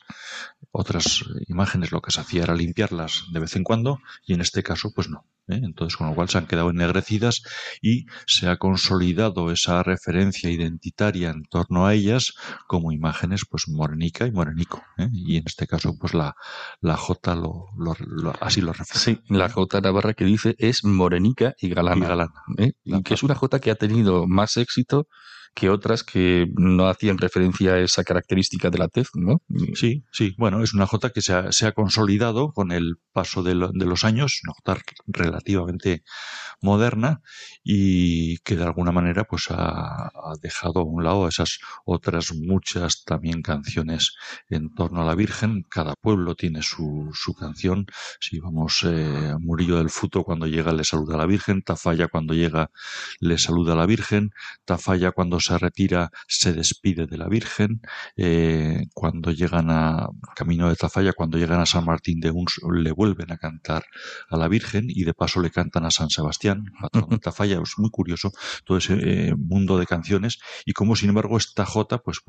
Otras 0.71 1.23
imágenes 1.47 1.91
lo 1.91 2.01
que 2.01 2.11
se 2.11 2.21
hacía 2.21 2.43
era 2.43 2.55
limpiarlas 2.55 3.25
de 3.31 3.39
vez 3.39 3.55
en 3.55 3.63
cuando 3.63 3.99
y 4.25 4.33
en 4.33 4.41
este 4.41 4.63
caso 4.63 4.91
pues 4.93 5.09
no. 5.09 5.25
¿eh? 5.47 5.59
Entonces 5.63 5.97
con 5.97 6.07
lo 6.07 6.15
cual 6.15 6.29
se 6.29 6.37
han 6.37 6.47
quedado 6.47 6.69
ennegrecidas 6.69 7.43
y 7.81 8.05
se 8.25 8.47
ha 8.47 8.57
consolidado 8.57 9.51
esa 9.51 9.83
referencia 9.83 10.49
identitaria 10.49 11.29
en 11.29 11.43
torno 11.43 11.85
a 11.85 11.93
ellas 11.93 12.33
como 12.67 12.91
imágenes 12.91 13.43
pues 13.49 13.67
morenica 13.67 14.25
y 14.25 14.31
morenico. 14.31 14.83
¿eh? 14.97 15.09
Y 15.11 15.37
en 15.37 15.43
este 15.45 15.67
caso 15.67 15.95
pues 15.99 16.13
la, 16.13 16.35
la 16.81 16.97
J 16.97 17.35
lo, 17.35 17.67
lo, 17.77 17.95
lo, 17.99 18.33
así 18.41 18.61
lo 18.61 18.73
refleja. 18.73 18.99
Sí, 18.99 19.21
la 19.29 19.49
J 19.49 19.81
Navarra 19.81 20.13
que 20.13 20.25
dice 20.25 20.55
es 20.57 20.83
morenica 20.83 21.55
y 21.59 21.69
galana. 21.69 22.05
Y 22.05 22.09
galana. 22.09 22.43
¿eh? 22.57 22.73
Y 22.83 23.01
que 23.03 23.13
es 23.13 23.23
una 23.23 23.35
J 23.35 23.59
que 23.59 23.71
ha 23.71 23.75
tenido 23.75 24.27
más 24.27 24.57
éxito 24.57 25.07
que 25.53 25.69
otras 25.69 26.03
que 26.03 26.47
no 26.55 26.87
hacían 26.87 27.17
referencia 27.17 27.73
a 27.73 27.79
esa 27.79 28.03
característica 28.03 28.69
de 28.69 28.77
la 28.77 28.87
tez, 28.87 29.09
¿no? 29.13 29.41
Sí, 29.75 30.03
sí. 30.11 30.35
Bueno, 30.37 30.63
es 30.63 30.73
una 30.73 30.87
jota 30.87 31.09
que 31.09 31.21
se 31.21 31.33
ha, 31.33 31.71
consolidado 31.73 32.51
con 32.51 32.71
el 32.71 32.95
paso 33.11 33.43
de, 33.43 33.53
de 33.53 33.85
los 33.85 34.03
años, 34.03 34.41
una 34.43 34.53
jota 34.53 34.81
relativamente 35.07 36.03
moderna 36.61 37.21
y 37.63 38.37
que 38.39 38.55
de 38.55 38.63
alguna 38.63 38.91
manera 38.91 39.23
pues 39.23 39.47
ha, 39.49 40.11
dejado 40.41 40.81
a 40.81 40.83
un 40.83 41.03
lado 41.03 41.27
esas 41.27 41.59
otras 41.85 42.33
muchas 42.33 43.03
también 43.03 43.41
canciones 43.41 44.15
en 44.49 44.73
torno 44.73 45.01
a 45.01 45.05
la 45.05 45.15
Virgen. 45.15 45.65
Cada 45.69 45.95
pueblo 45.95 46.35
tiene 46.35 46.61
su, 46.61 47.09
su 47.13 47.33
canción. 47.33 47.85
Si 48.19 48.39
vamos 48.39 48.83
eh, 48.85 49.35
Murillo 49.39 49.77
del 49.77 49.89
Futo 49.89 50.23
cuando 50.23 50.47
llega 50.47 50.73
le 50.73 50.83
saluda 50.83 51.15
a 51.15 51.17
la 51.17 51.25
Virgen, 51.25 51.61
Tafalla 51.61 52.07
cuando 52.07 52.33
llega 52.33 52.71
le 53.19 53.37
saluda 53.37 53.73
a 53.73 53.75
la 53.75 53.85
Virgen, 53.85 54.31
Tafalla 54.65 55.11
cuando 55.11 55.38
se 55.39 55.57
retira 55.57 56.11
se 56.27 56.53
despide 56.53 57.07
de 57.07 57.17
la 57.17 57.27
Virgen, 57.27 57.81
eh, 58.17 58.87
cuando 58.93 59.31
llegan 59.31 59.69
a 59.69 60.07
Camino 60.35 60.69
de 60.69 60.75
Tafalla, 60.75 61.13
cuando 61.13 61.37
llegan 61.37 61.59
a 61.59 61.65
San 61.65 61.85
Martín 61.85 62.19
de 62.19 62.31
Uns 62.31 62.59
le 62.71 62.91
vuelven 62.91 63.31
a 63.31 63.37
cantar 63.37 63.85
a 64.29 64.37
la 64.37 64.47
Virgen 64.47 64.85
y 64.89 65.03
de 65.03 65.13
paso 65.13 65.41
le 65.41 65.51
cantan 65.51 65.85
a 65.85 65.91
San 65.91 66.09
Sebastián, 66.09 66.65
patrón 66.79 67.09
de 67.09 67.19
Tafalla, 67.19 67.61
es 67.61 67.77
muy 67.77 67.89
curioso 67.89 68.31
todo 68.65 68.77
ese 68.77 68.93
eh, 68.93 69.35
mundo 69.35 69.77
de 69.77 69.85
canciones 69.85 70.39
y 70.65 70.73
como 70.73 70.95
sin 70.95 71.09
embargo 71.09 71.37
esta 71.37 71.65
Jota 71.65 71.99
pues 71.99 72.19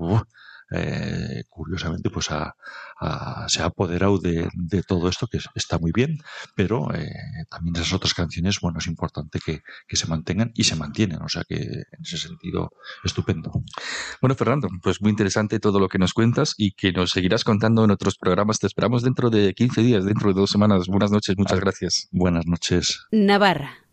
eh, 0.71 1.45
curiosamente 1.49 2.11
pues 2.11 2.27
se 2.27 3.63
ha 3.63 3.65
apoderado 3.65 4.19
de, 4.19 4.49
todo 4.87 5.09
esto 5.09 5.27
que 5.27 5.39
está 5.55 5.79
muy 5.79 5.93
bien 5.93 6.19
pero 6.55 6.95
eh, 6.95 7.11
también 7.51 7.77
esas 7.77 7.93
otras 7.93 8.15
canciones 8.15 8.61
bueno 8.61 8.79
es 8.79 8.87
importante 8.87 9.41
que, 9.45 9.63
se 9.97 10.07
mantengan 10.07 10.53
y 10.55 10.65
se 10.65 10.77
mantienen 10.77 11.21
o 11.23 11.29
sea 11.29 11.45
que 11.45 11.57
en 11.57 12.03
ese 12.03 12.17
sentido 12.17 12.71
estupendo. 13.05 13.53
Bueno 14.21 14.35
Fernando 14.35 14.69
pues 14.83 15.03
muy 15.03 15.11
interesante 15.11 15.61
todo 15.61 15.79
lo 15.81 15.89
que 15.89 15.99
nos 15.99 16.15
cuentas 16.15 16.55
y 16.57 16.73
que 16.73 16.93
nos 16.93 17.11
seguirás 17.11 17.45
contando 17.45 17.85
en 17.85 17.91
otros 17.91 18.17
programas. 18.17 18.59
Te 18.59 18.67
esperamos 18.67 19.03
dentro 19.03 19.31
de 19.31 19.53
15 19.55 19.83
días 19.83 20.05
dentro 20.05 20.33
de 20.33 20.41
dos 20.41 20.51
semanas. 20.51 20.87
Buenas 20.87 21.11
noches 21.11 21.37
muchas 21.37 21.61
gracias. 21.61 22.09
Buenas 22.13 22.47
noches. 22.47 23.07
Navarra 23.11 23.90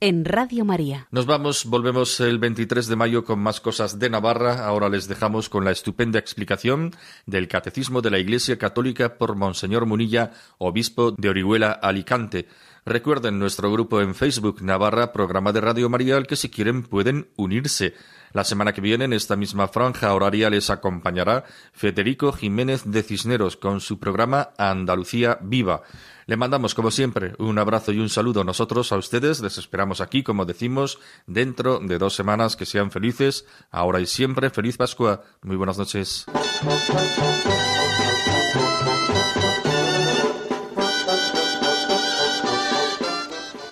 en 0.00 0.24
Radio 0.24 0.64
María. 0.64 1.06
Nos 1.10 1.26
vamos, 1.26 1.66
volvemos 1.66 2.20
el 2.20 2.38
23 2.38 2.86
de 2.86 2.96
mayo 2.96 3.24
con 3.24 3.38
más 3.38 3.60
cosas 3.60 3.98
de 3.98 4.08
Navarra. 4.08 4.64
Ahora 4.64 4.88
les 4.88 5.08
dejamos 5.08 5.50
con 5.50 5.64
la 5.64 5.70
estupenda 5.70 6.18
explicación 6.18 6.92
del 7.26 7.48
Catecismo 7.48 8.00
de 8.00 8.10
la 8.10 8.18
Iglesia 8.18 8.58
Católica 8.58 9.18
por 9.18 9.36
Monseñor 9.36 9.84
Munilla, 9.84 10.32
obispo 10.56 11.12
de 11.12 11.28
Orihuela, 11.28 11.72
Alicante. 11.72 12.48
Recuerden 12.86 13.38
nuestro 13.38 13.70
grupo 13.70 14.00
en 14.00 14.14
Facebook 14.14 14.62
Navarra, 14.62 15.12
programa 15.12 15.52
de 15.52 15.60
Radio 15.60 15.90
María, 15.90 16.16
al 16.16 16.26
que 16.26 16.36
si 16.36 16.48
quieren 16.48 16.82
pueden 16.82 17.28
unirse. 17.36 17.94
La 18.32 18.44
semana 18.44 18.72
que 18.72 18.80
viene, 18.80 19.04
en 19.06 19.12
esta 19.12 19.36
misma 19.36 19.68
franja 19.68 20.14
horaria, 20.14 20.50
les 20.50 20.70
acompañará 20.70 21.44
Federico 21.72 22.32
Jiménez 22.32 22.82
de 22.84 23.02
Cisneros 23.02 23.56
con 23.56 23.80
su 23.80 23.98
programa 23.98 24.50
Andalucía 24.56 25.38
Viva. 25.42 25.82
Le 26.26 26.36
mandamos, 26.36 26.76
como 26.76 26.92
siempre, 26.92 27.34
un 27.38 27.58
abrazo 27.58 27.90
y 27.90 27.98
un 27.98 28.08
saludo 28.08 28.44
nosotros 28.44 28.92
a 28.92 28.96
ustedes. 28.96 29.40
Les 29.40 29.58
esperamos 29.58 30.00
aquí, 30.00 30.22
como 30.22 30.44
decimos, 30.44 31.00
dentro 31.26 31.80
de 31.80 31.98
dos 31.98 32.14
semanas. 32.14 32.54
Que 32.54 32.66
sean 32.66 32.92
felices. 32.92 33.46
Ahora 33.72 34.00
y 34.00 34.06
siempre, 34.06 34.50
feliz 34.50 34.76
Pascua. 34.76 35.24
Muy 35.42 35.56
buenas 35.56 35.76
noches. 35.76 36.26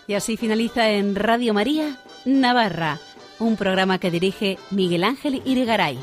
Y 0.08 0.14
así 0.14 0.36
finaliza 0.36 0.90
en 0.90 1.14
Radio 1.14 1.54
María, 1.54 1.96
Navarra, 2.24 2.98
un 3.38 3.56
programa 3.56 3.98
que 3.98 4.10
dirige 4.10 4.58
Miguel 4.70 5.04
Ángel 5.04 5.42
Irigaray. 5.44 5.98